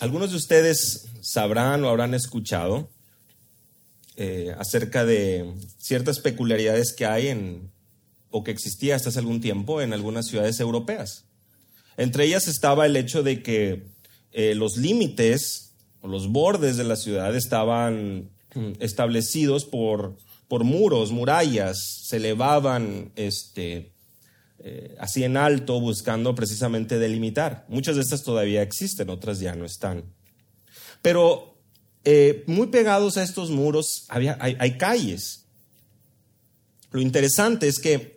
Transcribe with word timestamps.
algunos 0.00 0.30
de 0.30 0.36
ustedes 0.36 1.08
sabrán 1.20 1.84
o 1.84 1.88
habrán 1.88 2.14
escuchado 2.14 2.88
eh, 4.16 4.54
acerca 4.58 5.04
de 5.04 5.54
ciertas 5.78 6.20
peculiaridades 6.20 6.94
que 6.94 7.06
hay 7.06 7.28
en, 7.28 7.70
o 8.30 8.44
que 8.44 8.50
existía 8.50 8.96
hasta 8.96 9.10
hace 9.10 9.18
algún 9.18 9.40
tiempo 9.40 9.80
en 9.82 9.92
algunas 9.92 10.26
ciudades 10.26 10.60
europeas. 10.60 11.24
Entre 11.96 12.24
ellas 12.24 12.48
estaba 12.48 12.86
el 12.86 12.96
hecho 12.96 13.22
de 13.22 13.42
que 13.42 13.86
eh, 14.32 14.54
los 14.54 14.76
límites 14.76 15.72
o 16.02 16.08
los 16.08 16.28
bordes 16.28 16.76
de 16.76 16.84
la 16.84 16.96
ciudad 16.96 17.34
estaban 17.34 18.30
establecidos 18.80 19.64
por, 19.64 20.16
por 20.48 20.64
muros, 20.64 21.12
murallas, 21.12 21.78
se 22.04 22.16
elevaban 22.16 23.12
este, 23.16 23.92
eh, 24.58 24.96
así 24.98 25.24
en 25.24 25.36
alto 25.36 25.80
buscando 25.80 26.34
precisamente 26.34 26.98
delimitar. 26.98 27.64
Muchas 27.68 27.96
de 27.96 28.02
estas 28.02 28.22
todavía 28.22 28.62
existen, 28.62 29.10
otras 29.10 29.40
ya 29.40 29.54
no 29.54 29.64
están. 29.64 30.04
Pero 31.02 31.58
eh, 32.04 32.44
muy 32.46 32.68
pegados 32.68 33.16
a 33.16 33.22
estos 33.22 33.50
muros 33.50 34.06
había, 34.08 34.36
hay, 34.40 34.78
calles. 34.78 35.46
Lo 36.90 37.00
interesante 37.00 37.68
es 37.68 37.78
que 37.78 38.16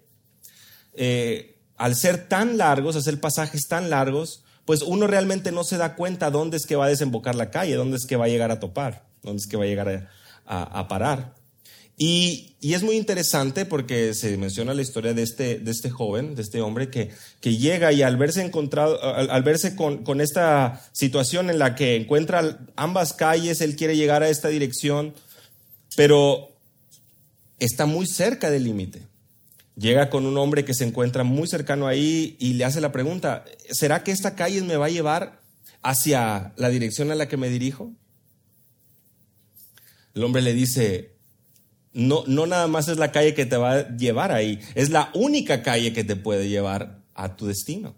al 1.80 1.96
ser 1.96 2.28
tan 2.28 2.58
largos, 2.58 2.96
hacer 2.96 3.20
pasajes 3.20 3.68
tan 3.68 3.90
largos, 3.90 4.44
pues 4.66 4.84
uno 4.84 5.08
realmente 5.08 5.52
no 5.52 5.64
se 5.64 5.78
da 5.78 5.96
cuenta 5.96 6.30
dónde 6.30 6.58
es 6.58 6.68
que 6.68 6.76
va 6.76 6.86
a 6.86 6.90
desembocar 6.90 7.34
la 7.34 7.50
calle, 7.50 7.74
dónde 7.74 7.98
es 7.98 8.06
que 8.06 8.18
va 8.18 8.26
a 8.26 8.28
llegar 8.28 8.52
a 8.52 8.60
topar, 8.60 9.08
dónde 9.24 9.40
es 9.40 9.48
que 9.48 9.58
va 9.58 9.64
a 9.64 9.68
llegar 9.68 10.10
a, 10.46 10.88
parar. 10.88 11.34
Y, 12.00 12.56
es 12.62 12.82
muy 12.82 12.96
interesante 12.98 13.66
porque 13.66 14.14
se 14.14 14.36
menciona 14.38 14.74
la 14.74 14.82
historia 14.82 15.14
de 15.14 15.22
este, 15.22 15.60
de 15.60 15.72
este 15.72 15.90
joven, 15.90 16.36
de 16.36 16.42
este 16.42 16.62
hombre 16.62 16.90
que, 16.90 17.10
que 17.40 17.56
llega 17.56 17.94
y 17.94 18.02
al 18.02 18.18
verse 18.18 18.42
encontrado, 18.42 19.02
al, 19.04 19.44
verse 19.44 19.76
con, 19.76 20.04
con, 20.04 20.20
esta 20.20 20.82
situación 20.92 21.50
en 21.50 21.60
la 21.60 21.76
que 21.76 21.96
encuentra 21.96 22.60
ambas 22.76 23.14
calles, 23.14 23.62
él 23.62 23.76
quiere 23.76 23.96
llegar 23.96 24.24
a 24.24 24.30
esta 24.30 24.50
dirección, 24.50 25.14
pero 25.96 26.50
está 27.60 27.86
muy 27.86 28.08
cerca 28.08 28.50
del 28.50 28.64
límite 28.64 29.04
llega 29.80 30.10
con 30.10 30.26
un 30.26 30.38
hombre 30.38 30.66
que 30.66 30.74
se 30.74 30.84
encuentra 30.84 31.24
muy 31.24 31.48
cercano 31.48 31.88
ahí 31.88 32.36
y 32.40 32.54
le 32.54 32.66
hace 32.66 32.82
la 32.82 32.92
pregunta, 32.92 33.46
¿será 33.72 34.04
que 34.04 34.12
esta 34.12 34.36
calle 34.36 34.62
me 34.62 34.76
va 34.76 34.88
a 34.88 34.90
llevar 34.90 35.42
hacia 35.82 36.54
la 36.58 36.70
dirección 36.70 37.12
a 37.12 37.16
la 37.16 37.28
que 37.28 37.38
me 37.38 37.50
dirijo? 37.50 37.94
El 40.14 40.24
hombre 40.24 40.42
le 40.42 40.54
dice, 40.54 41.19
no, 41.94 42.24
no 42.28 42.46
nada 42.46 42.68
más 42.68 42.88
es 42.88 42.98
la 42.98 43.12
calle 43.12 43.34
que 43.34 43.46
te 43.46 43.58
va 43.58 43.74
a 43.74 43.98
llevar 43.98 44.32
ahí, 44.32 44.60
es 44.76 44.90
la 44.90 45.12
única 45.14 45.64
calle 45.64 45.94
que 45.94 46.04
te 46.04 46.16
puede 46.16 46.50
llevar 46.50 47.00
a 47.16 47.36
tu 47.36 47.48
destino. 47.48 47.96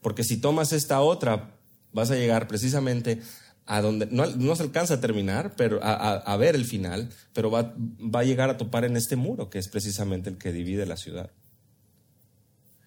Porque 0.00 0.24
si 0.24 0.36
tomas 0.36 0.72
esta 0.72 1.00
otra, 1.00 1.56
vas 1.92 2.10
a 2.10 2.16
llegar 2.16 2.46
precisamente 2.46 3.20
a 3.66 3.80
donde 3.80 4.06
no, 4.06 4.56
se 4.56 4.62
alcanza 4.62 4.94
a 4.94 5.00
terminar, 5.00 5.54
pero 5.56 5.80
a, 5.82 6.36
ver 6.36 6.54
el 6.54 6.64
final, 6.64 7.10
pero 7.32 7.50
va, 7.50 7.74
va, 7.76 8.20
a 8.20 8.24
llegar 8.24 8.48
a 8.48 8.56
topar 8.56 8.84
en 8.84 8.96
este 8.96 9.16
muro, 9.16 9.50
que 9.50 9.58
es 9.58 9.68
precisamente 9.68 10.30
el 10.30 10.38
que 10.38 10.52
divide 10.52 10.86
la 10.86 10.96
ciudad. 10.96 11.30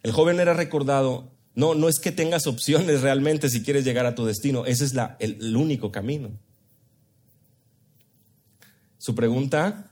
El 0.04 0.14
joven 0.14 0.40
era 0.40 0.54
recordado, 0.54 1.34
no, 1.54 1.76
no 1.76 1.90
es 1.90 2.00
que 2.00 2.14
tengas 2.14 2.48
opciones 2.48 3.02
realmente 3.02 3.50
si 3.50 3.62
quieres 3.62 3.84
llegar 3.84 4.06
a 4.06 4.16
tu 4.16 4.26
destino, 4.26 4.66
ese 4.66 4.86
es 4.86 4.94
la, 4.94 5.18
el, 5.20 5.58
único 5.58 5.92
camino. 5.92 6.32
Su 8.98 9.16
pregunta 9.16 9.92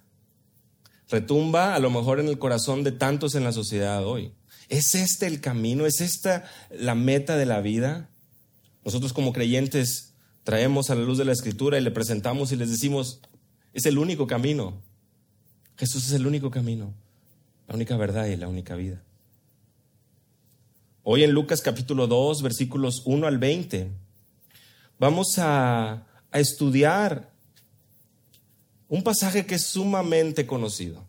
retumba 1.10 1.76
a 1.76 1.80
lo 1.80 1.90
mejor 1.90 2.20
en 2.20 2.28
el 2.28 2.40
corazón 2.40 2.84
de 2.84 2.92
tantos 2.92 3.36
en 3.36 3.44
la 3.44 3.52
sociedad 3.52 4.06
hoy. 4.06 4.34
¿Es 4.70 4.96
este 4.96 5.28
el 5.28 5.40
camino? 5.40 5.86
¿Es 5.86 6.02
esta 6.02 6.46
la 6.70 6.96
meta 6.96 7.38
de 7.38 7.46
la 7.46 7.62
vida? 7.62 8.10
Nosotros 8.84 9.14
como 9.14 9.34
creyentes 9.34 10.14
traemos 10.44 10.90
a 10.90 10.96
la 10.96 11.02
luz 11.02 11.18
de 11.18 11.26
la 11.26 11.32
escritura 11.32 11.78
y 11.78 11.82
le 11.82 11.92
presentamos 11.92 12.52
y 12.52 12.56
les 12.58 12.70
decimos, 12.70 13.22
es 13.74 13.86
el 13.86 13.98
único 13.98 14.28
camino. 14.28 14.82
Jesús 15.78 16.08
es 16.08 16.14
el 16.14 16.26
único 16.26 16.52
camino, 16.52 16.94
la 17.68 17.76
única 17.76 17.96
verdad 17.98 18.26
y 18.26 18.36
la 18.36 18.48
única 18.48 18.76
vida. 18.76 19.04
Hoy 21.04 21.24
en 21.24 21.32
Lucas 21.32 21.62
capítulo 21.62 22.08
2, 22.08 22.42
versículos 22.42 23.04
1 23.06 23.28
al 23.28 23.38
20, 23.38 23.92
vamos 25.00 25.38
a, 25.38 26.06
a 26.32 26.40
estudiar 26.40 27.32
un 28.90 29.04
pasaje 29.04 29.46
que 29.46 29.56
es 29.56 29.64
sumamente 29.64 30.46
conocido. 30.46 31.04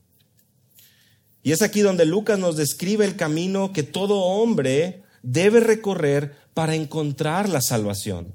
Y 1.43 1.53
es 1.53 1.62
aquí 1.62 1.81
donde 1.81 2.05
Lucas 2.05 2.39
nos 2.39 2.56
describe 2.56 3.05
el 3.05 3.16
camino 3.16 3.72
que 3.72 3.83
todo 3.83 4.21
hombre 4.21 5.03
debe 5.22 5.61
recorrer 5.61 6.34
para 6.55 6.75
encontrar 6.75 7.49
la 7.49 7.61
salvación. 7.61 8.34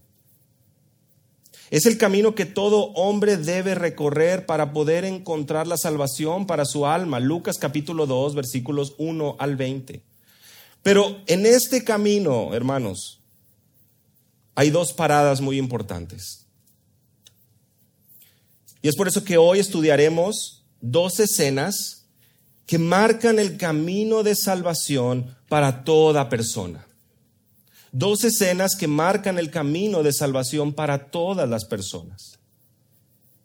Es 1.69 1.85
el 1.85 1.97
camino 1.97 2.35
que 2.35 2.45
todo 2.45 2.91
hombre 2.93 3.35
debe 3.35 3.73
recorrer 3.73 4.45
para 4.45 4.73
poder 4.73 5.05
encontrar 5.05 5.67
la 5.67 5.77
salvación 5.77 6.45
para 6.45 6.65
su 6.65 6.85
alma. 6.85 7.19
Lucas 7.19 7.57
capítulo 7.57 8.05
2, 8.05 8.35
versículos 8.35 8.93
1 8.99 9.37
al 9.39 9.55
20. 9.55 10.03
Pero 10.83 11.17
en 11.25 11.45
este 11.45 11.83
camino, 11.83 12.53
hermanos, 12.53 13.21
hay 14.53 14.69
dos 14.69 14.93
paradas 14.93 15.41
muy 15.41 15.57
importantes. 15.57 16.42
Y 18.83 18.89
es 18.89 18.97
por 18.97 19.07
eso 19.07 19.23
que 19.23 19.37
hoy 19.37 19.59
estudiaremos 19.59 20.65
dos 20.81 21.21
escenas 21.21 22.09
que 22.65 22.77
marcan 22.77 23.39
el 23.39 23.55
camino 23.55 24.23
de 24.23 24.35
salvación 24.35 25.37
para 25.47 25.85
toda 25.85 26.27
persona. 26.27 26.85
Dos 27.93 28.25
escenas 28.25 28.75
que 28.75 28.87
marcan 28.89 29.39
el 29.39 29.51
camino 29.51 30.03
de 30.03 30.11
salvación 30.11 30.73
para 30.73 31.11
todas 31.11 31.47
las 31.47 31.63
personas. 31.63 32.39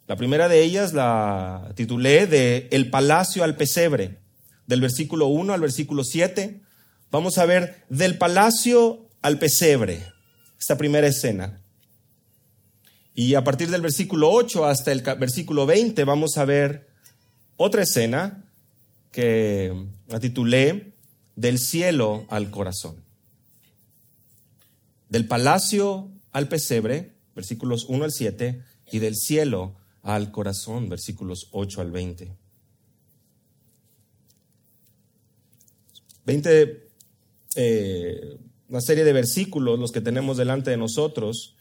La 0.08 0.16
primera 0.16 0.48
de 0.48 0.60
ellas 0.60 0.92
la 0.92 1.70
titulé 1.76 2.26
de 2.26 2.66
El 2.72 2.90
palacio 2.90 3.44
al 3.44 3.54
pesebre, 3.54 4.18
del 4.66 4.80
versículo 4.80 5.28
1 5.28 5.54
al 5.54 5.60
versículo 5.60 6.02
7. 6.02 6.62
Vamos 7.12 7.38
a 7.38 7.46
ver 7.46 7.84
del 7.88 8.18
palacio 8.18 9.08
al 9.22 9.38
pesebre, 9.38 10.04
esta 10.58 10.76
primera 10.76 11.06
escena. 11.06 11.62
Y 13.18 13.34
a 13.34 13.42
partir 13.42 13.68
del 13.68 13.80
versículo 13.80 14.30
8 14.30 14.64
hasta 14.64 14.92
el 14.92 15.00
versículo 15.18 15.66
20 15.66 16.04
vamos 16.04 16.38
a 16.38 16.44
ver 16.44 16.86
otra 17.56 17.82
escena 17.82 18.44
que 19.10 19.88
la 20.06 20.20
titulé 20.20 20.92
Del 21.34 21.58
cielo 21.58 22.26
al 22.28 22.52
corazón. 22.52 23.02
Del 25.08 25.26
palacio 25.26 26.12
al 26.30 26.46
pesebre, 26.46 27.16
versículos 27.34 27.86
1 27.88 28.04
al 28.04 28.12
7, 28.12 28.62
y 28.92 29.00
del 29.00 29.16
cielo 29.16 29.74
al 30.04 30.30
corazón, 30.30 30.88
versículos 30.88 31.48
8 31.50 31.80
al 31.80 31.90
20. 31.90 32.36
20, 36.24 36.88
eh, 37.56 38.38
una 38.68 38.80
serie 38.80 39.02
de 39.02 39.12
versículos, 39.12 39.76
los 39.76 39.90
que 39.90 40.00
tenemos 40.00 40.36
delante 40.36 40.70
de 40.70 40.76
nosotros, 40.76 41.56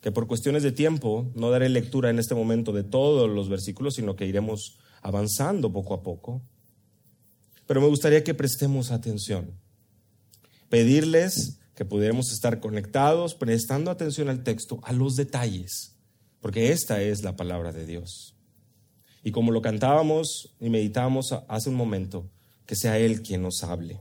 que 0.00 0.12
por 0.12 0.26
cuestiones 0.26 0.62
de 0.62 0.72
tiempo 0.72 1.30
no 1.34 1.50
daré 1.50 1.68
lectura 1.68 2.10
en 2.10 2.18
este 2.18 2.34
momento 2.34 2.72
de 2.72 2.84
todos 2.84 3.28
los 3.28 3.48
versículos, 3.48 3.94
sino 3.94 4.16
que 4.16 4.26
iremos 4.26 4.78
avanzando 5.02 5.72
poco 5.72 5.94
a 5.94 6.02
poco. 6.02 6.42
Pero 7.66 7.80
me 7.80 7.88
gustaría 7.88 8.24
que 8.24 8.34
prestemos 8.34 8.90
atención. 8.90 9.58
Pedirles 10.68 11.58
que 11.74 11.84
pudiéramos 11.84 12.32
estar 12.32 12.60
conectados, 12.60 13.34
prestando 13.34 13.90
atención 13.90 14.28
al 14.28 14.42
texto, 14.42 14.80
a 14.82 14.92
los 14.92 15.16
detalles, 15.16 15.96
porque 16.40 16.72
esta 16.72 17.02
es 17.02 17.22
la 17.22 17.36
palabra 17.36 17.72
de 17.72 17.86
Dios. 17.86 18.34
Y 19.22 19.30
como 19.32 19.52
lo 19.52 19.62
cantábamos 19.62 20.56
y 20.60 20.70
meditábamos 20.70 21.32
hace 21.48 21.70
un 21.70 21.76
momento, 21.76 22.30
que 22.66 22.76
sea 22.76 22.98
Él 22.98 23.22
quien 23.22 23.42
nos 23.42 23.62
hable. 23.62 24.00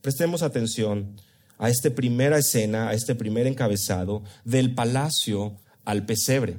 Prestemos 0.00 0.42
atención 0.42 1.20
a 1.58 1.68
esta 1.68 1.90
primera 1.90 2.38
escena, 2.38 2.88
a 2.88 2.94
este 2.94 3.14
primer 3.14 3.46
encabezado 3.46 4.22
del 4.44 4.74
palacio 4.74 5.56
al 5.84 6.06
pesebre. 6.06 6.58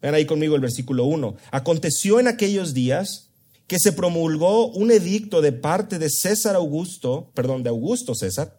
Vean 0.00 0.14
ahí 0.14 0.24
conmigo 0.24 0.54
el 0.54 0.60
versículo 0.60 1.04
1. 1.04 1.36
Aconteció 1.50 2.18
en 2.18 2.28
aquellos 2.28 2.72
días 2.74 3.30
que 3.66 3.78
se 3.78 3.92
promulgó 3.92 4.68
un 4.72 4.90
edicto 4.90 5.40
de 5.40 5.52
parte 5.52 5.98
de 5.98 6.10
César 6.10 6.56
Augusto, 6.56 7.30
perdón, 7.34 7.62
de 7.62 7.68
Augusto 7.68 8.14
César, 8.14 8.58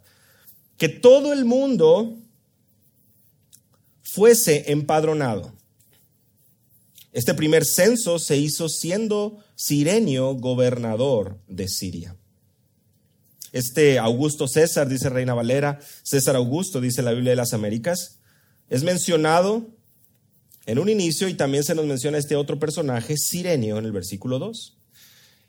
que 0.77 0.87
todo 0.87 1.33
el 1.33 1.45
mundo 1.45 2.17
fuese 4.03 4.71
empadronado. 4.71 5.53
Este 7.11 7.33
primer 7.33 7.65
censo 7.65 8.19
se 8.19 8.37
hizo 8.37 8.69
siendo 8.69 9.39
Sirenio 9.55 10.35
gobernador 10.35 11.39
de 11.47 11.67
Siria. 11.67 12.15
Este 13.51 13.99
Augusto 13.99 14.47
César, 14.47 14.87
dice 14.87 15.09
Reina 15.09 15.33
Valera, 15.33 15.79
César 16.03 16.35
Augusto, 16.35 16.79
dice 16.79 17.01
la 17.01 17.11
Biblia 17.11 17.31
de 17.31 17.35
las 17.35 17.53
Américas, 17.53 18.19
es 18.69 18.83
mencionado 18.83 19.67
en 20.65 20.79
un 20.79 20.89
inicio 20.89 21.27
y 21.27 21.33
también 21.33 21.63
se 21.63 21.75
nos 21.75 21.85
menciona 21.85 22.17
este 22.17 22.35
otro 22.35 22.59
personaje, 22.59 23.17
Sirenio, 23.17 23.77
en 23.77 23.85
el 23.85 23.91
versículo 23.91 24.39
2. 24.39 24.77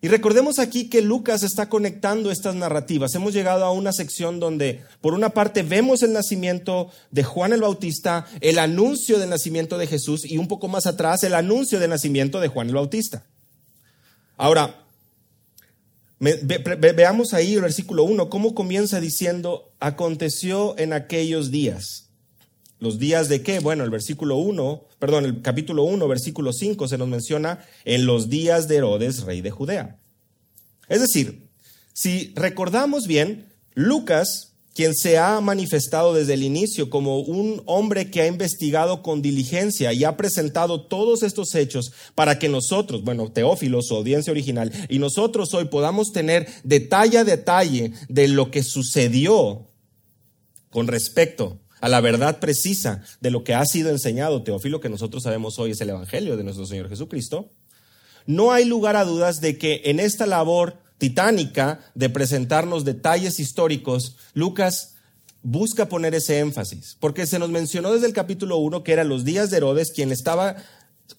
Y 0.05 0.09
recordemos 0.09 0.59
aquí 0.59 0.89
que 0.89 1.01
Lucas 1.01 1.45
está 1.45 1.69
conectando 1.69 2.33
estas 2.33 2.57
narrativas. 2.57 3.15
Hemos 3.15 3.33
llegado 3.33 3.65
a 3.65 3.71
una 3.71 3.93
sección 3.93 4.41
donde, 4.41 4.83
por 5.01 5.15
una 5.15 5.31
parte, 5.31 5.63
vemos 5.63 6.03
el 6.03 6.13
nacimiento 6.13 6.91
de 7.13 7.23
Juan 7.23 7.53
el 7.53 7.61
Bautista, 7.61 8.27
el 8.41 8.59
anuncio 8.59 9.21
del 9.21 9.31
nacimiento 9.31 9.79
de 9.79 9.87
Jesús 9.87 10.25
y 10.25 10.39
un 10.39 10.49
poco 10.49 10.67
más 10.67 10.87
atrás, 10.87 11.23
el 11.23 11.35
anuncio 11.35 11.79
del 11.79 11.91
nacimiento 11.91 12.41
de 12.41 12.49
Juan 12.49 12.67
el 12.67 12.75
Bautista. 12.75 13.25
Ahora, 14.37 14.82
veamos 16.23 17.35
ahí 17.35 17.55
el 17.55 17.63
versículo 17.63 18.05
1, 18.05 18.31
cómo 18.31 18.55
comienza 18.55 19.01
diciendo, 19.01 19.73
aconteció 19.81 20.79
en 20.79 20.93
aquellos 20.93 21.51
días. 21.51 22.11
¿Los 22.79 22.99
días 22.99 23.29
de 23.29 23.43
qué? 23.43 23.59
Bueno, 23.59 23.83
el 23.83 23.91
versículo 23.91 24.37
1, 24.37 24.87
perdón, 25.01 25.25
el 25.25 25.43
capítulo 25.43 25.83
1, 25.83 26.07
versículo 26.07 26.53
5 26.53 26.87
se 26.87 26.99
nos 26.99 27.09
menciona 27.09 27.65
en 27.85 28.07
los 28.07 28.29
días 28.29 28.69
de 28.69 28.77
Herodes, 28.77 29.23
rey 29.23 29.41
de 29.41 29.51
Judea. 29.51 29.99
Es 30.89 31.01
decir, 31.01 31.49
si 31.93 32.33
recordamos 32.37 33.07
bien, 33.07 33.53
Lucas, 33.75 34.52
quien 34.75 34.95
se 34.95 35.19
ha 35.19 35.41
manifestado 35.41 36.15
desde 36.15 36.35
el 36.35 36.43
inicio 36.43 36.89
como 36.89 37.21
un 37.21 37.63
hombre 37.67 38.11
que 38.11 38.23
ha 38.23 38.27
investigado 38.27 39.03
con 39.03 39.21
diligencia 39.21 39.93
y 39.93 40.05
ha 40.05 40.17
presentado 40.17 40.83
todos 40.83 41.23
estos 41.23 41.55
hechos 41.55 41.93
para 42.15 42.39
que 42.39 42.49
nosotros, 42.49 43.05
bueno, 43.05 43.31
Teófilo, 43.31 43.83
su 43.83 43.95
audiencia 43.95 44.31
original, 44.31 44.73
y 44.89 44.99
nosotros 44.99 45.53
hoy 45.55 45.67
podamos 45.67 46.13
tener 46.13 46.49
detalle 46.65 47.19
a 47.19 47.25
detalle 47.25 47.93
de 48.09 48.29
lo 48.29 48.51
que 48.51 48.63
sucedió 48.63 49.69
con 50.71 50.89
respecto 50.89 51.59
a 51.81 51.89
la 51.89 52.01
verdad 52.01 52.39
precisa 52.39 53.03
de 53.21 53.31
lo 53.31 53.45
que 53.45 53.55
ha 53.55 53.67
sido 53.67 53.91
enseñado, 53.91 54.43
Teófilo, 54.43 54.81
que 54.81 54.89
nosotros 54.89 55.25
sabemos 55.25 55.59
hoy 55.59 55.73
es 55.73 55.81
el 55.81 55.91
Evangelio 55.91 56.37
de 56.37 56.45
nuestro 56.45 56.65
Señor 56.65 56.89
Jesucristo, 56.89 57.51
no 58.25 58.53
hay 58.53 58.65
lugar 58.65 58.97
a 58.97 59.05
dudas 59.05 59.41
de 59.41 59.59
que 59.59 59.83
en 59.85 60.01
esta 60.01 60.27
labor 60.27 60.82
titánica 61.03 61.81
de 61.97 62.09
presentarnos 62.11 62.85
detalles 62.85 63.41
históricos, 63.41 64.15
Lucas 64.35 64.95
busca 65.43 65.89
poner 65.89 66.15
ese 66.15 66.39
énfasis, 66.39 66.97
porque 67.01 67.27
se 67.27 67.41
nos 67.41 67.51
mencionó 67.51 67.93
desde 67.93 68.07
el 68.07 68.13
capítulo 68.13 68.59
1 68.59 68.85
que 68.85 68.93
eran 68.93 69.09
los 69.09 69.25
días 69.25 69.51
de 69.51 69.57
Herodes 69.57 69.91
quien 69.91 70.13
estaba 70.13 70.55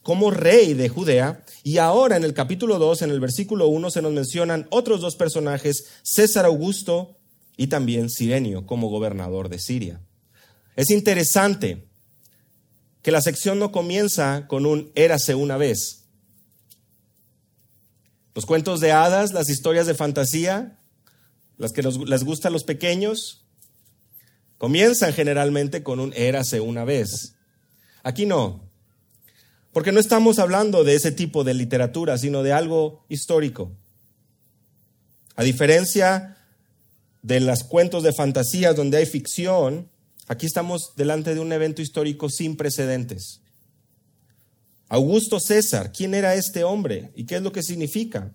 como 0.02 0.30
rey 0.30 0.72
de 0.72 0.88
Judea, 0.88 1.44
y 1.62 1.76
ahora 1.76 2.16
en 2.16 2.24
el 2.24 2.32
capítulo 2.32 2.78
2, 2.78 3.02
en 3.02 3.10
el 3.10 3.20
versículo 3.20 3.66
1, 3.66 3.90
se 3.90 4.00
nos 4.00 4.14
mencionan 4.14 4.66
otros 4.70 5.02
dos 5.02 5.16
personajes, 5.16 5.84
César 6.02 6.46
Augusto 6.46 7.18
y 7.58 7.66
también 7.66 8.08
Sirenio 8.08 8.64
como 8.64 8.88
gobernador 8.88 9.50
de 9.50 9.58
Siria. 9.58 10.00
Es 10.76 10.88
interesante 10.88 11.88
que 13.02 13.12
la 13.12 13.20
sección 13.20 13.58
no 13.58 13.70
comienza 13.70 14.46
con 14.48 14.64
un 14.64 14.92
érase 14.94 15.34
una 15.34 15.58
vez. 15.58 16.03
Los 18.34 18.46
cuentos 18.46 18.80
de 18.80 18.92
hadas, 18.92 19.32
las 19.32 19.48
historias 19.48 19.86
de 19.86 19.94
fantasía, 19.94 20.78
las 21.56 21.72
que 21.72 21.82
les 21.82 22.24
gustan 22.24 22.52
los 22.52 22.64
pequeños, 22.64 23.46
comienzan 24.58 25.12
generalmente 25.12 25.82
con 25.82 26.00
un 26.00 26.12
érase 26.14 26.60
una 26.60 26.84
vez. 26.84 27.36
Aquí 28.02 28.26
no, 28.26 28.68
porque 29.72 29.92
no 29.92 30.00
estamos 30.00 30.38
hablando 30.38 30.84
de 30.84 30.94
ese 30.94 31.12
tipo 31.12 31.44
de 31.44 31.54
literatura, 31.54 32.18
sino 32.18 32.42
de 32.42 32.52
algo 32.52 33.04
histórico. 33.08 33.72
A 35.36 35.42
diferencia 35.42 36.36
de 37.22 37.40
los 37.40 37.64
cuentos 37.64 38.02
de 38.02 38.12
fantasía 38.12 38.72
donde 38.72 38.98
hay 38.98 39.06
ficción, 39.06 39.90
Aquí 40.26 40.46
estamos 40.46 40.94
delante 40.96 41.34
de 41.34 41.40
un 41.40 41.52
evento 41.52 41.82
histórico 41.82 42.30
sin 42.30 42.56
precedentes. 42.56 43.42
Augusto 44.88 45.40
César, 45.40 45.92
¿quién 45.92 46.14
era 46.14 46.34
este 46.34 46.64
hombre 46.64 47.10
y 47.14 47.24
qué 47.24 47.36
es 47.36 47.42
lo 47.42 47.52
que 47.52 47.62
significa? 47.62 48.32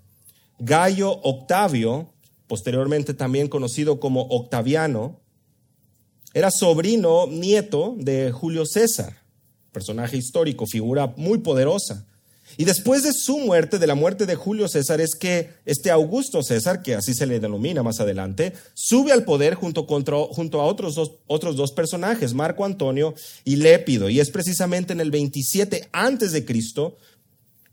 Gallo 0.58 1.12
Octavio, 1.24 2.14
posteriormente 2.48 3.14
también 3.14 3.48
conocido 3.48 4.00
como 4.00 4.24
Octaviano, 4.24 5.22
era 6.34 6.52
sobrino 6.52 7.28
nieto 7.28 7.96
de 7.98 8.32
Julio 8.32 8.66
César, 8.66 9.16
personaje 9.72 10.18
histórico, 10.18 10.66
figura 10.68 11.14
muy 11.18 11.40
poderosa. 11.40 12.06
Y 12.58 12.66
después 12.66 13.04
de 13.04 13.14
su 13.14 13.38
muerte, 13.40 13.80
de 13.80 13.88
la 13.88 13.96
muerte 13.96 14.26
de 14.26 14.36
Julio 14.36 14.68
César, 14.68 15.00
es 15.02 15.16
que 15.16 15.52
este 15.66 15.92
Augusto 15.92 16.44
César, 16.44 16.82
que 16.82 16.96
así 16.96 17.14
se 17.14 17.26
le 17.26 17.40
denomina 17.40 17.84
más 17.84 18.00
adelante, 18.00 18.54
sube 18.74 19.12
al 19.12 19.24
poder 19.24 19.56
junto, 19.56 19.88
a 19.88 20.66
otros 20.66 20.96
dos, 20.96 21.14
otros 21.28 21.56
dos 21.56 21.72
personajes, 21.72 22.34
Marco 22.34 22.66
Antonio 22.66 23.14
y 23.46 23.58
Lépido. 23.58 24.10
Y 24.10 24.20
es 24.20 24.30
precisamente 24.30 24.94
en 24.94 25.02
el 25.02 25.12
27 25.12 25.90
antes 25.92 26.32
de 26.32 26.46
Cristo 26.46 26.98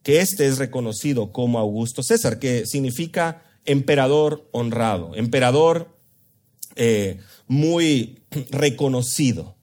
que 0.02 0.20
este 0.20 0.46
es 0.46 0.58
reconocido 0.58 1.32
como 1.32 1.58
Augusto 1.58 2.04
César, 2.04 2.38
que 2.38 2.64
significa 2.64 3.42
emperador 3.64 4.48
honrado, 4.52 5.16
emperador 5.16 5.88
eh, 6.76 7.18
muy 7.48 8.20
reconocido. 8.50 9.55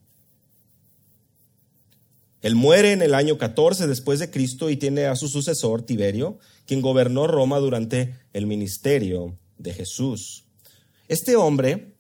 Él 2.43 2.55
muere 2.55 2.91
en 2.91 3.01
el 3.01 3.15
año 3.15 3.37
14 3.37 3.87
después 3.87 4.19
de 4.19 4.29
Cristo 4.29 4.69
y 4.69 4.75
tiene 4.75 5.05
a 5.05 5.15
su 5.15 5.29
sucesor, 5.29 5.81
Tiberio, 5.81 6.39
quien 6.67 6.81
gobernó 6.81 7.25
Roma 7.25 7.57
durante 7.59 8.19
el 8.33 8.47
ministerio 8.47 9.39
de 9.57 9.73
Jesús. 9.73 10.43
Este 11.07 11.37
hombre, 11.37 11.95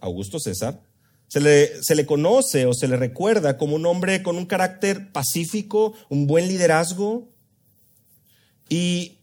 Augusto 0.00 0.40
César, 0.40 0.82
se 1.28 1.40
le, 1.40 1.82
se 1.84 1.94
le, 1.94 2.04
conoce 2.04 2.66
o 2.66 2.74
se 2.74 2.88
le 2.88 2.96
recuerda 2.96 3.58
como 3.58 3.76
un 3.76 3.86
hombre 3.86 4.24
con 4.24 4.36
un 4.36 4.46
carácter 4.46 5.12
pacífico, 5.12 5.94
un 6.08 6.26
buen 6.26 6.48
liderazgo. 6.48 7.28
Y, 8.68 9.18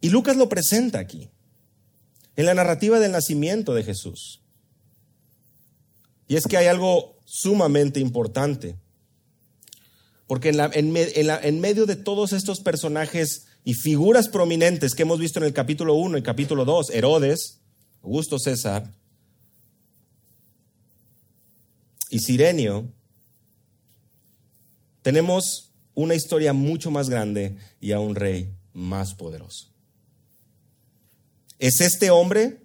y 0.00 0.10
Lucas 0.10 0.36
lo 0.36 0.48
presenta 0.48 1.00
aquí, 1.00 1.30
en 2.36 2.46
la 2.46 2.54
narrativa 2.54 3.00
del 3.00 3.10
nacimiento 3.10 3.74
de 3.74 3.82
Jesús. 3.82 4.40
Y 6.28 6.36
es 6.36 6.44
que 6.44 6.58
hay 6.58 6.66
algo 6.66 7.16
sumamente 7.24 7.98
importante. 7.98 8.76
Porque 10.26 10.48
en, 10.50 11.60
medio 11.60 11.86
de 11.86 11.96
todos 11.96 12.32
estos 12.32 12.60
personajes 12.60 13.46
y 13.64 13.74
figuras 13.74 14.28
prominentes 14.28 14.94
que 14.94 15.02
hemos 15.02 15.20
visto 15.20 15.38
en 15.38 15.44
el 15.44 15.52
capítulo 15.52 15.94
1 15.94 16.18
y 16.18 16.22
capítulo 16.22 16.64
2, 16.64 16.90
Herodes, 16.90 17.60
Augusto 18.02 18.38
César 18.38 18.90
y 22.10 22.18
Sirenio, 22.18 22.92
tenemos 25.02 25.72
una 25.94 26.14
historia 26.14 26.52
mucho 26.52 26.90
más 26.90 27.08
grande 27.08 27.56
y 27.80 27.92
a 27.92 28.00
un 28.00 28.16
rey 28.16 28.52
más 28.72 29.14
poderoso. 29.14 29.68
Es 31.58 31.80
este 31.80 32.10
hombre, 32.10 32.60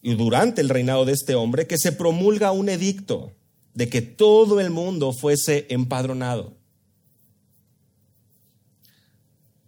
y 0.00 0.14
durante 0.14 0.62
el 0.62 0.70
reinado 0.70 1.04
de 1.04 1.12
este 1.12 1.34
hombre, 1.34 1.66
que 1.66 1.78
se 1.78 1.92
promulga 1.92 2.50
un 2.50 2.68
edicto 2.68 3.32
de 3.74 3.88
que 3.88 4.02
todo 4.02 4.60
el 4.60 4.70
mundo 4.70 5.12
fuese 5.12 5.66
empadronado. 5.68 6.61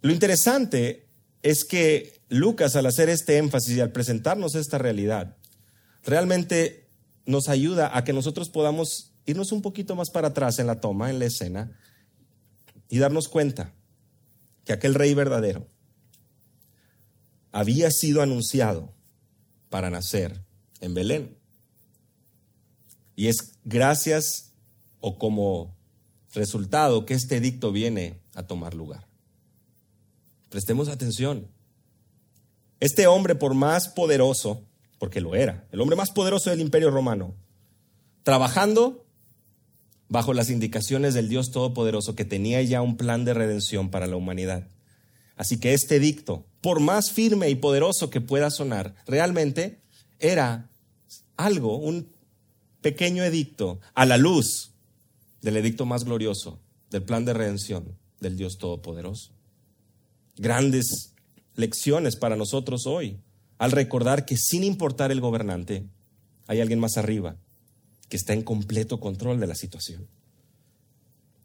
Lo 0.05 0.11
interesante 0.11 1.09
es 1.41 1.65
que 1.65 2.21
Lucas, 2.29 2.75
al 2.75 2.85
hacer 2.85 3.09
este 3.09 3.39
énfasis 3.39 3.75
y 3.75 3.79
al 3.79 3.91
presentarnos 3.91 4.53
esta 4.53 4.77
realidad, 4.77 5.35
realmente 6.03 6.91
nos 7.25 7.49
ayuda 7.49 7.89
a 7.97 8.03
que 8.03 8.13
nosotros 8.13 8.49
podamos 8.49 9.15
irnos 9.25 9.51
un 9.51 9.63
poquito 9.63 9.95
más 9.95 10.11
para 10.11 10.27
atrás 10.27 10.59
en 10.59 10.67
la 10.67 10.79
toma, 10.79 11.09
en 11.09 11.17
la 11.17 11.25
escena, 11.25 11.75
y 12.87 12.99
darnos 12.99 13.27
cuenta 13.27 13.73
que 14.63 14.73
aquel 14.73 14.93
rey 14.93 15.15
verdadero 15.15 15.67
había 17.51 17.89
sido 17.89 18.21
anunciado 18.21 18.93
para 19.71 19.89
nacer 19.89 20.45
en 20.81 20.93
Belén. 20.93 21.35
Y 23.15 23.25
es 23.25 23.53
gracias 23.63 24.53
o 24.99 25.17
como 25.17 25.75
resultado 26.31 27.07
que 27.07 27.15
este 27.15 27.37
edicto 27.37 27.71
viene 27.71 28.21
a 28.35 28.43
tomar 28.43 28.75
lugar. 28.75 29.14
Prestemos 30.49 30.89
atención. 30.89 31.47
Este 32.79 33.07
hombre, 33.07 33.35
por 33.35 33.53
más 33.53 33.87
poderoso, 33.87 34.63
porque 34.99 35.21
lo 35.21 35.35
era, 35.35 35.67
el 35.71 35.81
hombre 35.81 35.95
más 35.95 36.11
poderoso 36.11 36.49
del 36.49 36.61
imperio 36.61 36.91
romano, 36.91 37.35
trabajando 38.23 39.05
bajo 40.07 40.33
las 40.33 40.49
indicaciones 40.49 41.13
del 41.13 41.29
Dios 41.29 41.51
Todopoderoso 41.51 42.15
que 42.15 42.25
tenía 42.25 42.61
ya 42.61 42.81
un 42.81 42.97
plan 42.97 43.25
de 43.25 43.33
redención 43.33 43.89
para 43.89 44.07
la 44.07 44.15
humanidad. 44.15 44.67
Así 45.35 45.59
que 45.59 45.73
este 45.73 45.97
edicto, 45.97 46.45
por 46.61 46.79
más 46.79 47.11
firme 47.11 47.49
y 47.49 47.55
poderoso 47.55 48.09
que 48.09 48.21
pueda 48.21 48.49
sonar, 48.49 48.95
realmente 49.05 49.81
era 50.19 50.69
algo, 51.37 51.77
un 51.77 52.13
pequeño 52.81 53.23
edicto 53.23 53.79
a 53.93 54.05
la 54.05 54.17
luz 54.17 54.71
del 55.41 55.57
edicto 55.57 55.85
más 55.85 56.05
glorioso, 56.05 56.59
del 56.91 57.03
plan 57.03 57.25
de 57.25 57.33
redención 57.33 57.97
del 58.19 58.37
Dios 58.37 58.57
Todopoderoso 58.57 59.34
grandes 60.37 61.13
lecciones 61.55 62.15
para 62.15 62.35
nosotros 62.35 62.85
hoy 62.85 63.19
al 63.57 63.71
recordar 63.71 64.25
que 64.25 64.37
sin 64.37 64.63
importar 64.63 65.11
el 65.11 65.21
gobernante, 65.21 65.85
hay 66.47 66.61
alguien 66.61 66.79
más 66.79 66.97
arriba 66.97 67.37
que 68.09 68.17
está 68.17 68.33
en 68.33 68.43
completo 68.43 68.99
control 68.99 69.39
de 69.39 69.47
la 69.47 69.55
situación. 69.55 70.07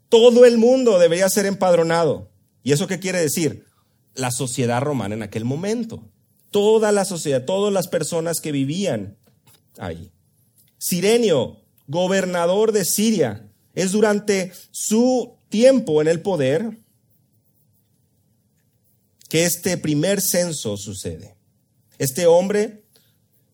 Todo 0.08 0.44
el 0.44 0.58
mundo 0.58 0.98
debería 0.98 1.28
ser 1.28 1.46
empadronado. 1.46 2.30
¿Y 2.64 2.72
eso 2.72 2.88
qué 2.88 2.98
quiere 2.98 3.20
decir? 3.20 3.64
la 4.14 4.30
sociedad 4.30 4.80
romana 4.80 5.14
en 5.14 5.22
aquel 5.22 5.44
momento. 5.44 6.02
Toda 6.50 6.92
la 6.92 7.04
sociedad, 7.04 7.44
todas 7.44 7.72
las 7.72 7.88
personas 7.88 8.40
que 8.40 8.52
vivían 8.52 9.16
ahí. 9.78 10.10
Sirenio, 10.78 11.58
gobernador 11.86 12.72
de 12.72 12.84
Siria, 12.84 13.48
es 13.74 13.92
durante 13.92 14.52
su 14.70 15.34
tiempo 15.48 16.02
en 16.02 16.08
el 16.08 16.20
poder 16.20 16.78
que 19.30 19.44
este 19.44 19.78
primer 19.78 20.20
censo 20.20 20.76
sucede. 20.76 21.36
Este 21.98 22.26
hombre 22.26 22.84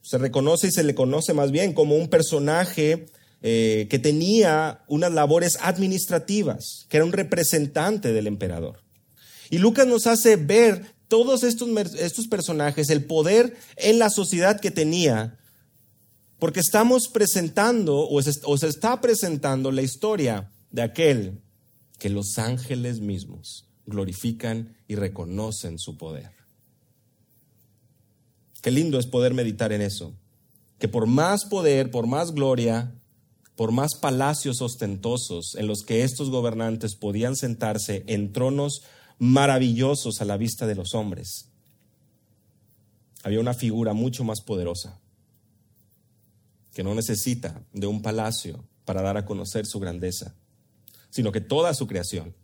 se 0.01 0.19
reconoce 0.19 0.69
y 0.69 0.73
se 0.73 0.83
le 0.83 0.95
conoce 0.95 1.35
más 1.35 1.53
bien 1.53 1.75
como 1.75 1.97
un 1.97 2.09
personaje 2.09 3.07
eh, 3.43 3.87
que 3.91 3.99
tenía 3.99 4.85
unas 4.89 5.13
labores 5.13 5.59
administrativas, 5.61 6.87
que 6.89 6.97
era 6.97 7.05
un 7.05 7.13
representante 7.13 8.13
del 8.15 8.27
emperador. 8.27 8.85
Y 9.51 9.59
Lucas 9.59 9.87
nos 9.87 10.07
hace 10.07 10.37
ver 10.37 10.95
todos 11.09 11.43
estos, 11.43 11.69
estos 11.97 12.27
personajes, 12.27 12.89
el 12.89 13.05
poder 13.05 13.55
en 13.77 13.99
la 13.99 14.09
sociedad 14.09 14.59
que 14.59 14.71
tenía, 14.71 15.39
porque 16.39 16.61
estamos 16.61 17.09
presentando 17.09 18.09
o 18.09 18.23
se 18.23 18.67
está 18.67 19.01
presentando 19.03 19.71
la 19.71 19.83
historia 19.83 20.51
de 20.71 20.83
aquel 20.83 21.43
que 21.99 22.09
los 22.09 22.39
ángeles 22.39 23.01
mismos 23.01 23.66
glorifican 23.87 24.77
y 24.89 24.97
reconocen 24.97 25.79
su 25.79 25.97
poder. 25.97 26.31
Qué 28.63 28.71
lindo 28.71 28.99
es 28.99 29.07
poder 29.07 29.33
meditar 29.33 29.73
en 29.73 29.81
eso, 29.81 30.15
que 30.79 30.89
por 30.89 31.07
más 31.07 31.45
poder, 31.45 31.91
por 31.91 32.07
más 32.07 32.33
gloria, 32.33 32.93
por 33.55 33.73
más 33.73 33.95
palacios 33.95 34.61
ostentosos 34.61 35.55
en 35.55 35.67
los 35.67 35.83
que 35.83 36.03
estos 36.03 36.31
gobernantes 36.31 36.95
podían 36.95 37.37
sentarse 37.37 38.05
en 38.07 38.33
tronos 38.33 38.83
maravillosos 39.19 40.21
a 40.21 40.25
la 40.25 40.37
vista 40.37 40.67
de 40.67 40.75
los 40.75 40.95
hombres, 40.95 41.49
había 43.23 43.41
una 43.41 43.55
figura 43.55 43.93
mucho 43.93 44.25
más 44.25 44.41
poderosa, 44.41 45.01
que 46.75 46.85
no 46.85 46.95
necesita 46.95 47.65
de 47.73 47.87
un 47.87 48.03
palacio 48.03 48.69
para 48.85 49.03
dar 49.03 49.17
a 49.17 49.25
conocer 49.25 49.67
su 49.67 49.81
grandeza, 49.81 50.37
sino 51.11 51.33
que 51.33 51.41
toda 51.41 51.73
su 51.75 51.87
creación 51.87 52.35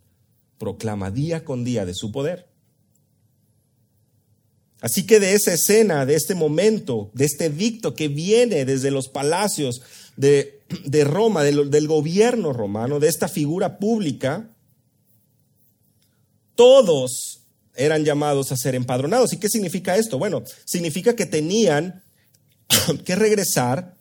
proclama 0.57 1.11
día 1.11 1.43
con 1.43 1.63
día 1.63 1.85
de 1.85 1.93
su 1.93 2.11
poder. 2.11 2.47
Así 4.81 5.05
que 5.05 5.19
de 5.19 5.33
esa 5.33 5.53
escena, 5.53 6.05
de 6.05 6.15
este 6.15 6.35
momento, 6.35 7.09
de 7.13 7.25
este 7.25 7.49
dicto 7.49 7.93
que 7.93 8.09
viene 8.09 8.65
desde 8.65 8.91
los 8.91 9.07
palacios 9.07 9.81
de, 10.17 10.59
Roma, 11.05 11.43
del 11.43 11.87
gobierno 11.87 12.51
romano, 12.51 12.99
de 12.99 13.07
esta 13.07 13.29
figura 13.29 13.79
pública, 13.79 14.49
todos 16.55 17.43
eran 17.75 18.03
llamados 18.03 18.51
a 18.51 18.57
ser 18.57 18.75
empadronados. 18.75 19.33
¿Y 19.33 19.37
qué 19.37 19.49
significa 19.49 19.95
esto? 19.95 20.19
Bueno, 20.19 20.43
significa 20.65 21.15
que 21.15 21.25
tenían 21.25 22.03
que 23.05 23.15
regresar 23.15 23.95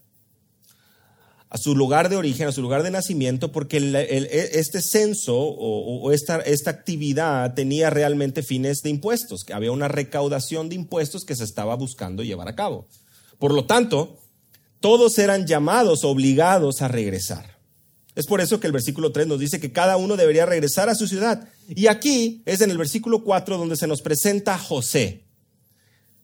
a 1.53 1.59
su 1.59 1.77
lugar 1.77 2.09
de 2.09 2.17
origen, 2.17 2.49
a 2.49 2.53
su 2.53 2.63
lugar 2.63 2.83
de 2.83 2.91
nacimiento, 2.91 3.53
porque 3.53 3.77
e, 3.77 4.59
este 4.59 4.81
censo 4.81 5.37
o, 5.37 6.11
esta, 6.11 6.39
esta, 6.39 6.71
actividad 6.71 7.53
tenía 7.53 7.91
realmente 7.91 8.43
fines 8.43 8.81
de 8.81 8.89
impuestos, 8.89 9.45
que 9.45 9.53
había 9.53 9.71
una 9.71 9.87
recaudación 9.87 10.71
de 10.71 10.77
impuestos 10.77 11.27
que 11.27 11.37
se 11.37 11.45
estaba 11.45 11.75
buscando 11.75 12.23
llevar 12.23 12.49
a 12.49 12.55
cabo. 12.55 12.87
Por 13.39 13.53
lo 13.53 13.67
tanto, 13.67 14.19
todos 14.81 15.19
eran 15.19 15.47
llamados, 15.47 16.05
obligados 16.05 16.81
a 16.81 16.89
regresar. 16.89 17.59
Es 18.15 18.27
por 18.27 18.41
eso 18.41 18.59
que 18.59 18.67
el 18.67 18.73
versículo 18.73 19.13
3 19.13 19.27
nos 19.27 19.39
dice 19.39 19.61
que 19.61 19.73
cada 19.73 19.99
uno 19.99 20.17
debería 20.17 20.47
regresar 20.47 20.89
a 20.89 20.95
su 20.95 21.07
ciudad. 21.07 21.51
Y 21.69 21.89
aquí 21.89 22.43
es 22.47 22.63
en 22.63 22.71
el 22.71 22.79
versículo 22.79 23.25
4 23.25 23.59
donde 23.59 23.77
se 23.77 23.87
nos 23.87 24.01
presenta 24.01 24.57
José, 24.57 25.25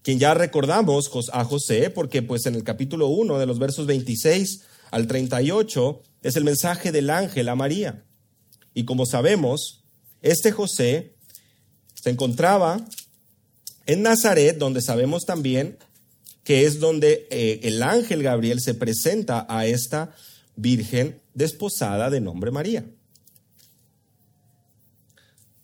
quien 0.01 0.19
ya 0.19 0.33
recordamos 0.33 1.11
a 1.35 1.45
José, 1.45 1.91
porque 1.91 2.23
pues 2.23 2.47
en 2.47 2.55
el 2.55 2.65
capítulo 2.65 3.09
1 3.09 3.39
de 3.39 3.45
los 3.45 3.59
versos 3.59 3.85
26 3.85 4.63
al 4.91 5.07
38 5.07 6.03
es 6.23 6.37
el 6.37 6.45
mensaje 6.45 6.93
del 6.93 7.11
ángel 7.11 7.49
a 7.49 7.55
María. 7.55 8.05
Y 8.75 8.85
como 8.85 9.07
sabemos, 9.07 9.85
este 10.23 10.53
José 10.53 11.15
se 11.95 12.11
encontraba 12.11 12.85
en 13.87 14.03
Nazaret, 14.03 14.59
donde 14.59 14.83
sabemos 14.83 15.25
también 15.25 15.79
que 16.45 16.65
es 16.65 16.81
donde 16.81 17.27
eh, 17.31 17.61
el 17.65 17.83
ángel 17.83 18.23
Gabriel 18.23 18.61
se 18.61 18.75
presenta 18.75 19.47
a 19.51 19.67
esta 19.67 20.15
virgen 20.57 21.21
desposada 21.35 22.09
de 22.09 22.21
nombre 22.21 22.51
María. 22.51 22.87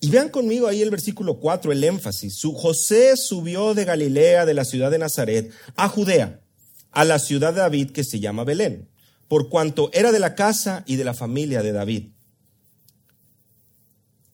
Y 0.01 0.11
vean 0.11 0.29
conmigo 0.29 0.67
ahí 0.67 0.83
el 0.83 0.91
versículo 0.91 1.41
4, 1.41 1.73
el 1.73 1.85
énfasis. 1.85 2.37
Su 2.37 2.53
José 2.53 3.17
subió 3.17 3.73
de 3.73 3.87
Galilea, 3.87 4.45
de 4.45 4.53
la 4.53 4.67
ciudad 4.67 4.91
de 4.91 4.99
Nazaret, 4.99 5.51
a 5.77 5.89
Judea, 5.89 6.43
a 6.91 7.05
la 7.05 7.19
ciudad 7.19 7.55
de 7.55 7.61
David 7.61 7.93
que 7.93 8.05
se 8.05 8.21
llama 8.21 8.45
Belén 8.45 8.89
por 9.35 9.49
cuanto 9.49 9.91
era 9.93 10.13
de 10.13 10.21
la 10.21 10.37
casa 10.37 10.85
y 10.87 10.95
de 10.95 11.03
la 11.03 11.13
familia 11.13 11.61
de 11.61 11.73
David. 11.73 12.11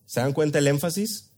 ¿Se 0.04 0.20
dan 0.20 0.34
cuenta 0.34 0.58
el 0.58 0.66
énfasis? 0.66 1.30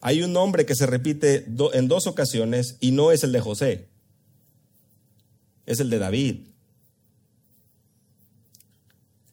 Hay 0.00 0.22
un 0.22 0.32
nombre 0.32 0.64
que 0.64 0.76
se 0.76 0.86
repite 0.86 1.46
en 1.72 1.88
dos 1.88 2.06
ocasiones 2.06 2.76
y 2.78 2.92
no 2.92 3.10
es 3.10 3.24
el 3.24 3.32
de 3.32 3.40
José, 3.40 3.88
es 5.66 5.80
el 5.80 5.90
de 5.90 5.98
David. 5.98 6.46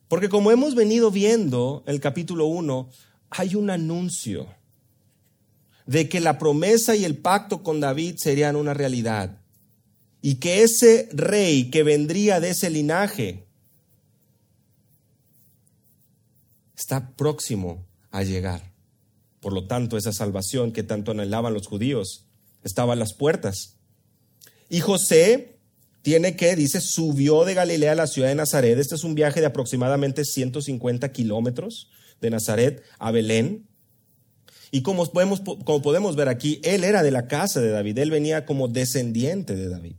Porque 0.08 0.30
como 0.30 0.50
hemos 0.50 0.74
venido 0.74 1.12
viendo 1.12 1.84
en 1.86 1.94
el 1.94 2.01
capítulo 2.01 2.48
1, 2.48 2.89
hay 3.30 3.53
un 3.53 3.70
anuncio 3.70 4.48
de 5.86 6.10
que 6.10 6.22
la 6.22 6.39
promesa 6.39 6.96
y 6.96 7.06
el 7.06 7.20
pacto 7.20 7.62
con 7.62 7.80
David 7.80 8.15
serían 8.18 8.56
una 8.56 8.74
realidad 8.74 9.40
y 10.21 10.35
que 10.35 10.63
ese 10.63 11.09
rey 11.11 11.69
que 11.69 11.83
vendría 11.83 12.39
de 12.39 12.51
ese 12.51 12.69
linaje 12.69 13.47
está 16.75 17.15
próximo 17.15 17.87
a 18.11 18.23
llegar. 18.23 18.71
Por 19.39 19.53
lo 19.53 19.65
tanto, 19.65 19.97
esa 19.97 20.11
salvación 20.11 20.71
que 20.71 20.83
tanto 20.83 21.11
anhelaban 21.11 21.53
los 21.53 21.67
judíos 21.67 22.27
estaba 22.63 22.93
a 22.93 22.95
las 22.95 23.13
puertas. 23.13 23.77
Y 24.69 24.79
José 24.81 25.59
tiene 26.03 26.35
que, 26.35 26.55
dice, 26.55 26.81
subió 26.81 27.43
de 27.45 27.55
Galilea 27.55 27.93
a 27.93 27.95
la 27.95 28.07
ciudad 28.07 28.29
de 28.29 28.35
Nazaret. 28.35 28.77
Este 28.77 28.95
es 28.95 29.03
un 29.03 29.15
viaje 29.15 29.39
de 29.39 29.47
aproximadamente 29.47 30.25
150 30.25 31.11
kilómetros 31.11 31.89
de 32.19 32.29
Nazaret 32.29 32.83
a 32.99 33.11
Belén. 33.11 33.67
Y 34.71 34.83
como 34.83 35.05
podemos, 35.11 35.41
como 35.41 35.81
podemos 35.81 36.15
ver 36.15 36.29
aquí, 36.29 36.61
él 36.63 36.83
era 36.83 37.03
de 37.03 37.11
la 37.11 37.27
casa 37.27 37.59
de 37.59 37.71
David, 37.71 37.97
él 37.97 38.11
venía 38.11 38.45
como 38.45 38.67
descendiente 38.67 39.55
de 39.55 39.67
David. 39.67 39.95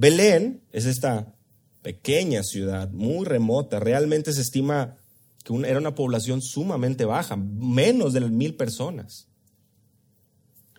Belén 0.00 0.62
es 0.72 0.86
esta 0.86 1.34
pequeña 1.82 2.42
ciudad, 2.42 2.90
muy 2.90 3.26
remota, 3.26 3.80
realmente 3.80 4.32
se 4.32 4.40
estima 4.40 4.96
que 5.44 5.52
era 5.68 5.78
una 5.78 5.94
población 5.94 6.40
sumamente 6.40 7.04
baja, 7.04 7.36
menos 7.36 8.14
de 8.14 8.20
mil 8.20 8.54
personas. 8.54 9.26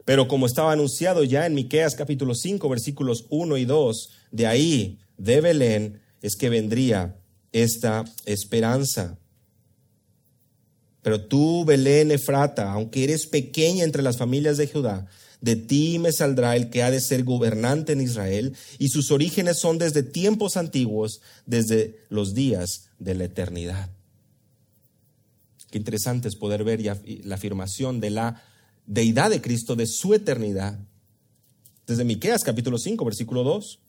Pero 0.06 0.28
como 0.28 0.48
estaba 0.48 0.72
anunciado 0.72 1.24
ya 1.24 1.46
en 1.46 1.54
Miqueas 1.54 1.94
capítulo 1.94 2.34
5, 2.34 2.68
versículos 2.68 3.28
1 3.30 3.58
y 3.58 3.66
2, 3.66 4.10
de 4.32 4.48
ahí, 4.48 5.00
de 5.20 5.40
Belén, 5.40 6.02
es 6.24 6.36
que 6.36 6.50
vendría 6.50 7.16
esta 7.52 8.04
esperanza. 8.26 9.20
Pero 11.04 11.28
tú, 11.28 11.64
Belén 11.64 12.10
Efrata, 12.10 12.72
aunque 12.72 13.04
eres 13.04 13.28
pequeña 13.28 13.84
entre 13.84 14.02
las 14.02 14.18
familias 14.18 14.58
de 14.58 14.66
Judá, 14.66 15.06
de 15.42 15.56
ti 15.56 16.00
me 16.00 16.12
saldrá 16.12 16.56
el 16.56 16.70
que 16.70 16.84
ha 16.84 16.92
de 16.92 17.02
ser 17.02 17.24
gobernante 17.24 17.94
en 17.94 18.02
Israel, 18.02 18.56
y 18.78 18.90
sus 18.90 19.12
orígenes 19.12 19.60
son 19.60 19.78
desde 19.80 20.04
tiempos 20.04 20.56
antiguos, 20.56 21.22
desde 21.46 22.00
los 22.10 22.34
días 22.34 22.90
de 23.00 23.16
la 23.16 23.26
eternidad. 23.26 23.90
Qué 25.72 25.78
interesante 25.78 26.28
es 26.28 26.36
poder 26.36 26.64
ver 26.64 26.82
la 27.24 27.36
afirmación 27.36 28.00
de 28.00 28.10
la 28.12 28.44
deidad 28.86 29.30
de 29.30 29.42
Cristo, 29.42 29.76
de 29.76 29.88
su 29.88 30.14
eternidad. 30.14 30.80
Desde 31.88 32.04
Miqueas 32.04 32.44
capítulo 32.44 32.78
5, 32.78 33.04
versículo 33.04 33.44
2. 33.44 33.80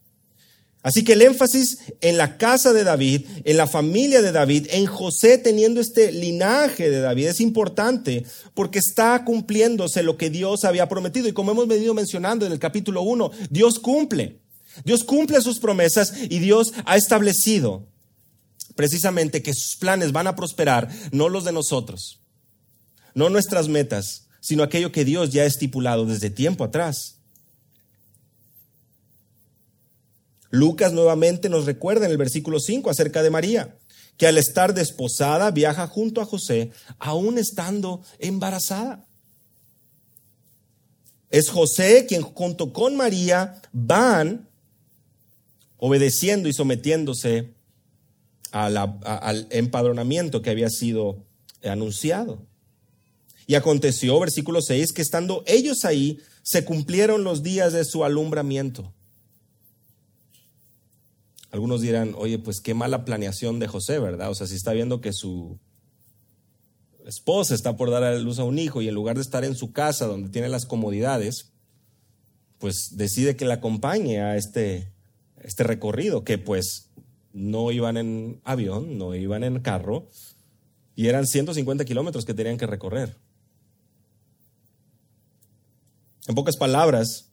Así 0.83 1.05
que 1.05 1.13
el 1.13 1.21
énfasis 1.21 1.77
en 2.01 2.17
la 2.17 2.37
casa 2.37 2.73
de 2.73 2.83
David, 2.83 3.25
en 3.45 3.55
la 3.55 3.67
familia 3.67 4.21
de 4.21 4.33
David, 4.33 4.67
en 4.69 4.85
José 4.85 5.37
teniendo 5.37 5.79
este 5.79 6.11
linaje 6.11 6.89
de 6.89 6.99
David 6.99 7.27
es 7.27 7.39
importante 7.39 8.25
porque 8.53 8.79
está 8.79 9.23
cumpliéndose 9.23 10.03
lo 10.03 10.17
que 10.17 10.29
Dios 10.29 10.65
había 10.65 10.89
prometido. 10.89 11.29
Y 11.29 11.33
como 11.33 11.53
hemos 11.53 11.69
venido 11.69 11.93
mencionando 11.93 12.45
en 12.45 12.51
el 12.51 12.59
capítulo 12.59 13.01
1, 13.01 13.31
Dios 13.49 13.79
cumple. 13.79 14.41
Dios 14.83 15.05
cumple 15.05 15.41
sus 15.41 15.59
promesas 15.59 16.13
y 16.29 16.39
Dios 16.39 16.73
ha 16.85 16.97
establecido 16.97 17.87
precisamente 18.75 19.41
que 19.41 19.53
sus 19.53 19.77
planes 19.77 20.11
van 20.11 20.27
a 20.27 20.35
prosperar, 20.35 20.89
no 21.11 21.29
los 21.29 21.45
de 21.45 21.53
nosotros, 21.53 22.19
no 23.13 23.29
nuestras 23.29 23.69
metas, 23.69 24.27
sino 24.41 24.63
aquello 24.63 24.91
que 24.91 25.05
Dios 25.05 25.31
ya 25.31 25.43
ha 25.43 25.45
estipulado 25.45 26.05
desde 26.05 26.29
tiempo 26.29 26.65
atrás. 26.65 27.19
Lucas 30.53 30.93
nuevamente 30.93 31.49
nos 31.49 31.65
recuerda 31.65 32.05
en 32.05 32.11
el 32.11 32.17
versículo 32.19 32.59
5 32.59 32.87
acerca 32.91 33.23
de 33.23 33.31
María, 33.31 33.75
que 34.17 34.27
al 34.27 34.37
estar 34.37 34.75
desposada 34.75 35.49
viaja 35.49 35.87
junto 35.87 36.21
a 36.21 36.25
José, 36.25 36.69
aún 36.99 37.39
estando 37.39 38.03
embarazada. 38.19 39.03
Es 41.31 41.49
José 41.49 42.05
quien 42.07 42.21
junto 42.21 42.71
con 42.71 42.95
María 42.95 43.63
van 43.71 44.47
obedeciendo 45.77 46.47
y 46.47 46.53
sometiéndose 46.53 47.49
al 48.51 49.47
empadronamiento 49.49 50.43
que 50.43 50.51
había 50.51 50.69
sido 50.69 51.25
anunciado. 51.63 52.45
Y 53.47 53.55
aconteció, 53.55 54.19
versículo 54.19 54.61
6, 54.61 54.93
que 54.93 55.01
estando 55.01 55.43
ellos 55.47 55.83
ahí, 55.83 56.19
se 56.43 56.63
cumplieron 56.63 57.23
los 57.23 57.41
días 57.41 57.73
de 57.73 57.85
su 57.85 58.05
alumbramiento. 58.05 58.93
Algunos 61.53 61.81
dirán, 61.81 62.15
oye, 62.17 62.39
pues 62.39 62.61
qué 62.61 62.73
mala 62.73 63.05
planeación 63.05 63.59
de 63.59 63.67
José, 63.67 63.99
¿verdad? 63.99 64.31
O 64.31 64.33
sea, 64.33 64.47
si 64.47 64.55
está 64.55 64.73
viendo 64.73 65.01
que 65.01 65.13
su 65.13 65.59
esposa 67.05 67.53
está 67.53 67.77
por 67.77 67.91
dar 67.91 68.03
a 68.03 68.17
luz 68.17 68.39
a 68.39 68.43
un 68.43 68.57
hijo 68.57 68.81
y 68.81 68.87
en 68.87 68.95
lugar 68.95 69.17
de 69.17 69.21
estar 69.21 69.45
en 69.45 69.53
su 69.53 69.71
casa 69.71 70.07
donde 70.07 70.29
tiene 70.29 70.49
las 70.49 70.65
comodidades, 70.65 71.53
pues 72.57 72.93
decide 72.97 73.35
que 73.35 73.45
la 73.45 73.53
acompañe 73.53 74.19
a 74.19 74.35
este, 74.35 74.91
este 75.43 75.63
recorrido, 75.63 76.23
que 76.23 76.39
pues 76.39 76.89
no 77.33 77.69
iban 77.69 77.97
en 77.97 78.41
avión, 78.43 78.97
no 78.97 79.13
iban 79.13 79.43
en 79.43 79.59
carro, 79.59 80.09
y 80.95 81.05
eran 81.05 81.27
150 81.27 81.85
kilómetros 81.85 82.25
que 82.25 82.33
tenían 82.33 82.57
que 82.57 82.65
recorrer. 82.65 83.15
En 86.27 86.33
pocas 86.33 86.57
palabras, 86.57 87.29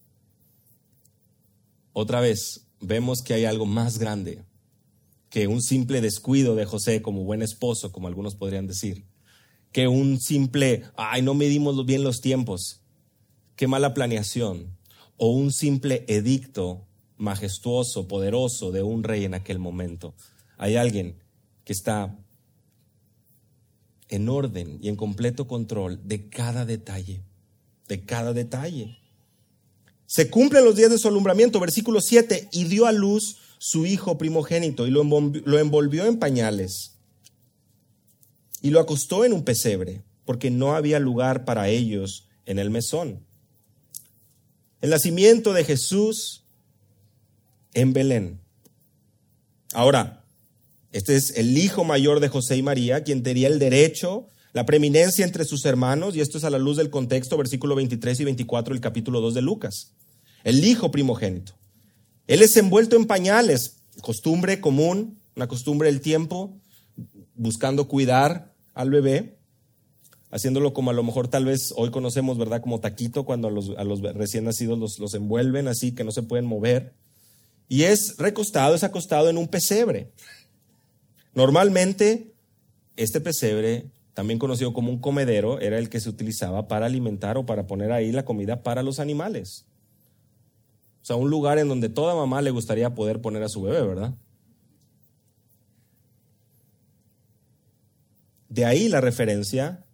otra 1.94 2.20
vez 2.20 2.66
vemos 2.80 3.22
que 3.22 3.34
hay 3.34 3.44
algo 3.44 3.66
más 3.66 3.98
grande 3.98 4.44
que 5.28 5.46
un 5.46 5.62
simple 5.62 6.00
descuido 6.00 6.56
de 6.56 6.64
José 6.64 7.02
como 7.02 7.24
buen 7.24 7.42
esposo, 7.42 7.92
como 7.92 8.08
algunos 8.08 8.34
podrían 8.34 8.66
decir, 8.66 9.04
que 9.70 9.86
un 9.86 10.20
simple, 10.20 10.82
ay, 10.96 11.22
no 11.22 11.34
medimos 11.34 11.86
bien 11.86 12.02
los 12.02 12.20
tiempos, 12.20 12.82
qué 13.54 13.68
mala 13.68 13.94
planeación, 13.94 14.76
o 15.16 15.28
un 15.28 15.52
simple 15.52 16.04
edicto 16.08 16.86
majestuoso, 17.16 18.08
poderoso 18.08 18.72
de 18.72 18.82
un 18.82 19.04
rey 19.04 19.24
en 19.24 19.34
aquel 19.34 19.58
momento. 19.58 20.14
Hay 20.58 20.76
alguien 20.76 21.16
que 21.64 21.72
está 21.72 22.18
en 24.08 24.28
orden 24.28 24.78
y 24.82 24.88
en 24.88 24.96
completo 24.96 25.46
control 25.46 26.00
de 26.08 26.28
cada 26.28 26.64
detalle 26.64 27.22
de 27.90 28.04
cada 28.04 28.32
detalle. 28.32 28.96
Se 30.10 30.28
cumplen 30.28 30.64
los 30.64 30.74
días 30.74 30.90
de 30.90 30.98
su 30.98 31.06
alumbramiento, 31.06 31.60
versículo 31.60 32.00
7, 32.00 32.48
y 32.50 32.64
dio 32.64 32.86
a 32.86 32.90
luz 32.90 33.36
su 33.58 33.86
hijo 33.86 34.18
primogénito 34.18 34.88
y 34.88 34.90
lo 34.90 35.58
envolvió, 35.60 36.04
en 36.04 36.18
pañales 36.18 36.96
y 38.60 38.70
lo 38.70 38.80
acostó 38.80 39.24
en 39.24 39.32
un 39.32 39.44
pesebre, 39.44 40.02
porque 40.24 40.50
no 40.50 40.74
había 40.74 40.98
lugar 40.98 41.44
para 41.44 41.68
ellos 41.68 42.26
en 42.44 42.58
el 42.58 42.70
mesón. 42.70 43.24
El 44.80 44.90
nacimiento 44.90 45.52
de 45.52 45.62
Jesús 45.62 46.42
en 47.72 47.92
Belén. 47.92 48.40
Ahora, 49.74 50.24
este 50.90 51.14
es 51.14 51.36
el 51.36 51.56
hijo 51.56 51.84
mayor 51.84 52.18
de 52.18 52.30
José 52.30 52.56
y 52.56 52.64
María, 52.64 53.04
quien 53.04 53.22
tenía 53.22 53.46
el 53.46 53.60
derecho 53.60 54.28
la 54.52 54.66
preeminencia 54.66 55.24
entre 55.24 55.44
sus 55.44 55.64
hermanos, 55.64 56.16
y 56.16 56.20
esto 56.20 56.38
es 56.38 56.44
a 56.44 56.50
la 56.50 56.58
luz 56.58 56.76
del 56.76 56.90
contexto, 56.90 57.36
versículo 57.36 57.76
23 57.76 58.18
y 58.18 58.24
24 58.24 58.74
del 58.74 58.80
capítulo 58.80 59.20
2 59.20 59.34
de 59.34 59.42
Lucas. 59.42 59.92
El 60.44 60.64
hijo 60.64 60.90
primogénito. 60.90 61.52
Él 62.26 62.42
es 62.42 62.56
envuelto 62.56 62.96
en 62.96 63.06
pañales, 63.06 63.78
costumbre 64.02 64.60
común, 64.60 65.18
una 65.36 65.48
costumbre 65.48 65.90
del 65.90 66.00
tiempo, 66.00 66.56
buscando 67.34 67.88
cuidar 67.88 68.54
al 68.74 68.90
bebé, 68.90 69.38
haciéndolo 70.30 70.72
como 70.72 70.90
a 70.90 70.94
lo 70.94 71.02
mejor 71.02 71.28
tal 71.28 71.44
vez 71.44 71.72
hoy 71.76 71.90
conocemos, 71.90 72.38
¿verdad? 72.38 72.60
Como 72.60 72.80
taquito, 72.80 73.24
cuando 73.24 73.48
a 73.48 73.84
los, 73.84 74.00
recién 74.14 74.44
nacidos 74.44 74.78
los, 74.78 74.98
los 74.98 75.14
envuelven 75.14 75.68
así, 75.68 75.92
que 75.92 76.04
no 76.04 76.12
se 76.12 76.22
pueden 76.22 76.46
mover. 76.46 76.94
Y 77.68 77.82
es 77.84 78.16
recostado, 78.18 78.74
es 78.74 78.84
acostado 78.84 79.28
en 79.28 79.38
un 79.38 79.48
pesebre. 79.48 80.12
Normalmente, 81.34 82.32
este 82.96 83.20
pesebre 83.20 83.90
también 84.20 84.38
conocido 84.38 84.72
como 84.72 84.90
un 84.90 84.98
comedero, 84.98 85.60
era 85.60 85.78
el 85.78 85.88
que 85.88 85.98
se 85.98 86.10
utilizaba 86.10 86.68
para 86.68 86.86
alimentar 86.86 87.38
o 87.38 87.46
para 87.46 87.66
poner 87.66 87.92
ahí 87.92 88.12
la 88.12 88.24
comida 88.24 88.62
para 88.62 88.82
los 88.82 89.00
animales. 89.00 89.64
O 91.02 91.04
sea, 91.04 91.16
un 91.16 91.30
lugar 91.30 91.58
en 91.58 91.68
donde 91.68 91.88
toda 91.88 92.14
mamá 92.14 92.42
le 92.42 92.50
gustaría 92.50 92.94
poder 92.94 93.20
poner 93.20 93.42
a 93.42 93.48
su 93.48 93.62
bebé, 93.62 93.82
¿verdad? 93.82 94.14
De 98.48 98.64
ahí 98.64 98.88
la 98.88 99.00
referencia 99.00 99.86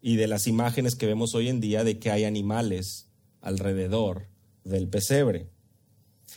y 0.00 0.16
de 0.16 0.28
las 0.28 0.46
imágenes 0.46 0.94
que 0.94 1.06
vemos 1.06 1.34
hoy 1.34 1.48
en 1.48 1.60
día 1.60 1.82
de 1.82 1.98
que 1.98 2.10
hay 2.10 2.24
animales 2.24 3.08
alrededor 3.40 4.28
del 4.64 4.88
pesebre. 4.88 5.50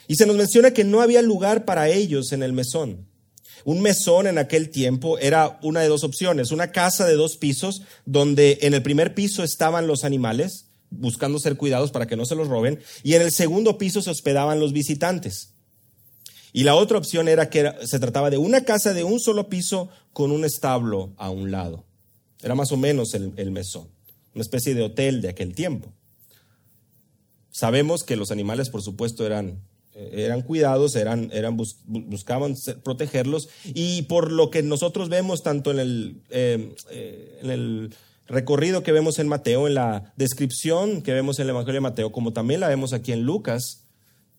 Y 0.07 0.15
se 0.15 0.25
nos 0.25 0.35
menciona 0.35 0.71
que 0.71 0.83
no 0.83 1.01
había 1.01 1.21
lugar 1.21 1.65
para 1.65 1.89
ellos 1.89 2.31
en 2.31 2.43
el 2.43 2.53
mesón. 2.53 3.07
Un 3.63 3.81
mesón 3.81 4.25
en 4.25 4.37
aquel 4.37 4.69
tiempo 4.69 5.19
era 5.19 5.59
una 5.61 5.81
de 5.81 5.87
dos 5.87 6.03
opciones, 6.03 6.51
una 6.51 6.71
casa 6.71 7.05
de 7.05 7.13
dos 7.13 7.37
pisos 7.37 7.83
donde 8.05 8.59
en 8.61 8.73
el 8.73 8.81
primer 8.81 9.13
piso 9.13 9.43
estaban 9.43 9.85
los 9.85 10.03
animales 10.03 10.70
buscando 10.91 11.39
ser 11.39 11.57
cuidados 11.57 11.91
para 11.91 12.05
que 12.05 12.15
no 12.15 12.25
se 12.25 12.35
los 12.35 12.47
roben 12.47 12.79
y 13.01 13.15
en 13.15 13.23
el 13.23 13.31
segundo 13.31 13.79
piso 13.79 14.01
se 14.01 14.11
hospedaban 14.11 14.59
los 14.59 14.73
visitantes. 14.73 15.55
Y 16.53 16.63
la 16.63 16.75
otra 16.75 16.97
opción 16.97 17.27
era 17.27 17.49
que 17.49 17.71
se 17.85 17.99
trataba 17.99 18.29
de 18.29 18.37
una 18.37 18.65
casa 18.65 18.93
de 18.93 19.03
un 19.03 19.19
solo 19.19 19.49
piso 19.49 19.89
con 20.13 20.31
un 20.31 20.45
establo 20.45 21.13
a 21.17 21.29
un 21.29 21.49
lado. 21.49 21.85
Era 22.43 22.55
más 22.55 22.71
o 22.71 22.77
menos 22.77 23.13
el, 23.13 23.51
mesón, 23.51 23.87
una 24.35 24.41
especie 24.41 24.75
de 24.75 24.83
hotel 24.83 25.21
de 25.21 25.29
aquel 25.29 25.55
tiempo. 25.55 25.93
Sabemos 27.51 28.03
que 28.03 28.17
los 28.17 28.31
animales, 28.31 28.69
por 28.69 28.81
supuesto, 28.81 29.25
eran 29.25 29.61
eh, 29.93 30.23
eran 30.25 30.41
cuidados, 30.41 30.95
eran, 30.95 31.29
eran 31.33 31.57
buscaban 31.85 32.55
protegerlos 32.83 33.49
y 33.65 34.03
por 34.03 34.31
lo 34.31 34.49
que 34.49 34.63
nosotros 34.63 35.09
vemos 35.09 35.43
tanto 35.43 35.71
en 35.71 35.79
el, 35.79 36.21
eh, 36.29 36.73
eh, 36.89 37.39
en 37.43 37.51
el 37.51 37.95
recorrido 38.31 38.81
que 38.83 38.91
vemos 38.91 39.19
en 39.19 39.27
Mateo, 39.27 39.67
en 39.67 39.75
la 39.75 40.13
descripción 40.15 41.01
que 41.01 41.13
vemos 41.13 41.37
en 41.37 41.43
el 41.43 41.49
Evangelio 41.51 41.75
de 41.75 41.81
Mateo, 41.81 42.11
como 42.11 42.33
también 42.33 42.59
la 42.59 42.69
vemos 42.69 42.93
aquí 42.93 43.11
en 43.11 43.23
Lucas, 43.23 43.87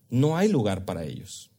no 0.08 0.36
hay 0.36 0.48
lugar 0.48 0.84
para 0.84 1.04
ellos. 1.04 1.50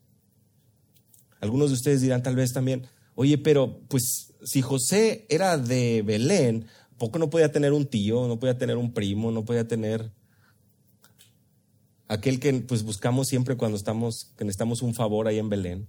Algunos 1.40 1.70
de 1.70 1.76
ustedes 1.76 2.02
dirán 2.02 2.24
tal 2.24 2.36
vez 2.36 2.54
también, 2.54 2.88
oye, 3.16 3.38
pero 3.38 3.82
pues 3.88 4.34
si 4.44 4.62
José 4.62 5.26
era 5.30 5.58
de 5.58 6.02
Belén, 6.02 6.68
¿poco 6.98 7.20
no 7.20 7.30
podía 7.30 7.52
tener 7.52 7.74
un 7.74 7.86
tío, 7.86 8.28
no 8.28 8.40
podía 8.40 8.58
tener 8.58 8.78
un 8.78 8.94
primo, 8.94 9.32
no 9.32 9.46
podía 9.46 9.68
tener 9.68 10.12
aquel 12.08 12.40
que 12.40 12.54
pues 12.54 12.84
buscamos 12.84 13.28
siempre 13.28 13.58
cuando 13.58 13.78
estamos, 13.78 14.34
que 14.38 14.46
necesitamos 14.46 14.82
un 14.82 14.94
favor 14.94 15.28
ahí 15.28 15.40
en 15.40 15.50
Belén. 15.50 15.88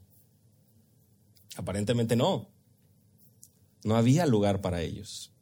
Aparentemente 1.57 2.17
no. 2.17 2.51
No 3.85 3.97
había 3.97 4.27
lugar 4.27 4.61
para 4.61 4.81
ellos. 4.81 5.34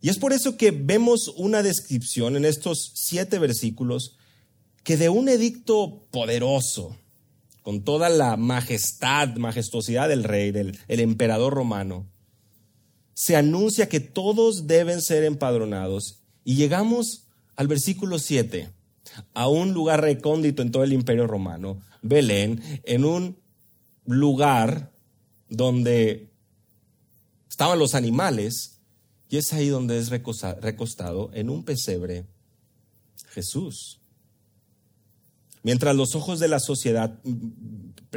Y 0.00 0.08
es 0.08 0.18
por 0.18 0.32
eso 0.32 0.56
que 0.56 0.70
vemos 0.70 1.28
una 1.36 1.62
descripción 1.62 2.36
en 2.36 2.44
estos 2.44 2.92
siete 2.94 3.38
versículos 3.38 4.16
que 4.82 4.96
de 4.96 5.10
un 5.10 5.28
edicto 5.28 6.06
poderoso, 6.10 6.96
con 7.62 7.84
toda 7.84 8.08
la 8.08 8.36
majestad, 8.36 9.36
majestuosidad 9.36 10.08
del 10.08 10.24
rey, 10.24 10.50
del 10.50 10.78
el 10.88 11.00
emperador 11.00 11.52
romano, 11.52 12.08
se 13.12 13.36
anuncia 13.36 13.88
que 13.88 14.00
todos 14.00 14.66
deben 14.66 15.02
ser 15.02 15.24
empadronados. 15.24 16.22
Y 16.42 16.54
llegamos 16.54 17.26
al 17.54 17.68
versículo 17.68 18.18
7, 18.18 18.70
a 19.34 19.48
un 19.48 19.74
lugar 19.74 20.00
recóndito 20.00 20.62
en 20.62 20.70
todo 20.70 20.84
el 20.84 20.94
imperio 20.94 21.26
romano, 21.26 21.82
Belén, 22.00 22.62
en 22.84 23.04
un 23.04 23.36
lugar 24.06 24.92
donde 25.50 26.30
estaban 27.50 27.78
los 27.78 27.94
animales, 27.94 28.79
y 29.30 29.36
es 29.36 29.52
ahí 29.52 29.68
donde 29.68 29.98
es 29.98 30.10
recostado 30.10 31.30
en 31.32 31.48
un 31.48 31.64
pesebre 31.64 32.26
Jesús. 33.30 34.00
Mientras 35.62 35.94
los 35.94 36.16
ojos 36.16 36.40
de 36.40 36.48
la 36.48 36.58
sociedad, 36.58 37.20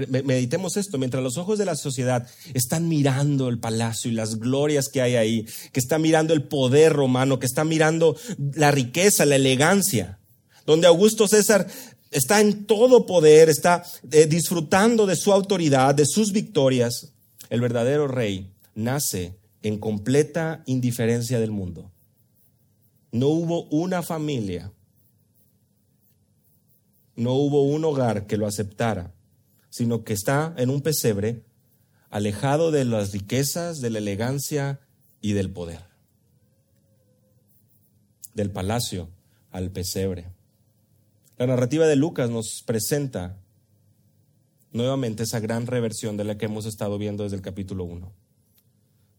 meditemos 0.07 0.75
esto, 0.75 0.97
mientras 0.97 1.21
los 1.21 1.37
ojos 1.37 1.59
de 1.59 1.65
la 1.65 1.75
sociedad 1.75 2.27
están 2.53 2.87
mirando 2.87 3.47
el 3.49 3.59
palacio 3.59 4.09
y 4.09 4.15
las 4.15 4.39
glorias 4.39 4.87
que 4.87 5.01
hay 5.01 5.15
ahí, 5.15 5.45
que 5.71 5.79
están 5.79 6.01
mirando 6.01 6.33
el 6.33 6.43
poder 6.43 6.93
romano, 6.93 7.39
que 7.39 7.45
están 7.45 7.67
mirando 7.67 8.17
la 8.55 8.71
riqueza, 8.71 9.25
la 9.25 9.35
elegancia, 9.35 10.19
donde 10.65 10.87
Augusto 10.87 11.27
César 11.27 11.67
está 12.09 12.41
en 12.41 12.65
todo 12.65 13.05
poder, 13.05 13.49
está 13.49 13.83
eh, 14.11 14.25
disfrutando 14.25 15.05
de 15.05 15.17
su 15.17 15.31
autoridad, 15.31 15.93
de 15.93 16.05
sus 16.05 16.31
victorias, 16.31 17.13
el 17.49 17.61
verdadero 17.61 18.07
rey 18.07 18.51
nace 18.73 19.42
en 19.63 19.79
completa 19.79 20.63
indiferencia 20.67 21.39
del 21.39 21.51
mundo. 21.51 21.91
No 23.11 23.27
hubo 23.27 23.63
una 23.69 24.03
familia 24.03 24.71
no 27.15 27.33
hubo 27.33 27.63
un 27.63 27.85
hogar 27.85 28.25
que 28.25 28.37
lo 28.37 28.47
aceptara, 28.47 29.13
sino 29.69 30.03
que 30.03 30.13
está 30.13 30.53
en 30.57 30.69
un 30.69 30.81
pesebre 30.81 31.43
alejado 32.09 32.71
de 32.71 32.85
las 32.85 33.11
riquezas, 33.11 33.81
de 33.81 33.89
la 33.89 33.99
elegancia 33.99 34.79
y 35.21 35.33
del 35.33 35.51
poder. 35.51 35.81
Del 38.33 38.51
palacio 38.51 39.09
al 39.51 39.71
pesebre. 39.71 40.31
La 41.37 41.47
narrativa 41.47 41.87
de 41.87 41.95
Lucas 41.95 42.29
nos 42.29 42.63
presenta 42.65 43.39
nuevamente 44.71 45.23
esa 45.23 45.39
gran 45.39 45.67
reversión 45.67 46.17
de 46.17 46.23
la 46.23 46.37
que 46.37 46.45
hemos 46.45 46.65
estado 46.65 46.97
viendo 46.97 47.23
desde 47.23 47.35
el 47.35 47.41
capítulo 47.41 47.83
1. 47.83 48.11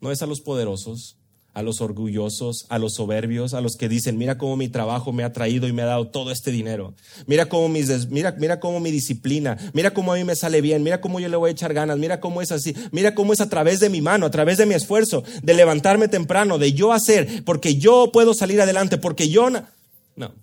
No 0.04 0.12
es 0.12 0.20
a 0.20 0.26
los 0.26 0.42
poderosos, 0.42 1.16
a 1.54 1.62
los 1.62 1.80
orgullosos, 1.80 2.66
a 2.68 2.78
los 2.78 2.92
soberbios, 2.96 3.54
a 3.54 3.62
los 3.62 3.76
que 3.76 3.88
dicen, 3.88 4.18
mira 4.18 4.36
cómo 4.36 4.54
mi 4.54 4.68
trabajo 4.68 5.14
me 5.14 5.24
ha 5.24 5.32
traído 5.32 5.66
y 5.66 5.72
me 5.72 5.80
ha 5.80 5.86
dado 5.86 6.08
todo 6.08 6.30
este 6.30 6.50
dinero. 6.50 6.92
Mira 7.26 7.48
cómo, 7.48 7.70
mis 7.70 8.10
mira, 8.10 8.32
mira 8.32 8.60
cómo 8.60 8.80
mi 8.80 8.90
disciplina, 8.90 9.56
mira 9.72 9.94
cómo 9.94 10.12
a 10.12 10.16
mí 10.16 10.24
me 10.24 10.36
sale 10.36 10.60
bien, 10.60 10.82
mira 10.82 11.00
cómo 11.00 11.20
yo 11.20 11.28
le 11.30 11.38
voy 11.38 11.48
a 11.48 11.52
echar 11.52 11.72
ganas, 11.72 11.96
mira 11.96 12.20
cómo 12.20 12.42
es 12.42 12.52
así, 12.52 12.76
mira 12.92 13.14
cómo 13.14 13.32
es 13.32 13.40
a 13.40 13.48
través 13.48 13.80
de 13.80 13.88
mi 13.88 14.02
mano, 14.02 14.26
a 14.26 14.30
través 14.30 14.58
de 14.58 14.66
mi 14.66 14.74
esfuerzo, 14.74 15.24
de 15.42 15.54
levantarme 15.54 16.06
temprano, 16.08 16.58
de 16.58 16.74
yo 16.74 16.92
hacer, 16.92 17.42
porque 17.42 17.76
yo 17.76 18.10
puedo 18.12 18.34
salir 18.34 18.60
adelante, 18.60 18.98
porque 18.98 19.30
yo... 19.30 19.48
No. 19.48 20.34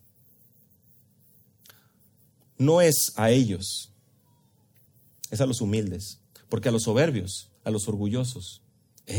no. 2.58 2.82
Es 2.82 3.14
a 3.16 3.30
ellos, 3.30 3.92
es 5.30 5.40
a 5.40 5.46
los 5.46 5.62
humildes, 5.62 6.20
porque 6.50 6.70
a 6.70 6.72
los 6.72 6.82
soberbios, 6.82 7.52
a 7.64 7.70
los 7.70 7.88
orgullosos, 7.88 8.61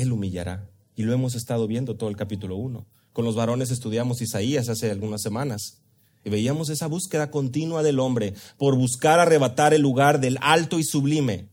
Él 0.00 0.12
humillará. 0.12 0.70
Y 0.96 1.02
lo 1.02 1.12
hemos 1.12 1.34
estado 1.34 1.66
viendo 1.66 1.96
todo 1.96 2.08
el 2.08 2.16
capítulo 2.16 2.56
1. 2.56 2.86
Con 3.12 3.24
los 3.24 3.34
varones 3.34 3.70
estudiamos 3.70 4.22
Isaías 4.22 4.68
hace 4.68 4.90
algunas 4.90 5.22
semanas. 5.22 5.82
Y 6.24 6.30
veíamos 6.30 6.70
esa 6.70 6.86
búsqueda 6.86 7.30
continua 7.30 7.82
del 7.82 7.98
hombre 7.98 8.34
por 8.56 8.76
buscar 8.76 9.18
arrebatar 9.18 9.74
el 9.74 9.82
lugar 9.82 10.20
del 10.20 10.38
alto 10.40 10.78
y 10.78 10.84
sublime. 10.84 11.48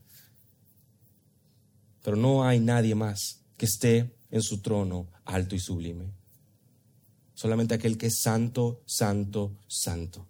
Pero 2.04 2.16
no 2.16 2.44
hay 2.44 2.60
nadie 2.60 2.96
más 2.96 3.42
que 3.58 3.66
esté 3.66 4.16
en 4.32 4.42
su 4.42 4.62
trono 4.62 5.08
alto 5.26 5.56
y 5.56 5.60
sublime. 5.60 6.14
Solamente 7.34 7.74
aquel 7.74 7.98
que 7.98 8.08
es 8.08 8.20
santo, 8.22 8.82
santo, 8.86 9.56
santo. 9.68 10.28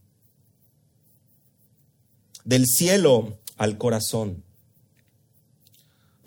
Del 2.45 2.65
cielo 2.65 3.39
al 3.58 3.78
corazón. 3.78 4.43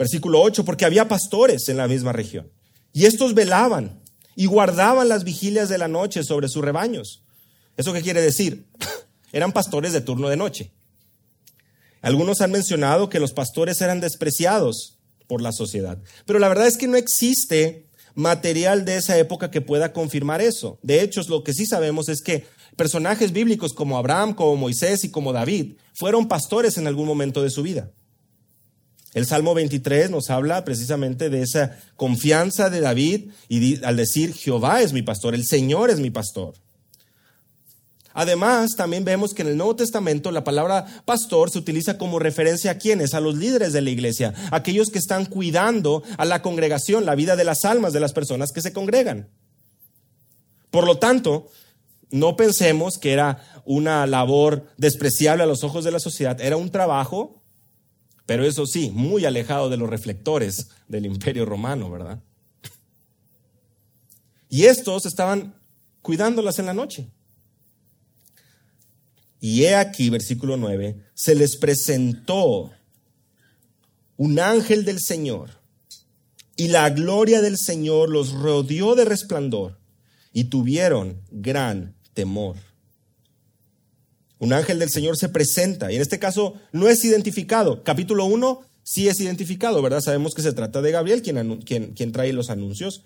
Versículo 0.03 0.43
8, 0.43 0.65
porque 0.65 0.85
había 0.85 1.07
pastores 1.07 1.69
en 1.69 1.77
la 1.77 1.87
misma 1.87 2.13
región 2.13 2.51
y 2.93 3.07
estos 3.07 3.35
velaban 3.35 4.03
y 4.35 4.47
guardaban 4.47 5.09
las 5.09 5.23
vigilias 5.23 5.69
de 5.69 5.79
la 5.79 5.87
noche 5.87 6.25
sobre 6.25 6.49
sus 6.49 6.65
rebaños. 6.65 7.23
¿Eso 7.77 7.93
qué 7.93 8.03
quiere 8.03 8.21
decir? 8.21 8.67
eran 9.33 9.53
pastores 9.53 9.93
de 9.93 10.01
turno 10.01 10.29
de 10.29 10.37
noche. 10.37 10.73
Algunos 12.01 12.41
han 12.41 12.51
mencionado 12.51 13.09
que 13.09 13.21
los 13.21 13.33
pastores 13.33 13.81
eran 13.81 14.01
despreciados 14.01 14.99
por 15.29 15.41
la 15.41 15.53
sociedad, 15.53 15.99
pero 16.27 16.41
la 16.41 16.49
verdad 16.49 16.67
es 16.67 16.77
que 16.77 16.89
no 16.89 16.97
existe 16.97 17.87
material 18.17 18.85
de 18.85 18.97
esa 18.97 19.17
época 19.19 19.53
que 19.53 19.61
pueda 19.61 19.93
confirmar 19.93 20.41
eso. 20.41 20.81
De 20.83 21.01
hecho, 21.01 21.21
lo 21.29 21.45
que 21.45 21.55
sí 21.55 21.65
sabemos 21.65 22.09
es 22.09 22.23
que 22.23 22.45
personajes 22.75 23.31
bíblicos 23.31 23.73
como 23.73 23.99
Abraham, 23.99 24.35
como 24.35 24.57
Moisés 24.57 25.05
y 25.05 25.13
como 25.13 25.33
David 25.33 25.77
fueron 25.95 26.27
pastores 26.27 26.77
en 26.77 26.89
algún 26.89 27.07
momento 27.07 27.41
de 27.41 27.51
su 27.51 27.63
vida. 27.63 27.93
El 29.15 29.27
Salmo 29.27 29.53
23 29.55 30.11
nos 30.11 30.31
habla 30.31 30.65
precisamente 30.65 31.29
de 31.29 31.43
esa 31.43 31.77
confianza 31.97 32.71
de 32.71 32.81
David 32.81 33.31
y 33.49 33.85
al 33.85 33.97
decir 33.97 34.33
Jehová 34.33 34.81
es 34.81 34.93
mi 34.93 35.03
pastor, 35.03 35.35
el 35.35 35.45
Señor 35.45 35.91
es 35.91 36.01
mi 36.01 36.11
pastor. 36.11 36.55
Además, 38.15 38.73
también 38.77 39.05
vemos 39.05 39.33
que 39.33 39.43
en 39.43 39.49
el 39.49 39.57
Nuevo 39.57 39.77
Testamento 39.77 40.31
la 40.31 40.45
palabra 40.45 40.87
pastor 41.05 41.51
se 41.51 41.59
utiliza 41.59 41.97
como 41.97 42.19
referencia 42.19 42.73
a 42.73 42.79
quienes, 42.79 43.15
a 43.15 43.21
los 43.21 43.37
líderes 43.37 43.73
de 43.73 43.81
la 43.81 43.91
iglesia, 43.91 44.35
aquellos 44.51 44.91
que 44.91 44.99
están 44.99 45.27
cuidando 45.27 46.03
a 46.19 46.25
la 46.25 46.43
congregación, 46.43 47.07
la 47.07 47.15
vida 47.15 47.37
de 47.37 47.45
las 47.45 47.65
almas 47.65 47.93
de 47.93 48.01
las 48.01 48.13
personas 48.13 48.53
que 48.53 48.61
se 48.61 48.73
congregan. 48.73 49.29
Por 50.71 50.87
lo 50.87 50.99
tanto, 50.99 51.49
no 52.11 52.37
pensemos 52.37 52.99
que 52.99 53.13
era 53.13 53.63
una 53.65 54.07
labor 54.07 54.67
despreciable 54.77 55.45
a 55.45 55.47
los 55.47 55.65
ojos 55.65 55.85
de 55.85 55.91
la 55.91 56.01
sociedad, 56.01 56.41
era 56.41 56.57
un 56.57 56.71
trabajo 56.71 57.42
pero 58.33 58.47
eso 58.47 58.65
sí, 58.65 58.91
muy 58.95 59.27
alejado 59.27 59.69
de 59.69 59.77
los 59.77 59.91
reflectores 59.91 60.69
del 60.89 61.05
imperio 61.05 61.45
romano, 61.45 61.91
¿verdad? 61.91 62.19
Y 64.49 64.65
estos 64.65 65.05
estaban 65.05 65.55
cuidándolas 66.01 66.59
en 66.59 66.65
la 66.65 66.73
noche. 66.73 67.11
Y 69.39 69.65
he 69.65 69.75
aquí, 69.75 70.09
versículo 70.09 70.57
9, 70.57 71.11
se 71.13 71.35
les 71.35 71.59
presentó 71.59 72.73
un 74.17 74.41
ángel 74.41 74.87
del 74.87 74.99
Señor 74.99 75.51
y 76.57 76.69
la 76.69 76.89
gloria 76.89 77.43
del 77.43 77.59
Señor 77.59 78.09
los 78.09 78.33
rodeó 78.33 78.95
de 78.95 79.05
resplandor 79.05 79.79
y 80.33 80.45
tuvieron 80.45 81.21
gran 81.31 81.99
temor 82.15 82.57
un 84.43 84.53
ángel 84.53 84.81
del 84.81 84.91
Señor 84.91 85.17
se 85.17 85.29
presenta 85.29 85.93
y 85.93 85.95
en 85.95 86.03
este 86.03 86.19
caso 86.19 86.55
no 86.73 86.89
es 86.89 87.05
identificado. 87.05 87.85
Capítulo 87.85 88.25
1 88.25 88.63
sí 88.83 89.07
es 89.07 89.21
identificado, 89.21 89.81
¿verdad? 89.81 90.01
Sabemos 90.01 90.35
que 90.35 90.43
se 90.43 90.53
trata 90.53 90.83
de 90.83 90.91
Gabriel, 90.91 91.23
quien, 91.23 91.59
quien, 91.59 91.93
quien 91.93 92.11
trae 92.11 92.33
los 92.33 92.51
anuncios. 92.51 93.05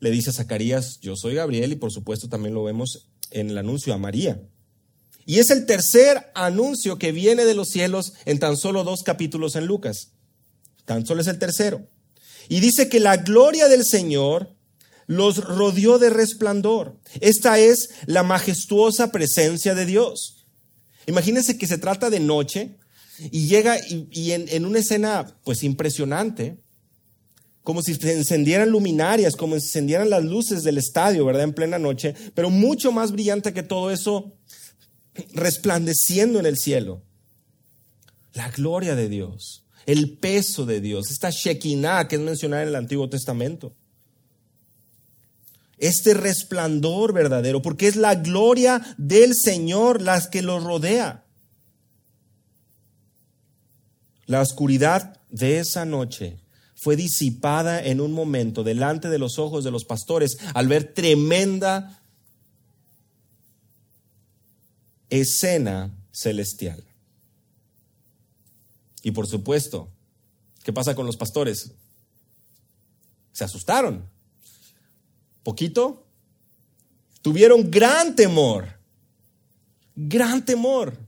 Le 0.00 0.10
dice 0.10 0.30
a 0.30 0.32
Zacarías, 0.32 0.98
yo 1.00 1.14
soy 1.14 1.36
Gabriel 1.36 1.70
y 1.70 1.76
por 1.76 1.92
supuesto 1.92 2.28
también 2.28 2.54
lo 2.54 2.64
vemos 2.64 3.06
en 3.30 3.50
el 3.50 3.58
anuncio 3.58 3.94
a 3.94 3.98
María. 3.98 4.42
Y 5.26 5.38
es 5.38 5.50
el 5.50 5.64
tercer 5.64 6.32
anuncio 6.34 6.98
que 6.98 7.12
viene 7.12 7.44
de 7.44 7.54
los 7.54 7.68
cielos 7.68 8.14
en 8.24 8.40
tan 8.40 8.56
solo 8.56 8.82
dos 8.82 9.04
capítulos 9.04 9.54
en 9.54 9.66
Lucas. 9.66 10.10
Tan 10.86 11.06
solo 11.06 11.20
es 11.20 11.28
el 11.28 11.38
tercero. 11.38 11.88
Y 12.48 12.58
dice 12.58 12.88
que 12.88 12.98
la 12.98 13.18
gloria 13.18 13.68
del 13.68 13.84
Señor 13.84 14.55
los 15.06 15.44
rodeó 15.44 15.98
de 15.98 16.10
resplandor. 16.10 16.98
Esta 17.20 17.58
es 17.58 17.90
la 18.06 18.22
majestuosa 18.22 19.12
presencia 19.12 19.74
de 19.74 19.86
Dios. 19.86 20.46
Imagínense 21.06 21.56
que 21.56 21.66
se 21.66 21.78
trata 21.78 22.10
de 22.10 22.20
noche 22.20 22.76
y 23.30 23.46
llega 23.46 23.78
y, 23.88 24.32
en, 24.32 24.48
en, 24.48 24.66
una 24.66 24.80
escena 24.80 25.38
pues 25.44 25.62
impresionante, 25.62 26.58
como 27.62 27.82
si 27.82 27.94
se 27.94 28.12
encendieran 28.12 28.70
luminarias, 28.70 29.36
como 29.36 29.54
si 29.54 29.60
se 29.60 29.66
encendieran 29.66 30.10
las 30.10 30.24
luces 30.24 30.62
del 30.62 30.78
estadio, 30.78 31.24
¿verdad? 31.24 31.44
En 31.44 31.54
plena 31.54 31.78
noche, 31.78 32.14
pero 32.34 32.50
mucho 32.50 32.92
más 32.92 33.12
brillante 33.12 33.52
que 33.52 33.62
todo 33.62 33.90
eso, 33.90 34.34
resplandeciendo 35.32 36.38
en 36.38 36.46
el 36.46 36.56
cielo. 36.56 37.02
La 38.34 38.50
gloria 38.50 38.94
de 38.94 39.08
Dios, 39.08 39.64
el 39.86 40.18
peso 40.18 40.66
de 40.66 40.80
Dios, 40.80 41.10
esta 41.10 41.30
Shekinah 41.30 42.06
que 42.06 42.16
es 42.16 42.22
mencionada 42.22 42.62
en 42.62 42.68
el 42.68 42.76
Antiguo 42.76 43.08
Testamento 43.08 43.74
este 45.78 46.14
resplandor 46.14 47.12
verdadero, 47.12 47.62
porque 47.62 47.88
es 47.88 47.96
la 47.96 48.14
gloria 48.14 48.80
del 48.98 49.34
Señor 49.34 50.00
las 50.00 50.28
que 50.28 50.42
lo 50.42 50.60
rodea. 50.60 51.24
La 54.26 54.40
oscuridad 54.40 55.20
de 55.30 55.58
esa 55.58 55.84
noche 55.84 56.38
fue 56.74 56.96
disipada 56.96 57.82
en 57.82 58.00
un 58.00 58.12
momento 58.12 58.64
delante 58.64 59.08
de 59.08 59.18
los 59.18 59.38
ojos 59.38 59.64
de 59.64 59.70
los 59.70 59.84
pastores 59.84 60.38
al 60.54 60.68
ver 60.68 60.92
tremenda 60.94 62.02
escena 65.10 65.94
celestial. 66.10 66.82
Y 69.02 69.12
por 69.12 69.26
supuesto, 69.26 69.88
¿qué 70.64 70.72
pasa 70.72 70.94
con 70.94 71.06
los 71.06 71.16
pastores? 71.16 71.72
Se 73.32 73.44
asustaron 73.44 74.15
poquito, 75.46 76.04
tuvieron 77.22 77.70
gran 77.70 78.16
temor, 78.16 78.66
gran 79.94 80.44
temor. 80.44 80.98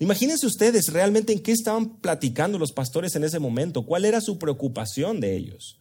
Imagínense 0.00 0.44
ustedes 0.44 0.88
realmente 0.92 1.32
en 1.32 1.40
qué 1.40 1.52
estaban 1.52 2.00
platicando 2.00 2.58
los 2.58 2.72
pastores 2.72 3.14
en 3.14 3.22
ese 3.22 3.38
momento, 3.38 3.86
cuál 3.86 4.04
era 4.04 4.20
su 4.20 4.40
preocupación 4.40 5.20
de 5.20 5.36
ellos, 5.36 5.78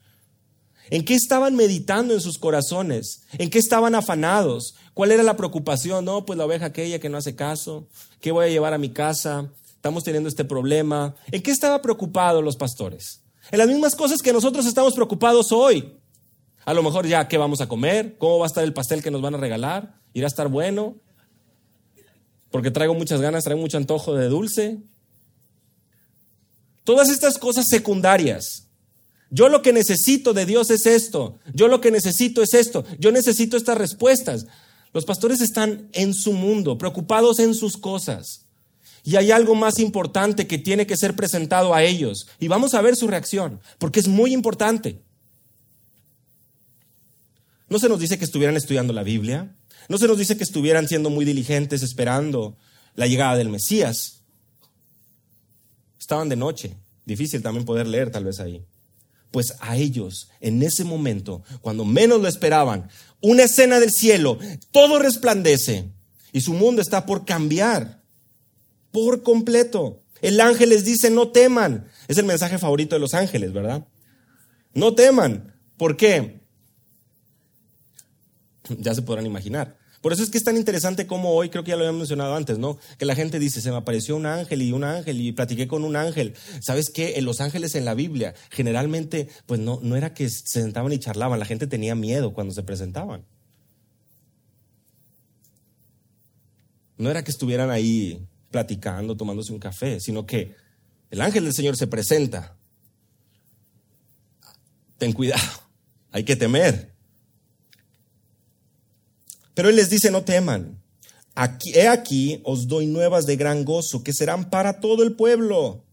en 0.91 1.03
qué 1.03 1.15
estaban 1.15 1.55
meditando 1.55 2.13
en 2.13 2.21
sus 2.21 2.37
corazones, 2.37 3.23
en 3.39 3.49
qué 3.49 3.57
estaban 3.57 3.95
afanados, 3.95 4.75
cuál 4.93 5.11
era 5.11 5.23
la 5.23 5.35
preocupación, 5.35 6.05
no, 6.05 6.27
pues 6.27 6.37
la 6.37 6.45
oveja 6.45 6.67
aquella 6.67 6.99
que 6.99 7.09
no 7.09 7.17
hace 7.17 7.35
caso, 7.35 7.87
¿qué 8.19 8.31
voy 8.31 8.45
a 8.45 8.49
llevar 8.49 8.75
a 8.75 8.77
mi 8.77 8.89
casa? 8.89 9.51
Estamos 9.73 10.03
teniendo 10.03 10.29
este 10.29 10.45
problema. 10.45 11.15
¿En 11.31 11.41
qué 11.41 11.49
estaban 11.49 11.81
preocupados 11.81 12.43
los 12.43 12.55
pastores? 12.55 13.21
En 13.49 13.57
las 13.57 13.67
mismas 13.67 13.95
cosas 13.95 14.21
que 14.21 14.31
nosotros 14.31 14.67
estamos 14.67 14.93
preocupados 14.93 15.51
hoy. 15.51 16.00
A 16.65 16.73
lo 16.73 16.83
mejor 16.83 17.07
ya, 17.07 17.27
¿qué 17.27 17.37
vamos 17.37 17.61
a 17.61 17.67
comer? 17.67 18.17
¿Cómo 18.17 18.39
va 18.39 18.45
a 18.45 18.47
estar 18.47 18.63
el 18.63 18.73
pastel 18.73 19.01
que 19.01 19.11
nos 19.11 19.21
van 19.21 19.35
a 19.35 19.37
regalar? 19.37 19.95
¿Irá 20.13 20.27
a 20.27 20.29
estar 20.29 20.47
bueno? 20.47 20.95
Porque 22.51 22.71
traigo 22.71 22.93
muchas 22.93 23.21
ganas, 23.21 23.43
traigo 23.43 23.61
mucho 23.61 23.77
antojo 23.77 24.13
de 24.13 24.27
dulce. 24.27 24.79
Todas 26.83 27.09
estas 27.09 27.37
cosas 27.37 27.65
secundarias. 27.67 28.67
Yo 29.29 29.47
lo 29.47 29.61
que 29.61 29.71
necesito 29.71 30.33
de 30.33 30.45
Dios 30.45 30.69
es 30.69 30.85
esto. 30.85 31.39
Yo 31.53 31.67
lo 31.67 31.79
que 31.79 31.89
necesito 31.89 32.43
es 32.43 32.53
esto. 32.53 32.83
Yo 32.99 33.11
necesito 33.11 33.55
estas 33.55 33.77
respuestas. 33.77 34.45
Los 34.93 35.05
pastores 35.05 35.39
están 35.39 35.87
en 35.93 36.13
su 36.13 36.33
mundo, 36.33 36.77
preocupados 36.77 37.39
en 37.39 37.55
sus 37.55 37.77
cosas. 37.77 38.45
Y 39.03 39.15
hay 39.15 39.31
algo 39.31 39.55
más 39.55 39.79
importante 39.79 40.47
que 40.47 40.57
tiene 40.57 40.85
que 40.85 40.97
ser 40.97 41.15
presentado 41.15 41.73
a 41.73 41.83
ellos. 41.83 42.27
Y 42.39 42.49
vamos 42.49 42.73
a 42.73 42.81
ver 42.81 42.95
su 42.95 43.07
reacción, 43.07 43.61
porque 43.79 44.01
es 44.01 44.07
muy 44.07 44.33
importante. 44.33 45.01
No 47.71 47.79
se 47.79 47.87
nos 47.87 48.01
dice 48.01 48.19
que 48.19 48.25
estuvieran 48.25 48.57
estudiando 48.57 48.91
la 48.91 49.01
Biblia, 49.01 49.55
no 49.87 49.97
se 49.97 50.05
nos 50.05 50.17
dice 50.17 50.35
que 50.35 50.43
estuvieran 50.43 50.89
siendo 50.89 51.09
muy 51.09 51.23
diligentes 51.23 51.83
esperando 51.83 52.57
la 52.95 53.07
llegada 53.07 53.37
del 53.37 53.47
Mesías. 53.47 54.23
Estaban 55.97 56.27
de 56.27 56.35
noche, 56.35 56.75
difícil 57.05 57.41
también 57.41 57.63
poder 57.63 57.87
leer 57.87 58.11
tal 58.11 58.25
vez 58.25 58.41
ahí. 58.41 58.65
Pues 59.31 59.53
a 59.61 59.77
ellos, 59.77 60.27
en 60.41 60.61
ese 60.61 60.83
momento, 60.83 61.43
cuando 61.61 61.85
menos 61.85 62.19
lo 62.19 62.27
esperaban, 62.27 62.89
una 63.21 63.43
escena 63.43 63.79
del 63.79 63.91
cielo, 63.91 64.37
todo 64.71 64.99
resplandece 64.99 65.93
y 66.33 66.41
su 66.41 66.51
mundo 66.51 66.81
está 66.81 67.05
por 67.05 67.23
cambiar 67.23 68.03
por 68.91 69.23
completo. 69.23 70.03
El 70.21 70.41
ángel 70.41 70.71
les 70.71 70.83
dice, 70.83 71.09
no 71.09 71.29
teman. 71.29 71.87
Es 72.09 72.17
el 72.17 72.25
mensaje 72.25 72.57
favorito 72.57 72.97
de 72.97 72.99
los 72.99 73.13
ángeles, 73.13 73.53
¿verdad? 73.53 73.87
No 74.73 74.93
teman. 74.93 75.55
¿Por 75.77 75.95
qué? 75.95 76.40
Ya 78.79 78.93
se 78.93 79.01
podrán 79.01 79.25
imaginar. 79.25 79.77
Por 80.01 80.13
eso 80.13 80.23
es 80.23 80.31
que 80.31 80.39
es 80.39 80.43
tan 80.43 80.57
interesante 80.57 81.05
como 81.05 81.31
hoy, 81.33 81.49
creo 81.49 81.63
que 81.63 81.69
ya 81.69 81.75
lo 81.75 81.83
habíamos 81.83 81.99
mencionado 81.99 82.35
antes, 82.35 82.57
¿no? 82.57 82.79
Que 82.97 83.05
la 83.05 83.13
gente 83.13 83.37
dice, 83.37 83.61
se 83.61 83.69
me 83.69 83.77
apareció 83.77 84.15
un 84.15 84.25
ángel 84.25 84.63
y 84.63 84.71
un 84.71 84.83
ángel 84.83 85.21
y 85.21 85.31
platiqué 85.31 85.67
con 85.67 85.83
un 85.83 85.95
ángel. 85.95 86.33
¿Sabes 86.59 86.89
qué? 86.89 87.19
En 87.19 87.25
los 87.25 87.39
ángeles 87.39 87.75
en 87.75 87.85
la 87.85 87.93
Biblia, 87.93 88.33
generalmente, 88.49 89.29
pues 89.45 89.59
no, 89.59 89.79
no 89.83 89.95
era 89.95 90.15
que 90.15 90.27
se 90.27 90.61
sentaban 90.61 90.91
y 90.91 90.97
charlaban, 90.97 91.37
la 91.37 91.45
gente 91.45 91.67
tenía 91.67 91.93
miedo 91.93 92.33
cuando 92.33 92.51
se 92.51 92.63
presentaban. 92.63 93.25
No 96.97 97.11
era 97.11 97.23
que 97.23 97.31
estuvieran 97.31 97.69
ahí 97.69 98.27
platicando, 98.49 99.15
tomándose 99.15 99.53
un 99.53 99.59
café, 99.59 99.99
sino 99.99 100.25
que 100.25 100.55
el 101.11 101.21
ángel 101.21 101.43
del 101.43 101.53
Señor 101.53 101.77
se 101.77 101.85
presenta. 101.85 102.57
Ten 104.97 105.13
cuidado, 105.13 105.43
hay 106.11 106.23
que 106.23 106.35
temer. 106.35 106.90
Pero 109.53 109.69
Él 109.69 109.75
les 109.75 109.89
dice, 109.89 110.11
no 110.11 110.23
teman. 110.23 110.81
Aquí, 111.35 111.71
he 111.73 111.87
aquí, 111.87 112.41
os 112.43 112.67
doy 112.67 112.87
nuevas 112.87 113.25
de 113.25 113.35
gran 113.35 113.63
gozo 113.63 114.03
que 114.03 114.13
serán 114.13 114.49
para 114.49 114.79
todo 114.79 115.03
el 115.03 115.13
pueblo. 115.13 115.83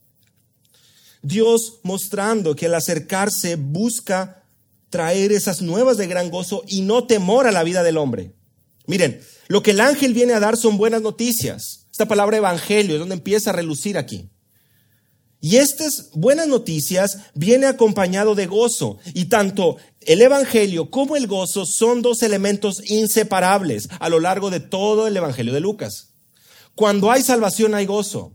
Dios 1.22 1.80
mostrando 1.82 2.54
que 2.56 2.66
al 2.66 2.74
acercarse 2.74 3.56
busca 3.56 4.44
traer 4.90 5.32
esas 5.32 5.62
nuevas 5.62 5.96
de 5.96 6.06
gran 6.06 6.30
gozo 6.30 6.64
y 6.66 6.82
no 6.82 7.06
temor 7.06 7.46
a 7.46 7.52
la 7.52 7.62
vida 7.62 7.82
del 7.82 7.98
hombre. 7.98 8.32
Miren, 8.86 9.20
lo 9.48 9.62
que 9.62 9.72
el 9.72 9.80
ángel 9.80 10.14
viene 10.14 10.32
a 10.32 10.40
dar 10.40 10.56
son 10.56 10.78
buenas 10.78 11.02
noticias. 11.02 11.86
Esta 11.90 12.06
palabra 12.06 12.36
evangelio 12.36 12.94
es 12.94 13.00
donde 13.00 13.16
empieza 13.16 13.50
a 13.50 13.54
relucir 13.54 13.98
aquí. 13.98 14.30
Y 15.40 15.56
estas 15.56 16.10
buenas 16.14 16.48
noticias 16.48 17.18
viene 17.34 17.66
acompañado 17.66 18.34
de 18.34 18.46
gozo. 18.46 18.98
Y 19.14 19.26
tanto 19.26 19.76
el 20.08 20.22
evangelio 20.22 20.90
como 20.90 21.16
el 21.16 21.26
gozo 21.26 21.66
son 21.66 22.00
dos 22.00 22.22
elementos 22.22 22.82
inseparables 22.90 23.90
a 24.00 24.08
lo 24.08 24.20
largo 24.20 24.48
de 24.48 24.58
todo 24.58 25.06
el 25.06 25.14
evangelio 25.14 25.52
de 25.52 25.60
Lucas. 25.60 26.14
Cuando 26.74 27.10
hay 27.10 27.22
salvación 27.22 27.74
hay 27.74 27.84
gozo. 27.84 28.32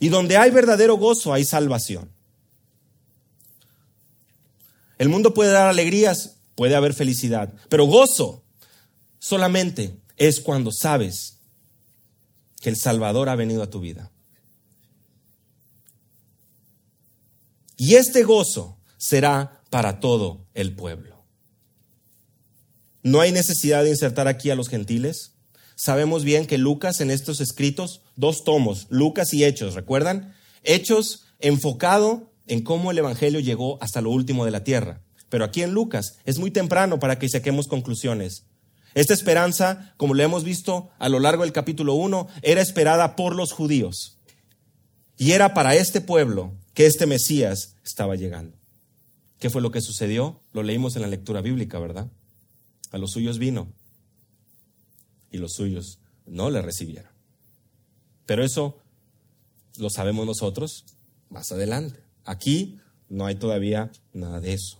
Y 0.00 0.08
donde 0.08 0.38
hay 0.38 0.50
verdadero 0.50 0.96
gozo 0.96 1.34
hay 1.34 1.44
salvación. 1.44 2.10
El 4.96 5.10
mundo 5.10 5.34
puede 5.34 5.52
dar 5.52 5.68
alegrías, 5.68 6.38
puede 6.54 6.74
haber 6.74 6.94
felicidad, 6.94 7.52
pero 7.68 7.84
gozo 7.84 8.42
solamente 9.18 10.00
es 10.16 10.40
cuando 10.40 10.72
sabes 10.72 11.38
que 12.62 12.70
el 12.70 12.76
Salvador 12.76 13.28
ha 13.28 13.36
venido 13.36 13.62
a 13.62 13.68
tu 13.68 13.80
vida. 13.80 14.10
Y 17.76 17.96
este 17.96 18.22
gozo 18.22 18.78
será 18.96 19.60
para 19.68 20.00
todo 20.00 20.46
el 20.54 20.74
pueblo. 20.74 21.09
No 23.02 23.20
hay 23.20 23.32
necesidad 23.32 23.82
de 23.84 23.90
insertar 23.90 24.28
aquí 24.28 24.50
a 24.50 24.54
los 24.54 24.68
gentiles. 24.68 25.32
Sabemos 25.74 26.24
bien 26.24 26.46
que 26.46 26.58
Lucas 26.58 27.00
en 27.00 27.10
estos 27.10 27.40
escritos, 27.40 28.02
dos 28.16 28.44
tomos, 28.44 28.86
Lucas 28.90 29.32
y 29.32 29.44
Hechos, 29.44 29.74
¿recuerdan? 29.74 30.34
Hechos 30.62 31.24
enfocado 31.38 32.30
en 32.46 32.62
cómo 32.62 32.90
el 32.90 32.98
Evangelio 32.98 33.40
llegó 33.40 33.82
hasta 33.82 34.02
lo 34.02 34.10
último 34.10 34.44
de 34.44 34.50
la 34.50 34.64
tierra. 34.64 35.02
Pero 35.30 35.44
aquí 35.44 35.62
en 35.62 35.72
Lucas 35.72 36.18
es 36.24 36.38
muy 36.38 36.50
temprano 36.50 36.98
para 36.98 37.18
que 37.18 37.28
saquemos 37.28 37.68
conclusiones. 37.68 38.44
Esta 38.94 39.14
esperanza, 39.14 39.94
como 39.96 40.14
lo 40.14 40.22
hemos 40.22 40.44
visto 40.44 40.90
a 40.98 41.08
lo 41.08 41.20
largo 41.20 41.44
del 41.44 41.52
capítulo 41.52 41.94
1, 41.94 42.26
era 42.42 42.60
esperada 42.60 43.16
por 43.16 43.34
los 43.34 43.52
judíos. 43.52 44.18
Y 45.16 45.32
era 45.32 45.54
para 45.54 45.76
este 45.76 46.00
pueblo 46.00 46.58
que 46.74 46.86
este 46.86 47.06
Mesías 47.06 47.76
estaba 47.84 48.16
llegando. 48.16 48.58
¿Qué 49.38 49.48
fue 49.48 49.62
lo 49.62 49.70
que 49.70 49.80
sucedió? 49.80 50.42
Lo 50.52 50.62
leímos 50.62 50.96
en 50.96 51.02
la 51.02 51.08
lectura 51.08 51.40
bíblica, 51.40 51.78
¿verdad? 51.78 52.10
A 52.90 52.98
los 52.98 53.12
suyos 53.12 53.38
vino 53.38 53.72
y 55.30 55.38
los 55.38 55.52
suyos 55.52 55.98
no 56.26 56.50
le 56.50 56.62
recibieron. 56.62 57.10
Pero 58.26 58.44
eso 58.44 58.78
lo 59.78 59.90
sabemos 59.90 60.26
nosotros 60.26 60.84
más 61.28 61.52
adelante. 61.52 62.00
Aquí 62.24 62.78
no 63.08 63.26
hay 63.26 63.36
todavía 63.36 63.90
nada 64.12 64.40
de 64.40 64.54
eso. 64.54 64.78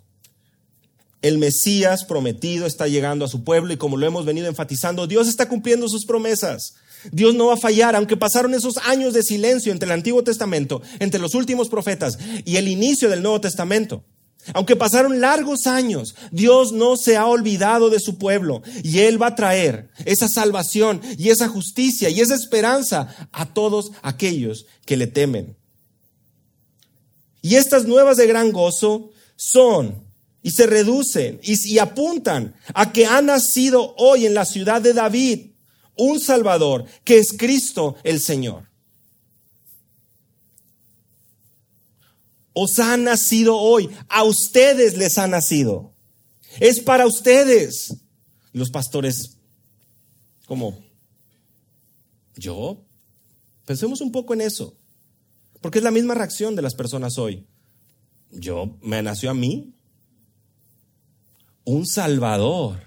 El 1.23 1.39
Mesías 1.39 2.05
prometido 2.05 2.67
está 2.67 2.89
llegando 2.89 3.25
a 3.25 3.29
su 3.29 3.45
pueblo 3.45 3.73
y 3.73 3.77
como 3.77 3.97
lo 3.97 4.07
hemos 4.07 4.25
venido 4.25 4.49
enfatizando, 4.49 5.07
Dios 5.07 5.29
está 5.29 5.49
cumpliendo 5.49 5.89
sus 5.89 6.07
promesas. 6.07 6.75
Dios 7.13 7.35
no 7.35 7.47
va 7.47 7.55
a 7.55 7.59
fallar, 7.59 7.95
aunque 7.95 8.17
pasaron 8.17 8.55
esos 8.55 8.77
años 8.79 9.13
de 9.13 9.23
silencio 9.23 9.73
entre 9.73 9.87
el 9.87 9.93
Antiguo 9.93 10.23
Testamento, 10.23 10.83
entre 10.99 11.21
los 11.21 11.35
últimos 11.35 11.69
profetas 11.69 12.19
y 12.45 12.57
el 12.57 12.69
inicio 12.69 13.09
del 13.11 13.23
Nuevo 13.23 13.41
Testamento. 13.41 14.05
Aunque 14.55 14.77
pasaron 14.77 15.21
largos 15.21 15.67
años, 15.67 16.15
Dios 16.31 16.73
no 16.73 16.97
se 16.97 17.17
ha 17.17 17.27
olvidado 17.27 17.91
de 17.91 18.01
su 18.01 18.19
pueblo 18.19 18.63
y 18.83 19.01
Él 19.01 19.21
va 19.21 19.29
a 19.29 19.35
traer 19.35 19.91
esa 20.05 20.29
salvación 20.29 21.01
y 21.19 21.29
esa 21.29 21.49
justicia 21.49 22.09
y 22.09 22.21
esa 22.21 22.35
esperanza 22.35 23.29
a 23.33 23.53
todos 23.53 23.93
aquellos 24.03 24.67
que 24.87 24.97
le 24.97 25.07
temen. 25.07 25.57
Y 27.43 27.57
estas 27.57 27.87
nuevas 27.87 28.17
de 28.17 28.27
gran 28.27 28.53
gozo 28.53 29.11
son 29.37 30.05
y 30.43 30.51
se 30.51 30.67
reducen 30.67 31.41
y, 31.43 31.79
apuntan 31.79 32.55
a 32.75 32.93
que 32.93 33.07
ha 33.07 33.21
nacido 33.21 33.95
hoy 33.97 34.27
en 34.27 34.35
la 34.35 34.45
ciudad 34.45 34.81
de 34.81 34.95
David 34.95 35.51
un 35.97 36.19
Salvador, 36.19 36.87
que 37.05 37.19
es 37.19 37.35
Cristo 37.37 37.97
el 38.05 38.21
Señor. 38.21 38.70
Os 42.63 42.79
ha 42.79 42.95
nacido 42.99 43.57
hoy, 43.57 43.89
a 44.11 44.23
ustedes 44.23 44.99
les 44.99 45.17
ha 45.17 45.27
nacido. 45.27 45.95
Es 46.61 46.81
para 46.81 47.07
ustedes. 47.07 47.97
Los 48.53 48.69
pastores, 48.69 49.39
como, 50.45 50.79
¿yo? 52.37 52.85
Pensemos 53.65 54.03
un 54.03 54.13
poco 54.13 54.35
en 54.35 54.43
eso, 54.43 54.77
porque 55.63 55.79
es 55.79 55.85
la 55.85 55.91
misma 55.91 56.13
reacción 56.13 56.55
de 56.55 56.61
las 56.61 56.75
personas 56.75 57.17
hoy. 57.17 57.47
Yo, 58.31 58.77
me 58.83 59.03
nació 59.03 59.31
a 59.31 59.35
mí, 59.35 59.73
un 61.65 61.87
salvador. 61.87 62.79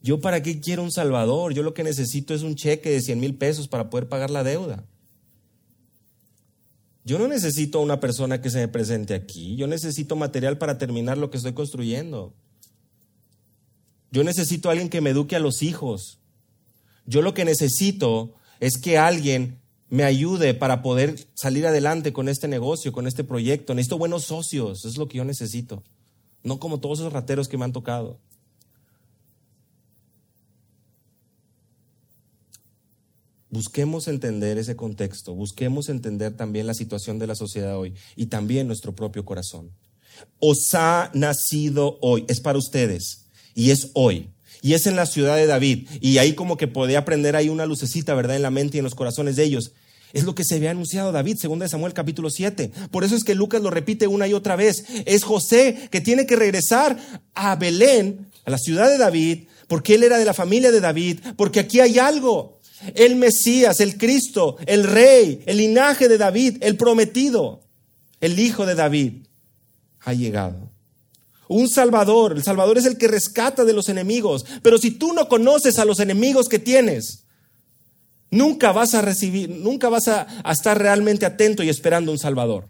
¿Yo 0.00 0.22
para 0.22 0.42
qué 0.42 0.58
quiero 0.58 0.82
un 0.82 0.90
salvador? 0.90 1.52
Yo 1.52 1.62
lo 1.62 1.74
que 1.74 1.84
necesito 1.84 2.32
es 2.32 2.40
un 2.40 2.54
cheque 2.54 2.88
de 2.88 3.02
100 3.02 3.20
mil 3.20 3.36
pesos 3.36 3.68
para 3.68 3.90
poder 3.90 4.08
pagar 4.08 4.30
la 4.30 4.42
deuda. 4.42 4.86
Yo 7.06 7.18
no 7.18 7.26
necesito 7.26 7.80
una 7.80 8.00
persona 8.00 8.42
que 8.42 8.50
se 8.50 8.58
me 8.58 8.68
presente 8.68 9.14
aquí. 9.14 9.56
Yo 9.56 9.66
necesito 9.66 10.14
material 10.14 10.58
para 10.58 10.76
terminar 10.76 11.16
lo 11.16 11.30
que 11.30 11.38
estoy 11.38 11.54
construyendo. 11.54 12.34
Yo 14.10 14.22
necesito 14.22 14.68
a 14.68 14.72
alguien 14.72 14.90
que 14.90 15.00
me 15.00 15.10
eduque 15.10 15.36
a 15.36 15.40
los 15.40 15.62
hijos. 15.62 16.20
Yo 17.06 17.22
lo 17.22 17.32
que 17.32 17.46
necesito 17.46 18.34
es 18.60 18.76
que 18.76 18.98
alguien 18.98 19.62
me 19.88 20.04
ayude 20.04 20.52
para 20.52 20.82
poder 20.82 21.16
salir 21.34 21.66
adelante 21.66 22.12
con 22.12 22.28
este 22.28 22.46
negocio, 22.46 22.92
con 22.92 23.06
este 23.06 23.24
proyecto. 23.24 23.74
Necesito 23.74 23.96
buenos 23.96 24.24
socios. 24.24 24.84
es 24.84 24.98
lo 24.98 25.08
que 25.08 25.16
yo 25.16 25.24
necesito 25.24 25.82
no 26.46 26.60
como 26.60 26.78
todos 26.78 27.00
esos 27.00 27.12
rateros 27.12 27.48
que 27.48 27.58
me 27.58 27.64
han 27.64 27.72
tocado. 27.72 28.20
Busquemos 33.50 34.08
entender 34.08 34.58
ese 34.58 34.74
contexto, 34.74 35.34
busquemos 35.34 35.88
entender 35.88 36.36
también 36.36 36.66
la 36.66 36.74
situación 36.74 37.18
de 37.18 37.28
la 37.28 37.36
sociedad 37.36 37.78
hoy 37.78 37.94
y 38.16 38.26
también 38.26 38.66
nuestro 38.66 38.94
propio 38.94 39.24
corazón. 39.24 39.70
Os 40.40 40.74
ha 40.74 41.10
nacido 41.14 41.98
hoy, 42.00 42.24
es 42.28 42.40
para 42.40 42.58
ustedes 42.58 43.26
y 43.54 43.70
es 43.70 43.90
hoy. 43.94 44.30
Y 44.62 44.72
es 44.72 44.86
en 44.86 44.96
la 44.96 45.06
ciudad 45.06 45.36
de 45.36 45.46
David. 45.46 45.86
Y 46.00 46.18
ahí 46.18 46.34
como 46.34 46.56
que 46.56 46.66
podía 46.66 46.98
aprender 46.98 47.36
ahí 47.36 47.48
una 47.48 47.66
lucecita, 47.66 48.14
¿verdad? 48.14 48.36
En 48.36 48.42
la 48.42 48.50
mente 48.50 48.76
y 48.76 48.80
en 48.80 48.84
los 48.84 48.94
corazones 48.94 49.36
de 49.36 49.44
ellos. 49.44 49.72
Es 50.12 50.24
lo 50.24 50.34
que 50.34 50.44
se 50.44 50.56
había 50.56 50.70
anunciado 50.70 51.12
David, 51.12 51.36
según 51.38 51.58
de 51.58 51.68
Samuel 51.68 51.92
capítulo 51.92 52.30
7. 52.30 52.70
Por 52.90 53.04
eso 53.04 53.16
es 53.16 53.22
que 53.22 53.34
Lucas 53.34 53.60
lo 53.60 53.70
repite 53.70 54.06
una 54.06 54.26
y 54.26 54.32
otra 54.32 54.56
vez. 54.56 54.84
Es 55.04 55.24
José 55.24 55.88
que 55.90 56.00
tiene 56.00 56.26
que 56.26 56.36
regresar 56.36 56.96
a 57.34 57.54
Belén, 57.56 58.30
a 58.44 58.50
la 58.50 58.58
ciudad 58.58 58.88
de 58.88 58.98
David, 58.98 59.44
porque 59.68 59.94
él 59.94 60.04
era 60.04 60.18
de 60.18 60.24
la 60.24 60.34
familia 60.34 60.70
de 60.70 60.80
David, 60.80 61.20
porque 61.36 61.60
aquí 61.60 61.80
hay 61.80 61.98
algo. 61.98 62.55
El 62.94 63.16
Mesías, 63.16 63.80
el 63.80 63.96
Cristo, 63.96 64.56
el 64.66 64.84
Rey, 64.84 65.42
el 65.46 65.58
linaje 65.58 66.08
de 66.08 66.18
David, 66.18 66.58
el 66.60 66.76
prometido, 66.76 67.62
el 68.20 68.38
Hijo 68.38 68.66
de 68.66 68.74
David, 68.74 69.26
ha 70.00 70.12
llegado. 70.12 70.70
Un 71.48 71.68
Salvador, 71.68 72.32
el 72.32 72.42
Salvador 72.42 72.78
es 72.78 72.86
el 72.86 72.98
que 72.98 73.08
rescata 73.08 73.64
de 73.64 73.72
los 73.72 73.88
enemigos, 73.88 74.44
pero 74.62 74.78
si 74.78 74.90
tú 74.90 75.12
no 75.12 75.28
conoces 75.28 75.78
a 75.78 75.84
los 75.84 76.00
enemigos 76.00 76.48
que 76.48 76.58
tienes, 76.58 77.24
nunca 78.30 78.72
vas 78.72 78.94
a 78.94 79.02
recibir, 79.02 79.50
nunca 79.50 79.88
vas 79.88 80.08
a, 80.08 80.26
estar 80.50 80.78
realmente 80.78 81.26
atento 81.26 81.62
y 81.62 81.68
esperando 81.68 82.12
un 82.12 82.18
Salvador. 82.18 82.68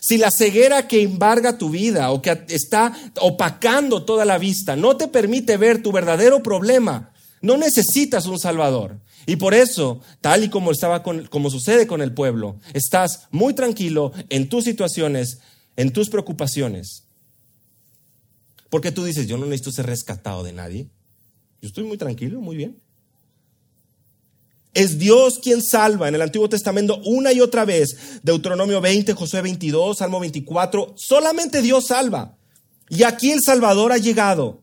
Si 0.00 0.16
la 0.16 0.30
ceguera 0.30 0.88
que 0.88 1.02
embarga 1.02 1.58
tu 1.58 1.68
vida 1.68 2.10
o 2.10 2.22
que 2.22 2.44
está 2.48 2.96
opacando 3.20 4.04
toda 4.04 4.24
la 4.24 4.38
vista 4.38 4.74
no 4.74 4.96
te 4.96 5.08
permite 5.08 5.58
ver 5.58 5.82
tu 5.82 5.92
verdadero 5.92 6.42
problema, 6.42 7.09
no 7.40 7.56
necesitas 7.56 8.26
un 8.26 8.38
Salvador. 8.38 9.00
Y 9.26 9.36
por 9.36 9.54
eso, 9.54 10.00
tal 10.20 10.44
y 10.44 10.50
como 10.50 10.70
estaba 10.70 11.02
como 11.02 11.50
sucede 11.50 11.86
con 11.86 12.02
el 12.02 12.12
pueblo, 12.12 12.58
estás 12.74 13.28
muy 13.30 13.54
tranquilo 13.54 14.12
en 14.28 14.48
tus 14.48 14.64
situaciones, 14.64 15.38
en 15.76 15.92
tus 15.92 16.08
preocupaciones. 16.08 17.04
Porque 18.68 18.92
tú 18.92 19.04
dices, 19.04 19.26
yo 19.26 19.36
no 19.36 19.46
necesito 19.46 19.72
ser 19.72 19.86
rescatado 19.86 20.42
de 20.42 20.52
nadie. 20.52 20.88
Yo 21.60 21.68
estoy 21.68 21.84
muy 21.84 21.98
tranquilo, 21.98 22.40
muy 22.40 22.56
bien. 22.56 22.80
Es 24.72 24.98
Dios 24.98 25.40
quien 25.40 25.62
salva 25.62 26.08
en 26.08 26.14
el 26.14 26.22
Antiguo 26.22 26.48
Testamento 26.48 27.00
una 27.04 27.32
y 27.32 27.40
otra 27.40 27.64
vez. 27.64 28.20
Deuteronomio 28.22 28.80
20, 28.80 29.14
Josué 29.14 29.42
22, 29.42 29.98
Salmo 29.98 30.20
24. 30.20 30.94
Solamente 30.96 31.60
Dios 31.60 31.86
salva. 31.88 32.36
Y 32.88 33.02
aquí 33.02 33.32
el 33.32 33.42
Salvador 33.42 33.92
ha 33.92 33.98
llegado. 33.98 34.62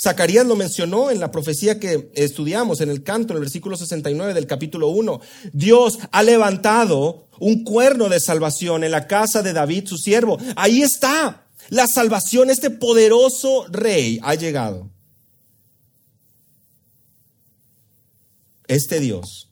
Zacarías 0.00 0.46
lo 0.46 0.56
mencionó 0.56 1.10
en 1.10 1.20
la 1.20 1.30
profecía 1.30 1.78
que 1.78 2.10
estudiamos 2.14 2.80
en 2.80 2.90
el 2.90 3.02
canto, 3.02 3.32
en 3.32 3.36
el 3.36 3.42
versículo 3.42 3.76
69 3.76 4.34
del 4.34 4.46
capítulo 4.46 4.88
1. 4.88 5.20
Dios 5.52 5.98
ha 6.10 6.22
levantado 6.22 7.28
un 7.38 7.62
cuerno 7.64 8.08
de 8.08 8.20
salvación 8.20 8.84
en 8.84 8.90
la 8.90 9.06
casa 9.06 9.42
de 9.42 9.52
David, 9.52 9.86
su 9.86 9.96
siervo. 9.96 10.38
Ahí 10.56 10.82
está. 10.82 11.46
La 11.70 11.86
salvación, 11.86 12.50
este 12.50 12.70
poderoso 12.70 13.66
rey 13.70 14.18
ha 14.22 14.34
llegado. 14.34 14.90
Este 18.66 18.98
Dios 18.98 19.50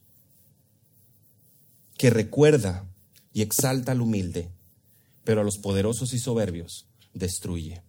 que 1.97 2.11
recuerda 2.11 2.85
y 3.33 3.43
exalta 3.43 3.93
al 3.93 4.01
humilde, 4.01 4.51
pero 5.23 5.41
a 5.41 5.45
los 5.45 5.59
poderosos 5.59 6.13
y 6.15 6.19
soberbios 6.19 6.87
destruye. 7.15 7.83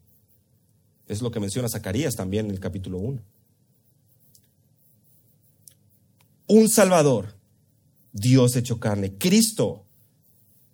Es 1.13 1.21
lo 1.21 1.29
que 1.29 1.39
menciona 1.39 1.69
Zacarías 1.69 2.15
también 2.15 2.47
en 2.47 2.51
el 2.51 2.59
capítulo 2.59 2.97
1. 2.97 3.21
Un 6.47 6.69
Salvador, 6.69 7.35
Dios 8.11 8.55
hecho 8.55 8.79
carne, 8.79 9.13
Cristo. 9.17 9.85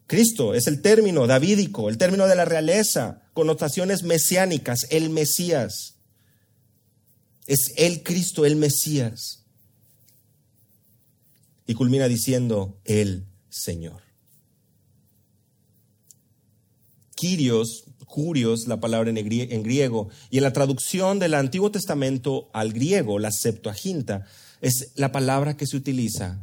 Cristo 0.07 0.55
es 0.55 0.67
el 0.67 0.81
término 0.81 1.27
davídico, 1.27 1.89
el 1.89 1.97
término 1.97 2.25
de 2.25 2.35
la 2.35 2.45
realeza, 2.45 3.21
connotaciones 3.33 4.03
mesiánicas, 4.03 4.87
el 4.89 5.09
Mesías. 5.09 5.97
Es 7.45 7.73
el 7.75 8.01
Cristo, 8.01 8.45
el 8.45 8.55
Mesías 8.55 9.43
y 11.67 11.75
culmina 11.75 12.07
diciendo 12.07 12.79
el 12.85 13.27
Señor. 13.49 14.01
Kyrios, 17.15 17.88
Curios, 18.09 18.67
la 18.67 18.79
palabra 18.79 19.11
en 19.11 19.63
griego, 19.63 20.09
y 20.31 20.37
en 20.37 20.43
la 20.43 20.51
traducción 20.51 21.19
del 21.19 21.35
Antiguo 21.35 21.69
Testamento 21.69 22.49
al 22.53 22.73
griego, 22.73 23.19
la 23.19 23.31
Septuaginta, 23.31 24.25
es 24.61 24.91
la 24.95 25.11
palabra 25.11 25.55
que 25.55 25.67
se 25.67 25.77
utiliza 25.77 26.41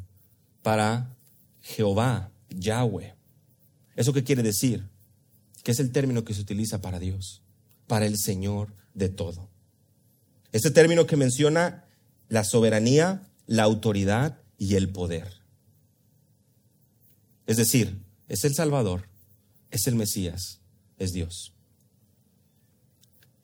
para 0.62 1.16
Jehová, 1.60 2.30
Yahweh. 2.50 3.14
¿Eso 3.96 4.12
qué 4.12 4.22
quiere 4.22 4.44
decir? 4.44 4.88
Que 5.64 5.72
es 5.72 5.80
el 5.80 5.90
término 5.90 6.24
que 6.24 6.34
se 6.34 6.40
utiliza 6.40 6.80
para 6.80 7.00
Dios, 7.00 7.42
para 7.88 8.06
el 8.06 8.16
Señor 8.16 8.72
de 8.94 9.08
todo. 9.08 9.50
Ese 10.52 10.70
término 10.70 11.06
que 11.06 11.16
menciona 11.16 11.84
la 12.28 12.44
soberanía, 12.44 13.28
la 13.46 13.64
autoridad 13.64 14.38
y 14.56 14.76
el 14.76 14.88
poder. 14.90 15.42
Es 17.46 17.56
decir, 17.56 17.98
es 18.28 18.44
el 18.44 18.54
Salvador, 18.54 19.08
es 19.72 19.88
el 19.88 19.96
Mesías, 19.96 20.60
es 20.96 21.12
Dios. 21.12 21.55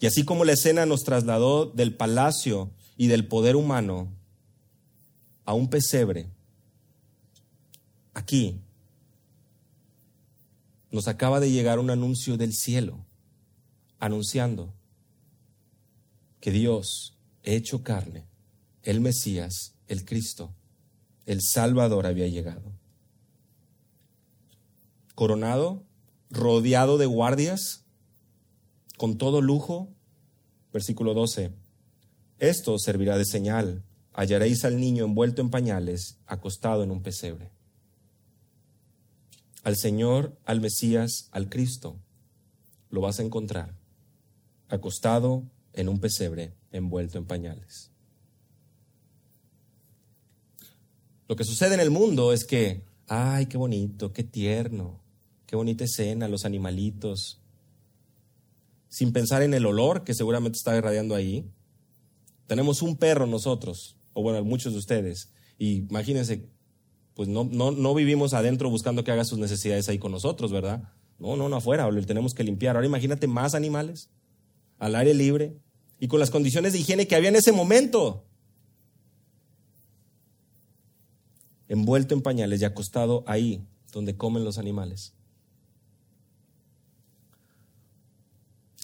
Y 0.02 0.06
así 0.06 0.24
como 0.24 0.44
la 0.44 0.54
escena 0.54 0.84
nos 0.84 1.04
trasladó 1.04 1.64
del 1.64 1.94
palacio 1.94 2.72
y 2.96 3.06
del 3.06 3.28
poder 3.28 3.54
humano 3.54 4.08
a 5.44 5.54
un 5.54 5.70
pesebre, 5.70 6.28
aquí 8.12 8.60
nos 10.90 11.06
acaba 11.06 11.38
de 11.38 11.52
llegar 11.52 11.78
un 11.78 11.88
anuncio 11.88 12.36
del 12.36 12.52
cielo, 12.52 13.06
anunciando 14.00 14.74
que 16.40 16.50
Dios, 16.50 17.16
hecho 17.44 17.84
carne, 17.84 18.26
el 18.82 19.00
Mesías, 19.00 19.76
el 19.86 20.04
Cristo, 20.04 20.52
el 21.26 21.42
Salvador 21.42 22.06
había 22.06 22.26
llegado. 22.26 22.72
Coronado, 25.14 25.84
rodeado 26.28 26.98
de 26.98 27.06
guardias, 27.06 27.81
con 29.02 29.18
todo 29.18 29.40
lujo. 29.40 29.88
Versículo 30.72 31.12
12. 31.12 31.50
Esto 32.38 32.78
servirá 32.78 33.18
de 33.18 33.24
señal. 33.24 33.82
Hallaréis 34.12 34.64
al 34.64 34.78
niño 34.78 35.04
envuelto 35.04 35.42
en 35.42 35.50
pañales, 35.50 36.20
acostado 36.24 36.84
en 36.84 36.92
un 36.92 37.02
pesebre. 37.02 37.50
Al 39.64 39.74
Señor, 39.74 40.38
al 40.44 40.60
Mesías, 40.60 41.26
al 41.32 41.48
Cristo, 41.48 41.96
lo 42.90 43.00
vas 43.00 43.18
a 43.18 43.24
encontrar 43.24 43.74
acostado 44.68 45.50
en 45.72 45.88
un 45.88 45.98
pesebre, 45.98 46.54
envuelto 46.70 47.18
en 47.18 47.26
pañales. 47.26 47.90
Lo 51.26 51.34
que 51.34 51.42
sucede 51.42 51.74
en 51.74 51.80
el 51.80 51.90
mundo 51.90 52.32
es 52.32 52.44
que, 52.44 52.84
ay, 53.08 53.46
qué 53.46 53.56
bonito, 53.56 54.12
qué 54.12 54.22
tierno, 54.22 55.02
qué 55.46 55.56
bonita 55.56 55.82
escena, 55.82 56.28
los 56.28 56.44
animalitos, 56.44 57.41
sin 58.92 59.10
pensar 59.14 59.42
en 59.42 59.54
el 59.54 59.64
olor 59.64 60.04
que 60.04 60.12
seguramente 60.12 60.58
está 60.58 60.76
irradiando 60.76 61.14
ahí. 61.14 61.50
Tenemos 62.46 62.82
un 62.82 62.98
perro 62.98 63.26
nosotros, 63.26 63.96
o 64.12 64.20
bueno, 64.20 64.44
muchos 64.44 64.74
de 64.74 64.78
ustedes, 64.78 65.32
y 65.56 65.78
imagínense, 65.78 66.44
pues 67.14 67.26
no, 67.26 67.48
no, 67.50 67.70
no 67.70 67.94
vivimos 67.94 68.34
adentro 68.34 68.68
buscando 68.68 69.02
que 69.02 69.10
haga 69.10 69.24
sus 69.24 69.38
necesidades 69.38 69.88
ahí 69.88 69.98
con 69.98 70.12
nosotros, 70.12 70.52
¿verdad? 70.52 70.90
No, 71.18 71.36
no, 71.36 71.48
no 71.48 71.56
afuera, 71.56 71.90
lo 71.90 72.04
tenemos 72.04 72.34
que 72.34 72.44
limpiar. 72.44 72.76
Ahora 72.76 72.86
imagínate 72.86 73.26
más 73.26 73.54
animales 73.54 74.10
al 74.78 74.94
aire 74.94 75.14
libre 75.14 75.56
y 75.98 76.08
con 76.08 76.20
las 76.20 76.30
condiciones 76.30 76.74
de 76.74 76.80
higiene 76.80 77.08
que 77.08 77.16
había 77.16 77.30
en 77.30 77.36
ese 77.36 77.52
momento. 77.52 78.26
envuelto 81.72 82.12
en 82.14 82.20
pañales 82.20 82.60
y 82.60 82.66
acostado 82.66 83.24
ahí 83.26 83.66
donde 83.90 84.18
comen 84.18 84.44
los 84.44 84.58
animales. 84.58 85.14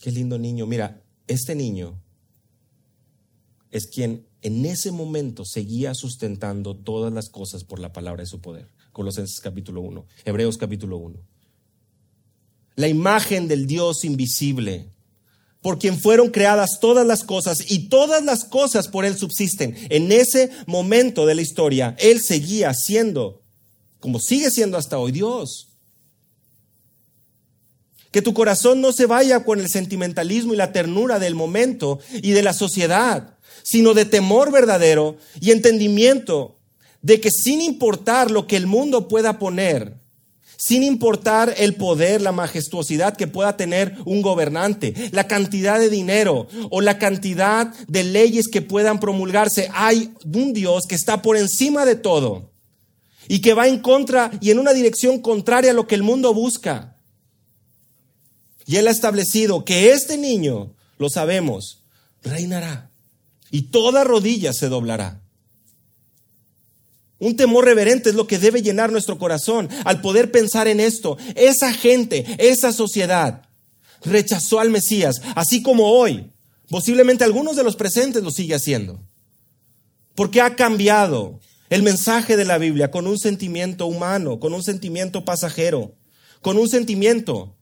Qué 0.00 0.12
lindo 0.12 0.38
niño. 0.38 0.66
Mira, 0.66 1.02
este 1.26 1.54
niño 1.54 2.00
es 3.70 3.86
quien 3.86 4.26
en 4.42 4.64
ese 4.64 4.92
momento 4.92 5.44
seguía 5.44 5.94
sustentando 5.94 6.76
todas 6.76 7.12
las 7.12 7.28
cosas 7.28 7.64
por 7.64 7.80
la 7.80 7.92
palabra 7.92 8.22
de 8.22 8.28
su 8.28 8.40
poder. 8.40 8.70
Colosenses 8.92 9.40
capítulo 9.40 9.80
1, 9.80 10.06
Hebreos 10.24 10.56
capítulo 10.56 10.96
1. 10.98 11.18
La 12.76 12.88
imagen 12.88 13.48
del 13.48 13.66
Dios 13.66 14.04
invisible, 14.04 14.92
por 15.60 15.78
quien 15.78 15.98
fueron 15.98 16.30
creadas 16.30 16.78
todas 16.80 17.04
las 17.04 17.24
cosas 17.24 17.70
y 17.70 17.88
todas 17.88 18.24
las 18.24 18.44
cosas 18.44 18.86
por 18.86 19.04
Él 19.04 19.16
subsisten. 19.16 19.76
En 19.90 20.12
ese 20.12 20.50
momento 20.66 21.26
de 21.26 21.34
la 21.34 21.42
historia, 21.42 21.96
Él 21.98 22.20
seguía 22.20 22.72
siendo, 22.74 23.42
como 23.98 24.20
sigue 24.20 24.50
siendo 24.50 24.78
hasta 24.78 24.98
hoy, 24.98 25.10
Dios. 25.10 25.67
Que 28.10 28.22
tu 28.22 28.34
corazón 28.34 28.80
no 28.80 28.92
se 28.92 29.06
vaya 29.06 29.44
con 29.44 29.60
el 29.60 29.68
sentimentalismo 29.68 30.54
y 30.54 30.56
la 30.56 30.72
ternura 30.72 31.18
del 31.18 31.34
momento 31.34 31.98
y 32.22 32.32
de 32.32 32.42
la 32.42 32.52
sociedad, 32.52 33.36
sino 33.62 33.94
de 33.94 34.04
temor 34.04 34.50
verdadero 34.50 35.16
y 35.40 35.50
entendimiento 35.50 36.56
de 37.02 37.20
que 37.20 37.30
sin 37.30 37.60
importar 37.60 38.30
lo 38.30 38.46
que 38.46 38.56
el 38.56 38.66
mundo 38.66 39.08
pueda 39.08 39.38
poner, 39.38 39.98
sin 40.58 40.82
importar 40.82 41.54
el 41.56 41.76
poder, 41.76 42.20
la 42.20 42.32
majestuosidad 42.32 43.16
que 43.16 43.28
pueda 43.28 43.56
tener 43.56 43.94
un 44.04 44.22
gobernante, 44.22 44.92
la 45.12 45.28
cantidad 45.28 45.78
de 45.78 45.88
dinero 45.88 46.48
o 46.70 46.80
la 46.80 46.98
cantidad 46.98 47.72
de 47.86 48.02
leyes 48.02 48.48
que 48.48 48.60
puedan 48.60 48.98
promulgarse. 48.98 49.70
Hay 49.72 50.12
un 50.24 50.52
Dios 50.52 50.86
que 50.88 50.96
está 50.96 51.22
por 51.22 51.36
encima 51.36 51.84
de 51.86 51.94
todo 51.94 52.50
y 53.28 53.40
que 53.40 53.54
va 53.54 53.68
en 53.68 53.78
contra 53.78 54.32
y 54.40 54.50
en 54.50 54.58
una 54.58 54.72
dirección 54.72 55.20
contraria 55.20 55.70
a 55.70 55.74
lo 55.74 55.86
que 55.86 55.94
el 55.94 56.02
mundo 56.02 56.34
busca. 56.34 56.97
Y 58.68 58.76
Él 58.76 58.86
ha 58.86 58.90
establecido 58.90 59.64
que 59.64 59.92
este 59.92 60.18
niño, 60.18 60.74
lo 60.98 61.08
sabemos, 61.08 61.82
reinará 62.22 62.90
y 63.50 63.62
toda 63.62 64.04
rodilla 64.04 64.52
se 64.52 64.68
doblará. 64.68 65.22
Un 67.18 67.34
temor 67.34 67.64
reverente 67.64 68.10
es 68.10 68.14
lo 68.14 68.26
que 68.26 68.38
debe 68.38 68.60
llenar 68.60 68.92
nuestro 68.92 69.18
corazón 69.18 69.70
al 69.86 70.02
poder 70.02 70.30
pensar 70.30 70.68
en 70.68 70.80
esto. 70.80 71.16
Esa 71.34 71.72
gente, 71.72 72.26
esa 72.36 72.70
sociedad 72.70 73.48
rechazó 74.04 74.60
al 74.60 74.68
Mesías, 74.68 75.22
así 75.34 75.62
como 75.62 75.90
hoy. 75.90 76.30
Posiblemente 76.68 77.24
algunos 77.24 77.56
de 77.56 77.64
los 77.64 77.74
presentes 77.74 78.22
lo 78.22 78.30
sigue 78.30 78.54
haciendo. 78.54 79.00
Porque 80.14 80.42
ha 80.42 80.56
cambiado 80.56 81.40
el 81.70 81.82
mensaje 81.82 82.36
de 82.36 82.44
la 82.44 82.58
Biblia 82.58 82.90
con 82.90 83.06
un 83.06 83.18
sentimiento 83.18 83.86
humano, 83.86 84.38
con 84.38 84.52
un 84.52 84.62
sentimiento 84.62 85.24
pasajero, 85.24 85.94
con 86.42 86.58
un 86.58 86.68
sentimiento 86.68 87.54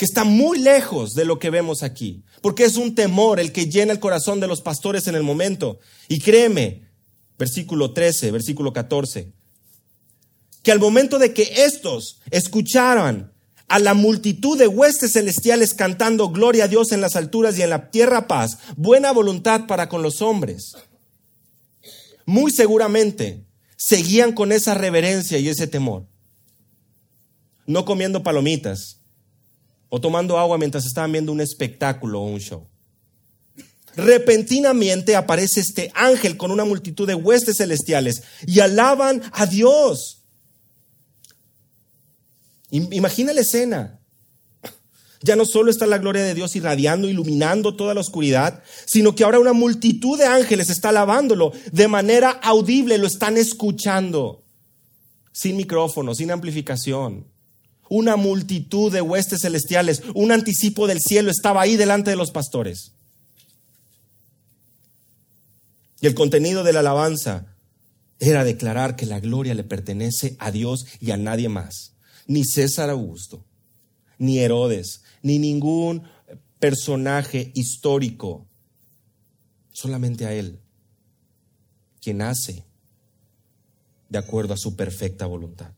que 0.00 0.06
está 0.06 0.24
muy 0.24 0.58
lejos 0.58 1.12
de 1.12 1.26
lo 1.26 1.38
que 1.38 1.50
vemos 1.50 1.82
aquí. 1.82 2.24
Porque 2.40 2.64
es 2.64 2.78
un 2.78 2.94
temor 2.94 3.38
el 3.38 3.52
que 3.52 3.66
llena 3.66 3.92
el 3.92 4.00
corazón 4.00 4.40
de 4.40 4.46
los 4.46 4.62
pastores 4.62 5.06
en 5.08 5.14
el 5.14 5.22
momento. 5.22 5.78
Y 6.08 6.20
créeme, 6.20 6.88
versículo 7.38 7.92
13, 7.92 8.30
versículo 8.30 8.72
14, 8.72 9.34
que 10.62 10.72
al 10.72 10.78
momento 10.78 11.18
de 11.18 11.34
que 11.34 11.52
estos 11.66 12.22
escucharan 12.30 13.34
a 13.68 13.78
la 13.78 13.92
multitud 13.92 14.58
de 14.58 14.68
huestes 14.68 15.12
celestiales 15.12 15.74
cantando 15.74 16.30
gloria 16.30 16.64
a 16.64 16.68
Dios 16.68 16.92
en 16.92 17.02
las 17.02 17.14
alturas 17.14 17.58
y 17.58 17.62
en 17.62 17.68
la 17.68 17.90
tierra 17.90 18.26
paz, 18.26 18.56
buena 18.78 19.12
voluntad 19.12 19.66
para 19.66 19.90
con 19.90 20.02
los 20.02 20.22
hombres, 20.22 20.76
muy 22.24 22.50
seguramente 22.52 23.44
seguían 23.76 24.32
con 24.32 24.50
esa 24.50 24.72
reverencia 24.72 25.36
y 25.36 25.50
ese 25.50 25.66
temor, 25.66 26.06
no 27.66 27.84
comiendo 27.84 28.22
palomitas 28.22 28.99
o 29.90 30.00
tomando 30.00 30.38
agua 30.38 30.56
mientras 30.56 30.86
estaban 30.86 31.12
viendo 31.12 31.32
un 31.32 31.42
espectáculo 31.42 32.22
o 32.22 32.24
un 32.24 32.40
show 32.40 32.66
repentinamente 33.96 35.16
aparece 35.16 35.60
este 35.60 35.90
ángel 35.94 36.36
con 36.36 36.50
una 36.50 36.64
multitud 36.64 37.06
de 37.06 37.14
huestes 37.14 37.56
celestiales 37.58 38.22
y 38.46 38.60
alaban 38.60 39.22
a 39.32 39.46
Dios. 39.46 40.22
Imagina 42.70 43.32
la 43.32 43.40
escena. 43.40 43.96
Ya 45.22 45.36
no 45.36 45.44
solo 45.44 45.70
está 45.70 45.86
la 45.86 45.98
gloria 45.98 46.22
de 46.22 46.34
Dios 46.34 46.56
irradiando, 46.56 47.06
iluminando 47.06 47.76
toda 47.76 47.92
la 47.92 48.00
oscuridad, 48.00 48.62
sino 48.86 49.14
que 49.14 49.22
ahora 49.22 49.38
una 49.38 49.52
multitud 49.52 50.18
de 50.18 50.24
ángeles 50.24 50.70
está 50.70 50.88
alabándolo 50.88 51.52
de 51.72 51.88
manera 51.88 52.30
audible, 52.30 52.96
lo 52.96 53.06
están 53.06 53.36
escuchando, 53.36 54.46
sin 55.30 55.56
micrófono, 55.56 56.14
sin 56.14 56.30
amplificación. 56.30 57.26
Una 57.92 58.14
multitud 58.14 58.92
de 58.92 59.00
huestes 59.00 59.40
celestiales, 59.42 60.02
un 60.14 60.30
anticipo 60.30 60.86
del 60.86 61.00
cielo 61.00 61.28
estaba 61.28 61.60
ahí 61.60 61.76
delante 61.76 62.10
de 62.10 62.16
los 62.16 62.30
pastores. 62.30 62.92
Y 66.00 66.06
el 66.06 66.14
contenido 66.14 66.62
de 66.62 66.72
la 66.72 66.80
alabanza 66.80 67.56
era 68.20 68.44
declarar 68.44 68.94
que 68.94 69.06
la 69.06 69.18
gloria 69.18 69.54
le 69.54 69.64
pertenece 69.64 70.36
a 70.38 70.52
Dios 70.52 70.86
y 71.00 71.10
a 71.10 71.16
nadie 71.16 71.48
más. 71.48 71.94
Ni 72.28 72.44
César 72.44 72.90
Augusto, 72.90 73.44
ni 74.18 74.38
Herodes, 74.38 75.02
ni 75.22 75.40
ningún 75.40 76.04
personaje 76.60 77.50
histórico. 77.56 78.46
Solamente 79.72 80.26
a 80.26 80.32
Él, 80.32 80.60
quien 82.00 82.22
hace 82.22 82.64
de 84.08 84.18
acuerdo 84.18 84.54
a 84.54 84.58
su 84.58 84.76
perfecta 84.76 85.26
voluntad. 85.26 85.72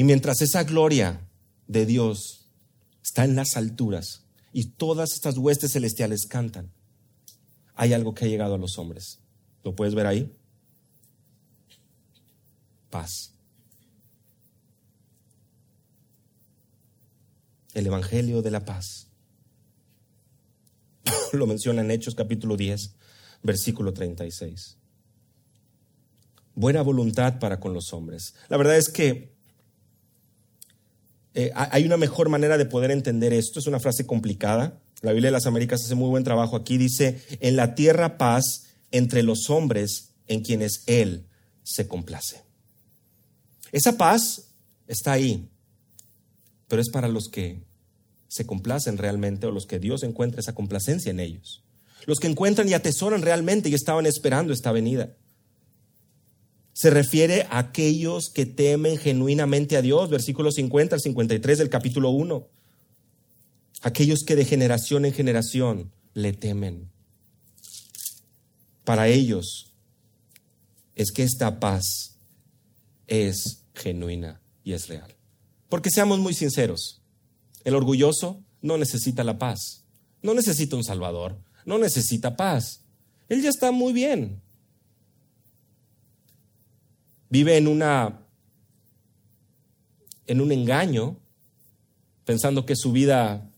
Y 0.00 0.04
mientras 0.04 0.40
esa 0.40 0.64
gloria 0.64 1.28
de 1.66 1.84
Dios 1.84 2.46
está 3.04 3.26
en 3.26 3.36
las 3.36 3.58
alturas 3.58 4.24
y 4.50 4.68
todas 4.70 5.12
estas 5.12 5.36
huestes 5.36 5.72
celestiales 5.72 6.24
cantan, 6.26 6.72
hay 7.74 7.92
algo 7.92 8.14
que 8.14 8.24
ha 8.24 8.28
llegado 8.28 8.54
a 8.54 8.58
los 8.58 8.78
hombres. 8.78 9.18
¿Lo 9.62 9.76
puedes 9.76 9.94
ver 9.94 10.06
ahí? 10.06 10.34
Paz. 12.88 13.34
El 17.74 17.86
Evangelio 17.86 18.40
de 18.40 18.52
la 18.52 18.64
paz. 18.64 19.06
Lo 21.34 21.46
menciona 21.46 21.82
en 21.82 21.90
Hechos 21.90 22.14
capítulo 22.14 22.56
10, 22.56 22.94
versículo 23.42 23.92
36. 23.92 24.78
Buena 26.54 26.80
voluntad 26.80 27.38
para 27.38 27.60
con 27.60 27.74
los 27.74 27.92
hombres. 27.92 28.34
La 28.48 28.56
verdad 28.56 28.78
es 28.78 28.88
que 28.88 29.38
eh, 31.34 31.52
hay 31.54 31.84
una 31.84 31.96
mejor 31.96 32.28
manera 32.28 32.58
de 32.58 32.66
poder 32.66 32.90
entender 32.90 33.32
esto. 33.32 33.58
Es 33.58 33.66
una 33.66 33.80
frase 33.80 34.06
complicada, 34.06 34.80
la 35.02 35.12
Biblia 35.12 35.28
de 35.28 35.32
las 35.32 35.46
Américas 35.46 35.82
hace 35.82 35.94
muy 35.94 36.08
buen 36.08 36.24
trabajo 36.24 36.56
aquí. 36.56 36.76
Dice, 36.76 37.20
en 37.40 37.56
la 37.56 37.74
tierra 37.74 38.18
paz 38.18 38.66
entre 38.90 39.22
los 39.22 39.48
hombres 39.48 40.10
en 40.26 40.42
quienes 40.42 40.82
Él 40.86 41.26
se 41.62 41.88
complace. 41.88 42.42
Esa 43.72 43.96
paz 43.96 44.52
está 44.86 45.12
ahí, 45.12 45.48
pero 46.68 46.82
es 46.82 46.90
para 46.90 47.08
los 47.08 47.28
que 47.28 47.62
se 48.28 48.46
complacen 48.46 48.98
realmente 48.98 49.46
o 49.46 49.50
los 49.50 49.66
que 49.66 49.78
Dios 49.78 50.02
encuentra 50.02 50.40
esa 50.40 50.54
complacencia 50.54 51.10
en 51.10 51.20
ellos. 51.20 51.64
Los 52.06 52.18
que 52.18 52.28
encuentran 52.28 52.68
y 52.68 52.74
atesoran 52.74 53.22
realmente 53.22 53.68
y 53.68 53.74
estaban 53.74 54.06
esperando 54.06 54.52
esta 54.52 54.72
venida. 54.72 55.16
Se 56.80 56.88
refiere 56.88 57.46
a 57.50 57.58
aquellos 57.58 58.30
que 58.30 58.46
temen 58.46 58.96
genuinamente 58.96 59.76
a 59.76 59.82
Dios, 59.82 60.08
versículos 60.08 60.54
50 60.54 60.94
al 60.94 61.00
53 61.00 61.58
del 61.58 61.68
capítulo 61.68 62.08
1 62.08 62.48
aquellos 63.82 64.24
que 64.26 64.34
de 64.34 64.44
generación 64.44 65.04
en 65.04 65.12
generación 65.12 65.92
le 66.14 66.32
temen. 66.32 66.90
Para 68.84 69.08
ellos 69.08 69.74
es 70.94 71.12
que 71.12 71.22
esta 71.22 71.60
paz 71.60 72.16
es 73.06 73.64
genuina 73.74 74.40
y 74.64 74.72
es 74.72 74.88
real. 74.88 75.14
Porque 75.68 75.90
seamos 75.90 76.18
muy 76.18 76.32
sinceros, 76.32 77.02
el 77.64 77.74
orgulloso 77.74 78.42
no 78.62 78.76
necesita 78.78 79.22
la 79.22 79.38
paz, 79.38 79.84
no 80.22 80.32
necesita 80.34 80.76
un 80.76 80.84
salvador, 80.84 81.38
no 81.66 81.78
necesita 81.78 82.36
paz. 82.36 82.84
Él 83.28 83.42
ya 83.42 83.50
está 83.50 83.70
muy 83.70 83.92
bien. 83.92 84.40
Vive 87.30 87.56
en 87.56 87.68
una 87.68 88.26
en 90.26 90.40
un 90.40 90.52
engaño 90.52 91.16
pensando 92.24 92.64
que 92.64 92.76
su 92.76 92.92
vida 92.92 93.50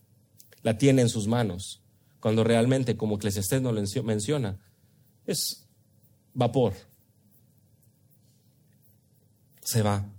la 0.63 0.77
tiene 0.77 1.03
en 1.03 1.09
sus 1.09 1.27
manos, 1.27 1.83
cuando 2.19 2.43
realmente, 2.43 2.97
como 2.97 3.17
Eclesiastés 3.17 3.61
nos 3.61 3.75
lo 3.75 4.03
menciona, 4.03 4.59
es 5.27 5.67
vapor. 6.33 6.73
Se 9.61 9.83
va. 9.83 10.09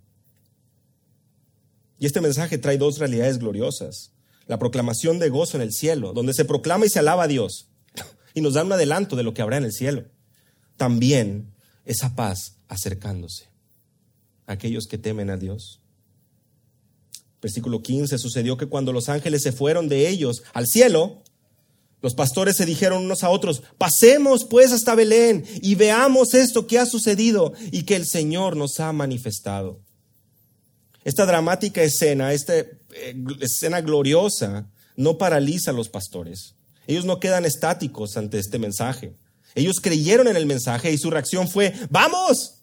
Y 1.98 2.07
este 2.07 2.20
mensaje 2.20 2.59
trae 2.59 2.78
dos 2.78 2.98
realidades 2.98 3.38
gloriosas. 3.38 4.12
La 4.46 4.59
proclamación 4.59 5.18
de 5.18 5.30
gozo 5.30 5.57
en 5.57 5.62
el 5.62 5.72
cielo, 5.72 6.12
donde 6.12 6.34
se 6.34 6.44
proclama 6.44 6.86
y 6.86 6.90
se 6.90 6.98
alaba 6.98 7.24
a 7.24 7.28
Dios, 7.28 7.70
y 8.34 8.42
nos 8.42 8.55
da 8.55 8.62
un 8.62 8.72
adelanto 8.72 9.16
de 9.16 9.22
lo 9.22 9.34
que 9.34 9.42
habrá 9.42 9.57
en 9.57 9.64
el 9.64 9.72
cielo. 9.72 10.05
También 10.76 11.53
esa 11.85 12.14
paz 12.14 12.57
acercándose 12.68 13.55
aquellos 14.47 14.87
que 14.87 14.99
temen 14.99 15.30
a 15.30 15.37
Dios. 15.37 15.80
Versículo 17.41 17.82
15, 17.82 18.18
sucedió 18.18 18.57
que 18.57 18.66
cuando 18.66 18.93
los 18.93 19.09
ángeles 19.09 19.43
se 19.43 19.53
fueron 19.53 19.89
de 19.89 20.09
ellos 20.09 20.43
al 20.53 20.66
cielo, 20.66 21.22
los 22.01 22.14
pastores 22.14 22.57
se 22.57 22.66
dijeron 22.66 23.05
unos 23.05 23.22
a 23.22 23.30
otros, 23.30 23.62
pasemos 23.78 24.45
pues 24.45 24.72
hasta 24.72 24.95
Belén 24.95 25.45
y 25.62 25.74
veamos 25.74 26.35
esto 26.35 26.66
que 26.66 26.78
ha 26.78 26.87
sucedido 26.87 27.53
y 27.70 27.85
que 27.85 27.97
el 27.97 28.07
Señor 28.07 28.57
nos 28.57 28.80
ha 28.80 28.93
manifestado. 28.93 29.80
Esta 31.03 31.26
dramática 31.26 31.82
escena, 31.82 32.32
esta 32.32 32.57
eh, 32.57 32.68
escena 33.41 33.82
gloriosa, 33.82 34.70
no 34.97 35.18
paraliza 35.18 35.70
a 35.70 35.74
los 35.74 35.91
pastores. 35.91 36.55
Ellos 36.87 37.05
no 37.05 37.20
quedan 37.20 37.45
estáticos 37.45 38.16
ante 38.16 38.39
este 38.39 38.59
mensaje. 38.59 39.14
Ellos 39.55 39.80
creyeron 39.80 40.28
en 40.28 40.36
el 40.36 40.46
mensaje 40.46 40.92
y 40.92 40.98
su 40.98 41.11
reacción 41.11 41.48
fue, 41.48 41.72
vamos. 41.90 42.62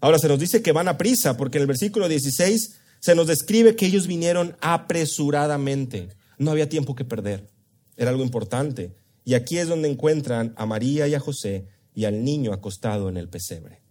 Ahora 0.00 0.18
se 0.18 0.28
nos 0.28 0.38
dice 0.38 0.62
que 0.62 0.72
van 0.72 0.88
a 0.88 0.98
prisa, 0.98 1.36
porque 1.36 1.58
en 1.58 1.62
el 1.62 1.68
versículo 1.68 2.08
16 2.08 2.78
se 3.00 3.14
nos 3.14 3.26
describe 3.26 3.76
que 3.76 3.86
ellos 3.86 4.06
vinieron 4.06 4.56
apresuradamente. 4.60 6.08
No 6.38 6.50
había 6.50 6.68
tiempo 6.68 6.94
que 6.94 7.04
perder. 7.04 7.48
Era 7.96 8.10
algo 8.10 8.22
importante. 8.22 8.94
Y 9.24 9.34
aquí 9.34 9.58
es 9.58 9.68
donde 9.68 9.90
encuentran 9.90 10.54
a 10.56 10.66
María 10.66 11.06
y 11.08 11.14
a 11.14 11.20
José 11.20 11.66
y 11.94 12.04
al 12.04 12.24
niño 12.24 12.52
acostado 12.52 13.08
en 13.08 13.16
el 13.16 13.28
pesebre. 13.28 13.82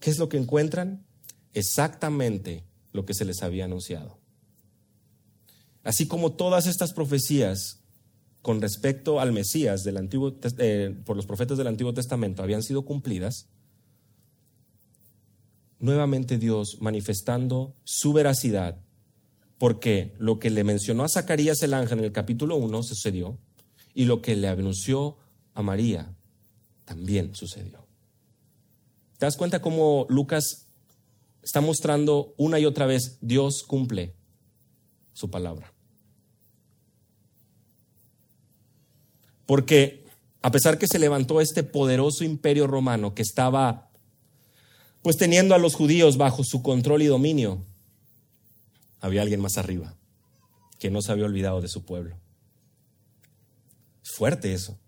¿Qué 0.00 0.10
es 0.10 0.18
lo 0.18 0.28
que 0.28 0.36
encuentran? 0.36 1.06
Exactamente 1.52 2.64
lo 2.92 3.06
que 3.06 3.14
se 3.14 3.24
les 3.24 3.42
había 3.42 3.64
anunciado. 3.64 4.18
Así 5.82 6.06
como 6.06 6.32
todas 6.32 6.66
estas 6.66 6.92
profecías 6.92 7.83
con 8.44 8.60
respecto 8.60 9.20
al 9.20 9.32
Mesías 9.32 9.86
eh, 9.86 10.94
por 11.06 11.16
los 11.16 11.24
profetas 11.24 11.56
del 11.56 11.66
Antiguo 11.66 11.94
Testamento 11.94 12.42
habían 12.42 12.62
sido 12.62 12.84
cumplidas, 12.84 13.48
nuevamente 15.78 16.36
Dios 16.36 16.76
manifestando 16.82 17.74
su 17.84 18.12
veracidad, 18.12 18.82
porque 19.56 20.14
lo 20.18 20.38
que 20.38 20.50
le 20.50 20.62
mencionó 20.62 21.04
a 21.04 21.08
Zacarías 21.08 21.62
el 21.62 21.72
ángel 21.72 22.00
en 22.00 22.04
el 22.04 22.12
capítulo 22.12 22.56
1 22.56 22.82
sucedió, 22.82 23.38
y 23.94 24.04
lo 24.04 24.20
que 24.20 24.36
le 24.36 24.48
anunció 24.48 25.16
a 25.54 25.62
María 25.62 26.14
también 26.84 27.34
sucedió. 27.34 27.86
¿Te 29.16 29.24
das 29.24 29.38
cuenta 29.38 29.62
cómo 29.62 30.04
Lucas 30.10 30.68
está 31.40 31.62
mostrando 31.62 32.34
una 32.36 32.58
y 32.58 32.66
otra 32.66 32.84
vez 32.84 33.16
Dios 33.22 33.62
cumple 33.62 34.14
su 35.14 35.30
palabra? 35.30 35.73
Porque 39.46 40.04
a 40.42 40.50
pesar 40.50 40.78
que 40.78 40.86
se 40.86 40.98
levantó 40.98 41.40
este 41.40 41.62
poderoso 41.62 42.24
imperio 42.24 42.66
romano 42.66 43.14
que 43.14 43.22
estaba 43.22 43.90
pues 45.02 45.16
teniendo 45.16 45.54
a 45.54 45.58
los 45.58 45.74
judíos 45.74 46.16
bajo 46.16 46.44
su 46.44 46.62
control 46.62 47.02
y 47.02 47.06
dominio, 47.06 47.62
había 49.00 49.20
alguien 49.20 49.40
más 49.40 49.58
arriba 49.58 49.94
que 50.78 50.90
no 50.90 51.02
se 51.02 51.12
había 51.12 51.26
olvidado 51.26 51.60
de 51.60 51.68
su 51.68 51.84
pueblo. 51.84 52.16
Fuerte 54.02 54.54
eso. 54.54 54.78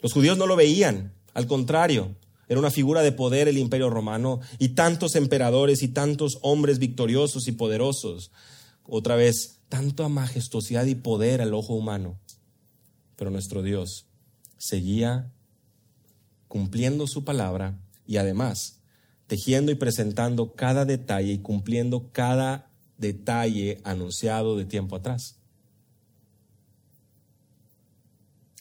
Los 0.00 0.12
judíos 0.12 0.38
no 0.38 0.46
lo 0.46 0.56
veían, 0.56 1.14
al 1.34 1.46
contrario, 1.46 2.16
era 2.48 2.58
una 2.58 2.70
figura 2.70 3.02
de 3.02 3.12
poder 3.12 3.48
el 3.48 3.58
imperio 3.58 3.90
romano 3.90 4.40
y 4.58 4.70
tantos 4.70 5.14
emperadores 5.14 5.82
y 5.82 5.88
tantos 5.88 6.38
hombres 6.42 6.78
victoriosos 6.78 7.48
y 7.48 7.52
poderosos. 7.52 8.32
Otra 8.82 9.14
vez, 9.14 9.60
tanta 9.68 10.08
majestuosidad 10.08 10.86
y 10.86 10.96
poder 10.96 11.42
al 11.42 11.54
ojo 11.54 11.74
humano. 11.74 12.18
Pero 13.20 13.30
nuestro 13.30 13.62
Dios 13.62 14.06
seguía 14.56 15.30
cumpliendo 16.48 17.06
su 17.06 17.22
palabra 17.22 17.78
y 18.06 18.16
además 18.16 18.80
tejiendo 19.26 19.70
y 19.70 19.74
presentando 19.74 20.54
cada 20.54 20.86
detalle 20.86 21.34
y 21.34 21.38
cumpliendo 21.40 22.12
cada 22.12 22.72
detalle 22.96 23.82
anunciado 23.84 24.56
de 24.56 24.64
tiempo 24.64 24.96
atrás. 24.96 25.36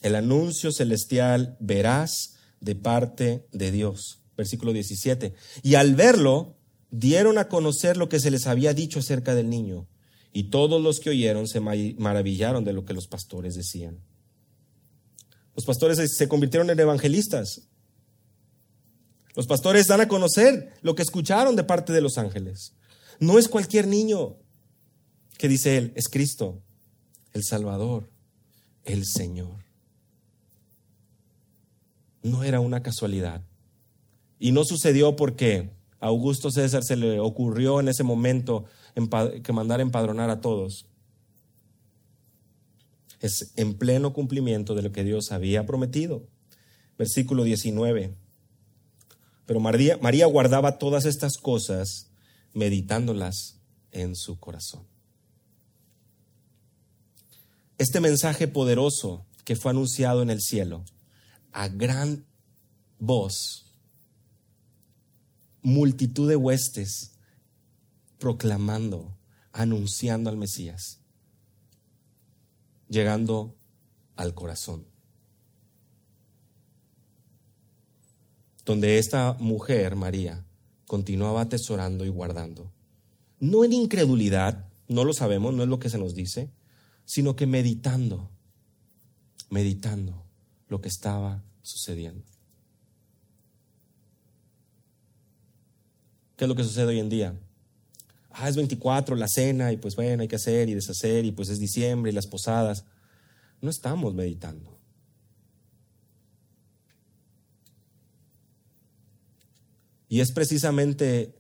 El 0.02 0.16
anuncio 0.16 0.74
celestial 0.74 1.56
verás 1.62 2.36
de 2.60 2.76
parte 2.76 3.48
de 3.54 3.72
Dios. 3.72 4.20
Versículo 4.36 4.74
17. 4.74 5.36
Y 5.64 5.76
al 5.76 5.96
verlo, 5.96 6.58
dieron 6.92 7.38
a 7.38 7.48
conocer 7.48 7.96
lo 7.96 8.10
que 8.10 8.20
se 8.20 8.30
les 8.30 8.46
había 8.46 8.74
dicho 8.74 9.00
acerca 9.00 9.36
del 9.36 9.50
niño. 9.50 9.88
Y 10.34 10.50
todos 10.50 10.82
los 10.82 11.00
que 11.00 11.12
oyeron 11.12 11.48
se 11.48 11.62
maravillaron 11.62 12.66
de 12.66 12.74
lo 12.74 12.84
que 12.84 12.94
los 12.94 13.08
pastores 13.08 13.56
decían. 13.56 14.02
Los 15.60 15.66
pastores 15.66 16.16
se 16.16 16.30
convirtieron 16.30 16.70
en 16.70 16.80
evangelistas. 16.80 17.64
Los 19.36 19.46
pastores 19.46 19.88
dan 19.88 20.00
a 20.00 20.08
conocer 20.08 20.72
lo 20.82 20.96
que 20.96 21.02
escucharon 21.02 21.58
de 21.58 21.66
parte 21.66 21.92
de 21.92 22.00
los 22.00 22.18
ángeles. 22.18 22.76
No 23.20 23.38
es 23.38 23.50
cualquier 23.50 23.86
niño 23.86 24.38
que 25.38 25.50
dice 25.50 25.76
él, 25.76 25.92
es 25.98 26.08
Cristo, 26.08 26.64
el 27.34 27.44
Salvador, 27.44 28.10
el 28.86 29.06
Señor. 29.06 29.66
No 32.24 32.46
era 32.46 32.62
una 32.62 32.82
casualidad. 32.82 33.42
Y 34.40 34.54
no 34.54 34.64
sucedió 34.64 35.18
porque 35.18 35.72
a 36.00 36.08
Augusto 36.08 36.52
César 36.52 36.86
se 36.86 36.96
le 36.96 37.20
ocurrió 37.20 37.82
en 37.82 37.90
ese 37.90 38.04
momento 38.04 38.64
que 39.44 39.52
mandar 39.52 39.82
empadronar 39.82 40.30
a 40.30 40.40
todos. 40.40 40.86
Es 43.20 43.52
en 43.56 43.74
pleno 43.74 44.14
cumplimiento 44.14 44.76
de 44.76 44.82
lo 44.82 44.92
que 44.92 45.04
Dios 45.04 45.32
había 45.32 45.66
prometido. 45.66 46.28
Versículo 46.98 47.44
19. 47.44 48.16
Pero 49.46 49.60
María, 49.60 49.98
María 50.02 50.26
guardaba 50.26 50.78
todas 50.78 51.06
estas 51.06 51.38
cosas 51.38 52.12
meditándolas 52.54 53.60
en 53.92 54.16
su 54.16 54.40
corazón. 54.40 54.86
Este 57.78 58.00
mensaje 58.00 58.48
poderoso 58.48 59.26
que 59.46 59.56
fue 59.56 59.72
anunciado 59.72 60.22
en 60.22 60.30
el 60.30 60.42
cielo 60.42 60.84
a 61.52 61.70
gran 61.70 62.26
voz, 63.00 63.66
multitud 65.62 66.30
de 66.30 66.36
huestes 66.36 67.14
proclamando, 68.20 69.18
anunciando 69.52 70.30
al 70.30 70.38
Mesías, 70.38 71.00
llegando 72.90 73.56
al 74.16 74.34
corazón. 74.34 74.86
Donde 78.66 78.98
esta 78.98 79.38
mujer, 79.40 79.96
María, 79.96 80.46
continuaba 80.86 81.42
atesorando 81.42 82.06
y 82.06 82.10
guardando. 82.10 82.72
No 83.40 83.64
en 83.64 83.74
incredulidad, 83.74 84.68
no 84.88 85.06
lo 85.06 85.14
sabemos, 85.14 85.54
no 85.54 85.64
es 85.64 85.70
lo 85.70 85.80
que 85.80 85.90
se 85.90 85.98
nos 85.98 86.14
dice, 86.14 86.52
sino 87.06 87.36
que 87.36 87.48
meditando, 87.48 88.30
meditando 89.50 90.26
lo 90.68 90.82
que 90.82 90.90
estaba 90.90 91.44
sucediendo. 91.62 92.26
¿Qué 96.36 96.46
es 96.46 96.50
lo 96.50 96.56
que 96.56 96.64
sucede 96.64 96.88
hoy 96.88 97.00
en 97.00 97.10
día? 97.10 97.40
Ah, 98.42 98.48
es 98.48 98.56
24, 98.56 99.18
la 99.18 99.28
cena, 99.28 99.74
y 99.74 99.78
pues 99.78 99.98
bueno, 99.98 100.22
hay 100.22 100.30
que 100.30 100.38
hacer 100.38 100.70
y 100.70 100.74
deshacer, 100.74 101.26
y 101.26 101.32
pues 101.34 101.50
es 101.50 101.60
diciembre 101.60 102.10
y 102.10 102.16
las 102.16 102.26
posadas. 102.26 102.86
No 103.60 103.70
estamos 103.70 104.14
meditando. 104.14 104.80
Y 110.08 110.22
es 110.22 110.32
precisamente 110.32 111.36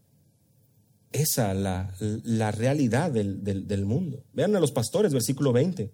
esa 1.13 1.53
la, 1.53 1.95
la 1.99 2.51
realidad 2.51 3.11
del, 3.11 3.45
del, 3.45 3.65
del, 3.65 3.85
mundo. 3.85 4.25
Vean 4.33 4.53
a 4.57 4.59
los 4.59 4.73
pastores, 4.73 5.13
versículo 5.13 5.53
20. 5.53 5.93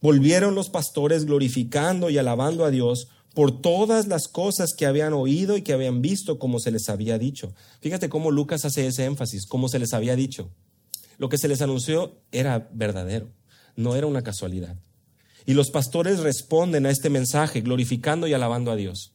Volvieron 0.00 0.54
los 0.54 0.70
pastores 0.70 1.24
glorificando 1.24 2.08
y 2.08 2.18
alabando 2.18 2.64
a 2.64 2.70
Dios 2.70 3.08
por 3.36 3.60
todas 3.60 4.06
las 4.06 4.28
cosas 4.28 4.72
que 4.72 4.86
habían 4.86 5.12
oído 5.12 5.58
y 5.58 5.62
que 5.62 5.74
habían 5.74 6.00
visto 6.00 6.38
como 6.38 6.58
se 6.58 6.70
les 6.70 6.88
había 6.88 7.18
dicho. 7.18 7.52
Fíjate 7.82 8.08
cómo 8.08 8.30
Lucas 8.30 8.64
hace 8.64 8.86
ese 8.86 9.04
énfasis, 9.04 9.44
como 9.44 9.68
se 9.68 9.78
les 9.78 9.92
había 9.92 10.16
dicho. 10.16 10.50
Lo 11.18 11.28
que 11.28 11.36
se 11.36 11.46
les 11.46 11.60
anunció 11.60 12.18
era 12.32 12.70
verdadero, 12.72 13.30
no 13.76 13.94
era 13.94 14.06
una 14.06 14.22
casualidad. 14.22 14.78
Y 15.44 15.52
los 15.52 15.70
pastores 15.70 16.20
responden 16.20 16.86
a 16.86 16.90
este 16.90 17.10
mensaje 17.10 17.60
glorificando 17.60 18.26
y 18.26 18.32
alabando 18.32 18.70
a 18.70 18.76
Dios. 18.76 19.12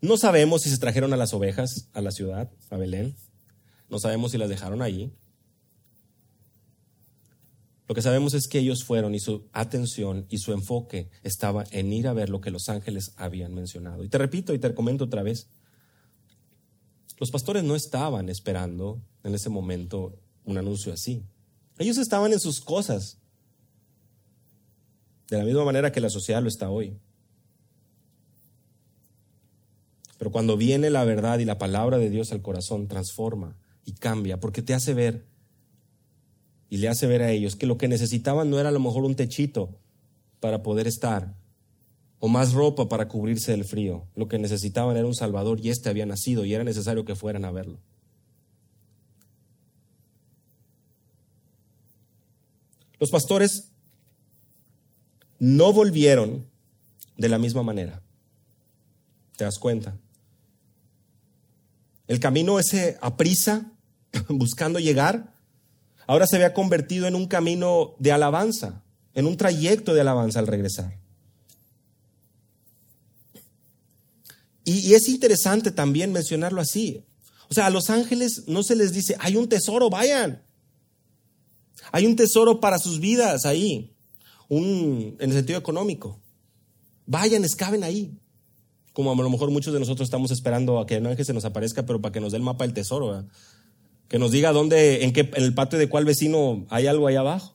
No 0.00 0.16
sabemos 0.16 0.62
si 0.62 0.70
se 0.70 0.78
trajeron 0.78 1.12
a 1.12 1.18
las 1.18 1.34
ovejas 1.34 1.90
a 1.92 2.00
la 2.00 2.12
ciudad, 2.12 2.50
a 2.70 2.78
Belén. 2.78 3.14
No 3.90 3.98
sabemos 3.98 4.32
si 4.32 4.38
las 4.38 4.48
dejaron 4.48 4.80
allí. 4.80 5.12
Lo 7.88 7.94
que 7.94 8.02
sabemos 8.02 8.34
es 8.34 8.48
que 8.48 8.58
ellos 8.58 8.84
fueron 8.84 9.14
y 9.14 9.18
su 9.18 9.48
atención 9.52 10.26
y 10.28 10.38
su 10.38 10.52
enfoque 10.52 11.08
estaba 11.22 11.64
en 11.70 11.90
ir 11.90 12.06
a 12.06 12.12
ver 12.12 12.28
lo 12.28 12.42
que 12.42 12.50
los 12.50 12.68
ángeles 12.68 13.14
habían 13.16 13.54
mencionado. 13.54 14.04
Y 14.04 14.10
te 14.10 14.18
repito 14.18 14.52
y 14.52 14.58
te 14.58 14.74
comento 14.74 15.04
otra 15.04 15.22
vez. 15.22 15.48
Los 17.18 17.30
pastores 17.30 17.64
no 17.64 17.74
estaban 17.74 18.28
esperando 18.28 19.00
en 19.24 19.34
ese 19.34 19.48
momento 19.48 20.20
un 20.44 20.58
anuncio 20.58 20.92
así. 20.92 21.24
Ellos 21.78 21.96
estaban 21.96 22.32
en 22.34 22.40
sus 22.40 22.60
cosas. 22.60 23.18
De 25.30 25.38
la 25.38 25.44
misma 25.44 25.64
manera 25.64 25.90
que 25.90 26.02
la 26.02 26.10
sociedad 26.10 26.42
lo 26.42 26.48
está 26.48 26.68
hoy. 26.68 26.98
Pero 30.18 30.30
cuando 30.30 30.58
viene 30.58 30.90
la 30.90 31.04
verdad 31.04 31.38
y 31.38 31.46
la 31.46 31.56
palabra 31.56 31.96
de 31.96 32.10
Dios 32.10 32.32
al 32.32 32.42
corazón, 32.42 32.86
transforma 32.86 33.56
y 33.86 33.92
cambia, 33.92 34.40
porque 34.40 34.60
te 34.60 34.74
hace 34.74 34.92
ver 34.92 35.24
y 36.70 36.78
le 36.78 36.88
hace 36.88 37.06
ver 37.06 37.22
a 37.22 37.30
ellos 37.30 37.56
que 37.56 37.66
lo 37.66 37.78
que 37.78 37.88
necesitaban 37.88 38.50
no 38.50 38.58
era 38.58 38.68
a 38.68 38.72
lo 38.72 38.80
mejor 38.80 39.04
un 39.04 39.14
techito 39.14 39.70
para 40.40 40.62
poder 40.62 40.86
estar 40.86 41.34
o 42.20 42.28
más 42.28 42.52
ropa 42.52 42.88
para 42.88 43.08
cubrirse 43.08 43.52
del 43.52 43.64
frío. 43.64 44.06
Lo 44.16 44.28
que 44.28 44.38
necesitaban 44.38 44.96
era 44.96 45.06
un 45.06 45.14
Salvador 45.14 45.60
y 45.60 45.70
éste 45.70 45.88
había 45.88 46.06
nacido 46.06 46.44
y 46.44 46.54
era 46.54 46.64
necesario 46.64 47.04
que 47.04 47.14
fueran 47.14 47.44
a 47.44 47.50
verlo. 47.50 47.78
Los 52.98 53.10
pastores 53.10 53.70
no 55.38 55.72
volvieron 55.72 56.46
de 57.16 57.28
la 57.28 57.38
misma 57.38 57.62
manera. 57.62 58.02
¿Te 59.36 59.44
das 59.44 59.58
cuenta? 59.58 59.96
El 62.08 62.18
camino 62.18 62.58
ese 62.58 62.98
a 63.00 63.16
prisa, 63.16 63.70
buscando 64.28 64.80
llegar, 64.80 65.37
ahora 66.08 66.26
se 66.26 66.34
había 66.34 66.54
convertido 66.54 67.06
en 67.06 67.14
un 67.14 67.28
camino 67.28 67.94
de 68.00 68.10
alabanza, 68.10 68.82
en 69.14 69.26
un 69.26 69.36
trayecto 69.36 69.94
de 69.94 70.00
alabanza 70.00 70.40
al 70.40 70.48
regresar. 70.48 70.98
Y, 74.64 74.94
es 74.94 75.08
interesante 75.08 75.70
también 75.70 76.12
mencionarlo 76.12 76.60
así. 76.60 77.04
O 77.48 77.54
sea, 77.54 77.66
a 77.66 77.70
los 77.70 77.88
ángeles 77.88 78.44
no 78.48 78.62
se 78.62 78.74
les 78.74 78.92
dice, 78.92 79.16
hay 79.20 79.36
un 79.36 79.48
tesoro, 79.48 79.88
vayan. 79.88 80.42
Hay 81.92 82.04
un 82.04 82.16
tesoro 82.16 82.60
para 82.60 82.78
sus 82.78 83.00
vidas 83.00 83.46
ahí, 83.46 83.94
en 84.50 85.16
el 85.20 85.32
sentido 85.32 85.58
económico. 85.58 86.20
Vayan, 87.06 87.44
escaben 87.44 87.84
ahí 87.84 88.18
como 88.98 89.12
a 89.12 89.14
lo 89.14 89.30
mejor 89.30 89.52
muchos 89.52 89.72
de 89.72 89.78
nosotros 89.78 90.08
estamos 90.08 90.32
esperando 90.32 90.80
a 90.80 90.84
que 90.84 90.98
un 90.98 91.06
ángel 91.06 91.24
se 91.24 91.32
nos 91.32 91.44
aparezca, 91.44 91.86
pero 91.86 92.00
para 92.00 92.10
que 92.10 92.18
nos 92.18 92.32
dé 92.32 92.38
el 92.38 92.42
mapa 92.42 92.64
del 92.64 92.74
tesoro, 92.74 93.24
que 94.08 94.18
nos 94.18 94.30
diga 94.30 94.52
dónde, 94.52 95.04
en, 95.04 95.12
qué, 95.12 95.20
en 95.20 95.44
el 95.44 95.54
patio 95.54 95.78
de 95.78 95.88
cuál 95.88 96.04
vecino 96.04 96.66
hay 96.70 96.86
algo 96.86 97.06
ahí 97.06 97.16
abajo. 97.16 97.54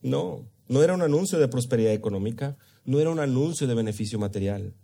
No, 0.00 0.48
no 0.68 0.82
era 0.82 0.94
un 0.94 1.02
anuncio 1.02 1.38
de 1.38 1.48
prosperidad 1.48 1.92
económica, 1.92 2.56
no 2.84 3.00
era 3.00 3.10
un 3.10 3.20
anuncio 3.20 3.66
de 3.66 3.74
beneficio 3.74 4.18
material. 4.18 4.74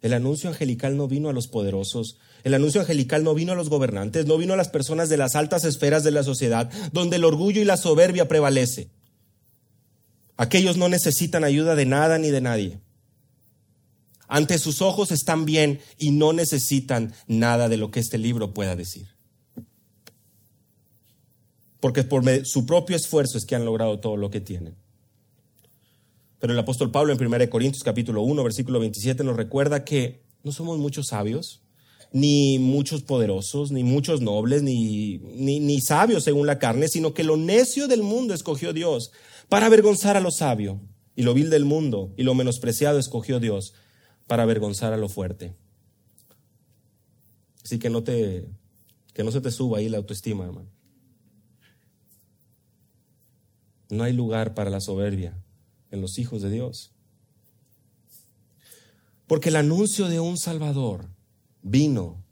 El 0.00 0.12
anuncio 0.12 0.48
angelical 0.48 0.96
no 0.96 1.08
vino 1.08 1.28
a 1.28 1.32
los 1.32 1.48
poderosos, 1.48 2.18
el 2.44 2.54
anuncio 2.54 2.80
angelical 2.80 3.24
no 3.24 3.34
vino 3.34 3.52
a 3.52 3.56
los 3.56 3.68
gobernantes, 3.68 4.26
no 4.26 4.38
vino 4.38 4.54
a 4.54 4.56
las 4.56 4.68
personas 4.68 5.08
de 5.08 5.16
las 5.16 5.34
altas 5.34 5.64
esferas 5.64 6.04
de 6.04 6.12
la 6.12 6.22
sociedad, 6.22 6.70
donde 6.92 7.16
el 7.16 7.24
orgullo 7.24 7.60
y 7.60 7.64
la 7.64 7.76
soberbia 7.76 8.28
prevalece. 8.28 8.90
Aquellos 10.36 10.76
no 10.76 10.88
necesitan 10.88 11.42
ayuda 11.42 11.74
de 11.74 11.84
nada 11.84 12.18
ni 12.18 12.30
de 12.30 12.40
nadie. 12.40 12.80
Ante 14.28 14.58
sus 14.58 14.82
ojos 14.82 15.10
están 15.10 15.44
bien 15.44 15.80
y 15.98 16.10
no 16.10 16.32
necesitan 16.32 17.12
nada 17.26 17.68
de 17.68 17.78
lo 17.78 17.90
que 17.90 18.00
este 18.00 18.18
libro 18.18 18.54
pueda 18.54 18.76
decir. 18.76 19.08
Porque 21.80 22.04
por 22.04 22.24
su 22.44 22.66
propio 22.66 22.96
esfuerzo 22.96 23.38
es 23.38 23.46
que 23.46 23.56
han 23.56 23.64
logrado 23.64 24.00
todo 24.00 24.16
lo 24.16 24.30
que 24.30 24.40
tienen. 24.40 24.76
Pero 26.38 26.52
el 26.52 26.58
apóstol 26.58 26.90
Pablo 26.90 27.12
en 27.12 27.24
1 27.24 27.50
Corintios 27.50 27.82
capítulo 27.82 28.22
1, 28.22 28.44
versículo 28.44 28.78
27 28.80 29.24
nos 29.24 29.36
recuerda 29.36 29.84
que 29.84 30.22
no 30.44 30.52
somos 30.52 30.78
muchos 30.78 31.08
sabios, 31.08 31.62
ni 32.12 32.58
muchos 32.58 33.02
poderosos, 33.02 33.72
ni 33.72 33.82
muchos 33.82 34.20
nobles, 34.20 34.62
ni, 34.62 35.18
ni, 35.18 35.58
ni 35.58 35.80
sabios 35.80 36.24
según 36.24 36.46
la 36.46 36.58
carne, 36.58 36.88
sino 36.88 37.12
que 37.12 37.24
lo 37.24 37.36
necio 37.36 37.88
del 37.88 38.02
mundo 38.02 38.34
escogió 38.34 38.72
Dios 38.72 39.10
para 39.48 39.66
avergonzar 39.66 40.16
a 40.16 40.20
lo 40.20 40.30
sabio, 40.30 40.80
y 41.18 41.22
lo 41.22 41.34
vil 41.34 41.50
del 41.50 41.64
mundo 41.64 42.14
y 42.16 42.22
lo 42.22 42.36
menospreciado 42.36 43.00
escogió 43.00 43.40
Dios 43.40 43.74
para 44.28 44.44
avergonzar 44.44 44.92
a 44.92 44.96
lo 44.96 45.08
fuerte. 45.08 45.56
Así 47.64 47.80
que 47.80 47.90
no 47.90 48.04
te, 48.04 48.48
que 49.14 49.24
no 49.24 49.32
se 49.32 49.40
te 49.40 49.50
suba 49.50 49.78
ahí 49.78 49.88
la 49.88 49.98
autoestima, 49.98 50.44
hermano. 50.44 50.70
No 53.90 54.04
hay 54.04 54.12
lugar 54.12 54.54
para 54.54 54.70
la 54.70 54.80
soberbia 54.80 55.42
en 55.90 56.00
los 56.00 56.18
hijos 56.18 56.42
de 56.42 56.50
Dios. 56.50 56.92
Porque 59.26 59.48
el 59.48 59.56
anuncio 59.56 60.08
de 60.08 60.20
un 60.20 60.36
Salvador 60.36 61.08
vino 61.62 62.22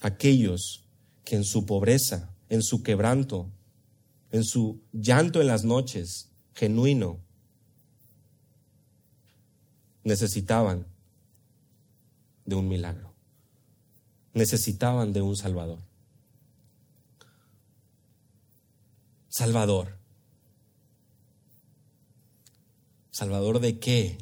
a 0.00 0.08
aquellos 0.08 0.84
que 1.24 1.36
en 1.36 1.44
su 1.44 1.66
pobreza, 1.66 2.34
en 2.48 2.62
su 2.62 2.84
quebranto, 2.84 3.50
en 4.30 4.44
su 4.44 4.80
llanto 4.92 5.40
en 5.40 5.48
las 5.48 5.64
noches, 5.64 6.30
genuino, 6.54 7.25
necesitaban 10.06 10.86
de 12.44 12.54
un 12.54 12.68
milagro, 12.68 13.12
necesitaban 14.34 15.12
de 15.12 15.20
un 15.20 15.34
Salvador. 15.34 15.80
Salvador. 19.28 19.98
¿Salvador 23.10 23.58
de 23.58 23.80
qué? 23.80 24.18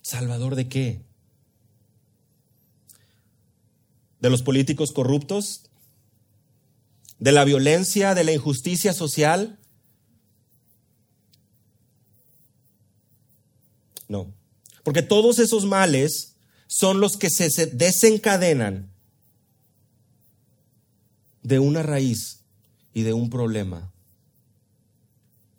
¿Salvador 0.00 0.54
de 0.54 0.68
qué? 0.68 1.02
¿De 4.20 4.30
los 4.30 4.42
políticos 4.42 4.92
corruptos? 4.92 5.68
¿De 7.18 7.32
la 7.32 7.42
violencia, 7.42 8.14
de 8.14 8.22
la 8.22 8.32
injusticia 8.32 8.92
social? 8.92 9.58
No. 14.08 14.32
Porque 14.82 15.02
todos 15.02 15.38
esos 15.38 15.64
males 15.64 16.36
son 16.66 17.00
los 17.00 17.16
que 17.16 17.30
se 17.30 17.66
desencadenan 17.66 18.90
de 21.42 21.58
una 21.58 21.82
raíz 21.82 22.40
y 22.92 23.02
de 23.02 23.12
un 23.12 23.30
problema 23.30 23.92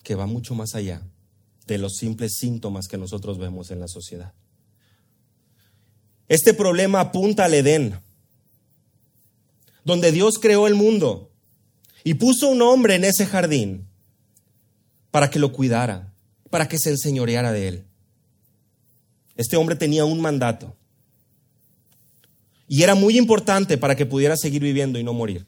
que 0.03 0.15
va 0.15 0.25
mucho 0.25 0.55
más 0.55 0.75
allá 0.75 1.01
de 1.67 1.77
los 1.77 1.97
simples 1.97 2.37
síntomas 2.37 2.87
que 2.87 2.97
nosotros 2.97 3.37
vemos 3.37 3.71
en 3.71 3.79
la 3.79 3.87
sociedad. 3.87 4.33
Este 6.27 6.53
problema 6.53 6.99
apunta 6.99 7.45
al 7.45 7.53
Edén, 7.53 7.99
donde 9.83 10.11
Dios 10.11 10.39
creó 10.39 10.67
el 10.67 10.75
mundo 10.75 11.31
y 12.03 12.15
puso 12.15 12.49
un 12.49 12.61
hombre 12.61 12.95
en 12.95 13.03
ese 13.03 13.25
jardín 13.25 13.87
para 15.11 15.29
que 15.29 15.39
lo 15.39 15.51
cuidara, 15.51 16.13
para 16.49 16.67
que 16.67 16.77
se 16.79 16.89
enseñoreara 16.89 17.51
de 17.51 17.67
él. 17.67 17.85
Este 19.35 19.57
hombre 19.57 19.75
tenía 19.75 20.05
un 20.05 20.21
mandato 20.21 20.75
y 22.67 22.83
era 22.83 22.95
muy 22.95 23.17
importante 23.17 23.77
para 23.77 23.95
que 23.95 24.05
pudiera 24.05 24.37
seguir 24.37 24.61
viviendo 24.61 24.97
y 24.99 25.03
no 25.03 25.13
morir. 25.13 25.45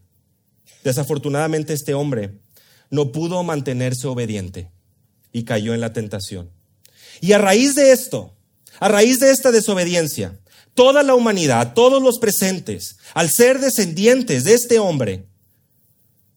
Desafortunadamente 0.84 1.74
este 1.74 1.94
hombre 1.94 2.40
no 2.90 3.12
pudo 3.12 3.44
mantenerse 3.44 4.08
obediente 4.08 4.72
y 5.32 5.44
cayó 5.44 5.74
en 5.74 5.82
la 5.82 5.94
tentación. 5.94 6.52
Y 7.22 7.32
a 7.34 7.38
raíz 7.38 7.76
de 7.76 7.92
esto, 7.92 8.36
a 8.80 8.88
raíz 8.88 9.20
de 9.20 9.32
esta 9.32 9.52
desobediencia, 9.52 10.40
toda 10.74 11.02
la 11.02 11.16
humanidad, 11.16 11.74
todos 11.74 12.02
los 12.02 12.20
presentes, 12.20 12.98
al 13.14 13.32
ser 13.32 13.60
descendientes 13.60 14.44
de 14.44 14.54
este 14.54 14.80
hombre, 14.80 15.26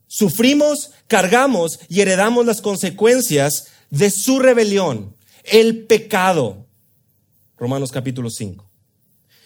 sufrimos, 0.07 0.93
cargamos 1.07 1.79
y 1.89 2.01
heredamos 2.01 2.47
las 2.47 2.63
consecuencias 2.63 3.67
de 3.91 4.11
su 4.11 4.39
rebelión, 4.39 5.15
el 5.45 5.87
pecado. 5.87 6.67
Romanos 7.61 7.93
capítulo 7.93 8.31
5. 8.31 8.69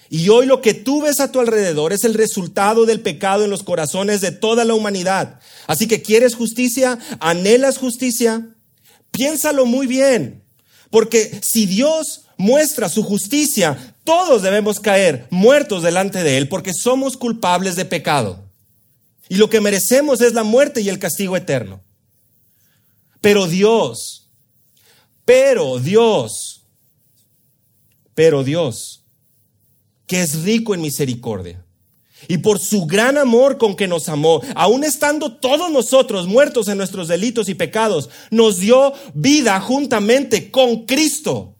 Y 0.08 0.28
hoy 0.28 0.46
lo 0.46 0.60
que 0.60 0.72
tú 0.72 1.02
ves 1.02 1.18
a 1.18 1.32
tu 1.32 1.40
alrededor 1.40 1.92
es 1.92 2.04
el 2.04 2.14
resultado 2.14 2.86
del 2.86 3.00
pecado 3.00 3.42
en 3.42 3.50
los 3.50 3.64
corazones 3.64 4.20
de 4.20 4.30
toda 4.30 4.64
la 4.64 4.74
humanidad. 4.74 5.40
Así 5.66 5.88
que 5.88 6.00
quieres 6.00 6.36
justicia, 6.36 6.98
anhelas 7.18 7.76
justicia, 7.76 8.54
piénsalo 9.10 9.66
muy 9.66 9.88
bien. 9.88 10.44
Porque 10.90 11.40
si 11.42 11.66
Dios 11.66 12.26
muestra 12.36 12.88
su 12.88 13.02
justicia, 13.02 13.96
todos 14.04 14.42
debemos 14.42 14.78
caer 14.78 15.26
muertos 15.30 15.82
delante 15.82 16.22
de 16.22 16.36
Él 16.36 16.48
porque 16.48 16.72
somos 16.72 17.16
culpables 17.16 17.74
de 17.74 17.84
pecado. 17.84 18.44
Y 19.28 19.36
lo 19.36 19.50
que 19.50 19.60
merecemos 19.60 20.20
es 20.20 20.34
la 20.34 20.44
muerte 20.44 20.82
y 20.82 20.88
el 20.88 21.00
castigo 21.00 21.36
eterno. 21.36 21.82
Pero 23.20 23.48
Dios, 23.48 24.30
pero 25.24 25.80
Dios, 25.80 26.53
pero 28.14 28.44
Dios 28.44 29.04
que 30.06 30.20
es 30.20 30.42
rico 30.42 30.74
en 30.74 30.80
misericordia. 30.80 31.64
Y 32.28 32.38
por 32.38 32.58
su 32.58 32.86
gran 32.86 33.18
amor 33.18 33.58
con 33.58 33.76
que 33.76 33.86
nos 33.86 34.08
amó, 34.08 34.40
aun 34.54 34.84
estando 34.84 35.36
todos 35.36 35.70
nosotros 35.70 36.26
muertos 36.26 36.68
en 36.68 36.78
nuestros 36.78 37.08
delitos 37.08 37.48
y 37.48 37.54
pecados, 37.54 38.08
nos 38.30 38.58
dio 38.58 38.94
vida 39.12 39.60
juntamente 39.60 40.50
con 40.50 40.86
Cristo, 40.86 41.56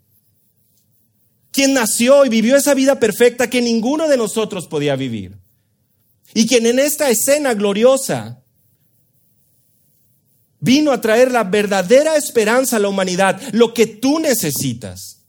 quien 1.51 1.75
nació 1.75 2.25
y 2.25 2.31
vivió 2.31 2.57
esa 2.57 2.75
vida 2.75 2.99
perfecta 2.99 3.51
que 3.51 3.61
ninguno 3.61 4.09
de 4.09 4.17
nosotros 4.17 4.67
podía 4.67 4.97
vivir. 4.97 5.37
Y 6.33 6.47
quien 6.47 6.67
en 6.67 6.79
esta 6.79 7.11
escena 7.11 7.55
gloriosa 7.55 8.43
vino 10.61 10.93
a 10.93 11.01
traer 11.01 11.31
la 11.31 11.45
verdadera 11.45 12.17
esperanza 12.17 12.77
a 12.77 12.81
la 12.81 12.89
humanidad, 12.89 13.41
lo 13.53 13.75
que 13.75 13.87
tú 13.87 14.19
necesitas. 14.19 15.24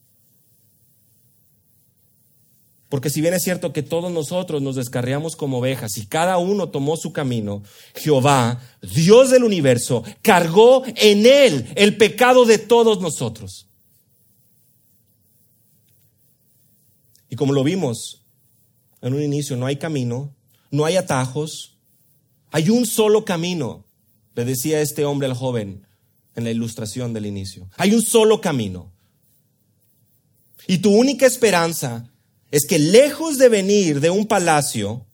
Porque 2.95 3.09
si 3.09 3.19
bien 3.19 3.33
es 3.33 3.43
cierto 3.43 3.73
que 3.73 3.83
todos 3.83 4.09
nosotros 4.09 4.61
nos 4.61 4.77
descarriamos 4.77 5.35
como 5.35 5.57
ovejas 5.57 5.97
y 5.97 6.05
cada 6.05 6.37
uno 6.37 6.69
tomó 6.69 6.95
su 6.95 7.11
camino, 7.11 7.61
Jehová, 7.93 8.61
Dios 8.81 9.31
del 9.31 9.43
universo, 9.43 10.01
cargó 10.21 10.81
en 10.85 11.25
él 11.25 11.67
el 11.75 11.97
pecado 11.97 12.45
de 12.45 12.57
todos 12.57 13.01
nosotros. 13.01 13.67
Y 17.29 17.35
como 17.35 17.51
lo 17.51 17.65
vimos 17.65 18.21
en 19.01 19.13
un 19.13 19.21
inicio, 19.21 19.57
no 19.57 19.65
hay 19.65 19.75
camino, 19.75 20.33
no 20.71 20.85
hay 20.85 20.95
atajos, 20.95 21.77
hay 22.49 22.69
un 22.69 22.85
solo 22.85 23.25
camino, 23.25 23.83
le 24.35 24.45
decía 24.45 24.79
este 24.79 25.03
hombre 25.03 25.27
al 25.27 25.33
joven 25.33 25.85
en 26.33 26.45
la 26.45 26.51
ilustración 26.51 27.11
del 27.11 27.25
inicio. 27.25 27.69
Hay 27.75 27.93
un 27.93 28.01
solo 28.01 28.39
camino. 28.39 28.93
Y 30.65 30.77
tu 30.77 30.95
única 30.95 31.25
esperanza 31.25 32.09
es 32.55 32.65
que 32.65 32.79
lejos 32.79 33.37
de 33.37 33.49
venir 33.49 33.99
de 33.99 34.09
un 34.09 34.27
palacio, 34.27 35.05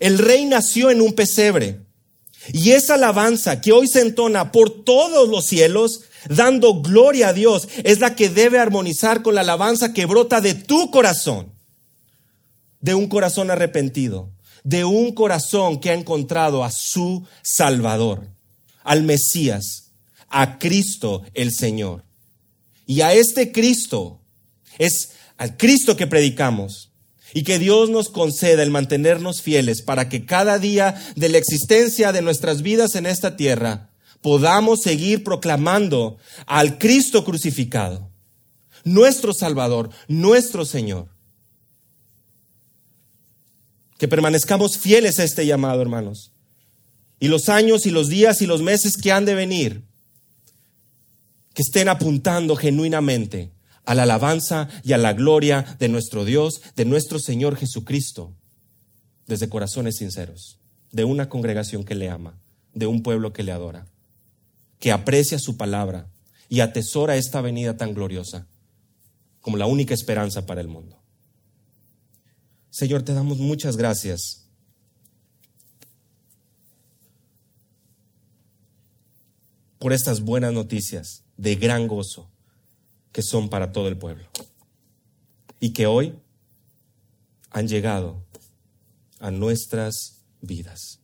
el 0.00 0.16
rey 0.16 0.46
nació 0.46 0.90
en 0.90 1.02
un 1.02 1.12
pesebre. 1.12 1.82
Y 2.50 2.70
esa 2.70 2.94
alabanza 2.94 3.60
que 3.60 3.72
hoy 3.72 3.86
se 3.88 4.00
entona 4.00 4.52
por 4.52 4.84
todos 4.84 5.28
los 5.28 5.44
cielos, 5.44 6.00
dando 6.30 6.80
gloria 6.80 7.28
a 7.28 7.32
Dios, 7.34 7.68
es 7.84 8.00
la 8.00 8.16
que 8.16 8.30
debe 8.30 8.58
armonizar 8.58 9.20
con 9.20 9.34
la 9.34 9.42
alabanza 9.42 9.92
que 9.92 10.06
brota 10.06 10.40
de 10.40 10.54
tu 10.54 10.90
corazón, 10.90 11.52
de 12.80 12.94
un 12.94 13.06
corazón 13.08 13.50
arrepentido, 13.50 14.32
de 14.64 14.86
un 14.86 15.12
corazón 15.12 15.80
que 15.80 15.90
ha 15.90 15.94
encontrado 15.94 16.64
a 16.64 16.70
su 16.70 17.26
Salvador, 17.42 18.30
al 18.82 19.02
Mesías, 19.02 19.92
a 20.30 20.58
Cristo 20.58 21.22
el 21.34 21.52
Señor. 21.52 22.06
Y 22.86 23.02
a 23.02 23.12
este 23.12 23.52
Cristo 23.52 24.22
es 24.78 25.10
al 25.38 25.56
Cristo 25.56 25.96
que 25.96 26.06
predicamos, 26.06 26.92
Y 27.34 27.42
que 27.42 27.58
Dios 27.58 27.90
nos 27.90 28.08
conceda 28.08 28.62
el 28.62 28.70
mantenernos 28.70 29.42
fieles 29.42 29.82
para 29.82 30.08
que 30.08 30.24
cada 30.24 30.58
día 30.58 30.94
de 31.14 31.28
la 31.28 31.36
existencia 31.36 32.10
de 32.10 32.22
nuestras 32.22 32.62
vidas 32.62 32.94
en 32.94 33.04
esta 33.04 33.36
tierra 33.36 33.90
podamos 34.22 34.80
seguir 34.80 35.24
proclamando 35.24 36.16
al 36.46 36.78
Cristo 36.78 37.26
crucificado, 37.26 38.10
nuestro 38.82 39.34
Salvador, 39.34 39.90
nuestro 40.08 40.64
Señor. 40.64 41.08
Que 43.98 44.08
permanezcamos 44.08 44.78
fieles 44.78 45.18
a 45.18 45.24
este 45.24 45.44
llamado, 45.44 45.82
hermanos. 45.82 46.32
Y 47.20 47.28
los 47.28 47.50
años 47.50 47.84
y 47.84 47.90
los 47.90 48.08
días 48.08 48.40
y 48.40 48.46
los 48.46 48.62
meses 48.62 48.96
que 48.96 49.12
han 49.12 49.26
de 49.26 49.34
venir, 49.34 49.82
que 51.52 51.60
estén 51.60 51.90
apuntando 51.90 52.56
genuinamente 52.56 53.52
a 53.88 53.94
la 53.94 54.02
alabanza 54.02 54.68
y 54.84 54.92
a 54.92 54.98
la 54.98 55.14
gloria 55.14 55.64
de 55.78 55.88
nuestro 55.88 56.26
Dios, 56.26 56.60
de 56.76 56.84
nuestro 56.84 57.18
Señor 57.18 57.56
Jesucristo, 57.56 58.36
desde 59.26 59.48
corazones 59.48 59.96
sinceros, 59.96 60.58
de 60.92 61.04
una 61.04 61.30
congregación 61.30 61.84
que 61.84 61.94
le 61.94 62.10
ama, 62.10 62.38
de 62.74 62.86
un 62.86 63.02
pueblo 63.02 63.32
que 63.32 63.42
le 63.42 63.50
adora, 63.50 63.86
que 64.78 64.92
aprecia 64.92 65.38
su 65.38 65.56
palabra 65.56 66.06
y 66.50 66.60
atesora 66.60 67.16
esta 67.16 67.40
venida 67.40 67.78
tan 67.78 67.94
gloriosa 67.94 68.46
como 69.40 69.56
la 69.56 69.64
única 69.64 69.94
esperanza 69.94 70.44
para 70.44 70.60
el 70.60 70.68
mundo. 70.68 71.02
Señor, 72.68 73.04
te 73.04 73.14
damos 73.14 73.38
muchas 73.38 73.78
gracias. 73.78 74.44
por 79.78 79.92
estas 79.92 80.22
buenas 80.22 80.52
noticias 80.52 81.22
de 81.36 81.54
gran 81.54 81.86
gozo 81.86 82.28
que 83.12 83.22
son 83.22 83.48
para 83.48 83.72
todo 83.72 83.88
el 83.88 83.96
pueblo. 83.96 84.24
Y 85.60 85.72
que 85.72 85.86
hoy 85.86 86.14
han 87.50 87.68
llegado 87.68 88.22
a 89.18 89.30
nuestras 89.30 90.24
vidas. 90.40 91.00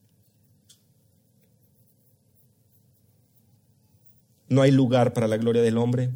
No 4.48 4.62
hay 4.62 4.70
lugar 4.70 5.12
para 5.12 5.26
la 5.26 5.36
gloria 5.36 5.62
del 5.62 5.78
hombre. 5.78 6.14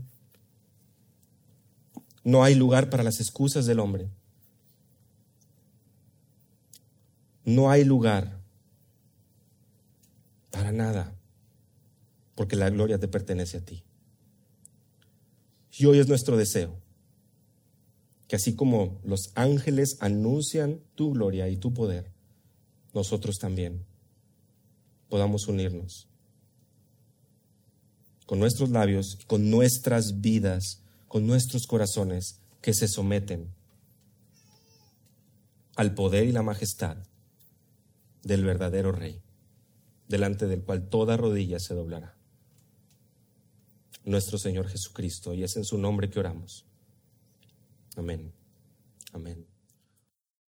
No 2.23 2.45
hay 2.45 2.55
lugar 2.55 2.91
para 2.91 3.03
las 3.03 3.21
excusas 3.21 3.67
del 3.67 3.81
hombre. 3.81 4.11
No 7.45 7.71
hay 7.71 7.83
lugar 7.83 8.39
para 10.51 10.71
nada, 10.71 11.15
porque 12.35 12.57
la 12.57 12.69
gloria 12.69 12.99
te 12.99 13.09
pertenece 13.09 13.57
a 13.57 13.65
ti. 13.65 13.83
Y 15.79 15.87
hoy 15.87 16.01
es 16.01 16.09
nuestro 16.09 16.37
deseo 16.37 16.77
que 18.27 18.35
así 18.35 18.57
como 18.57 19.01
los 19.05 19.31
ángeles 19.37 19.97
anuncian 20.01 20.81
tu 20.97 21.13
gloria 21.13 21.49
y 21.49 21.57
tu 21.57 21.73
poder, 21.73 22.11
nosotros 22.93 23.39
también 23.39 23.87
podamos 25.09 25.47
unirnos 25.47 26.09
con 28.27 28.41
nuestros 28.41 28.71
labios, 28.71 29.19
con 29.29 29.51
nuestras 29.51 30.21
vidas, 30.21 30.83
con 31.07 31.27
nuestros 31.27 31.67
corazones 31.67 32.41
que 32.61 32.75
se 32.75 32.89
someten 32.89 33.55
al 35.77 35.95
poder 35.95 36.27
y 36.27 36.33
la 36.33 36.43
majestad 36.43 36.99
del 38.25 38.45
verdadero 38.45 38.91
Rey, 38.91 39.23
delante 40.09 40.49
del 40.49 40.63
cual 40.63 40.89
toda 40.89 41.17
rodilla 41.17 41.61
se 41.61 41.73
doblará 41.73 42.18
nuestro 44.05 44.39
Señor 44.39 44.69
Jesucristo, 44.69 45.35
y 45.35 45.43
es 45.43 45.57
en 45.57 45.65
su 45.65 45.79
nombre 45.79 46.09
que 46.09 46.21
oramos. 46.21 46.65
Amén. 47.97 48.33
Amén. 49.13 49.48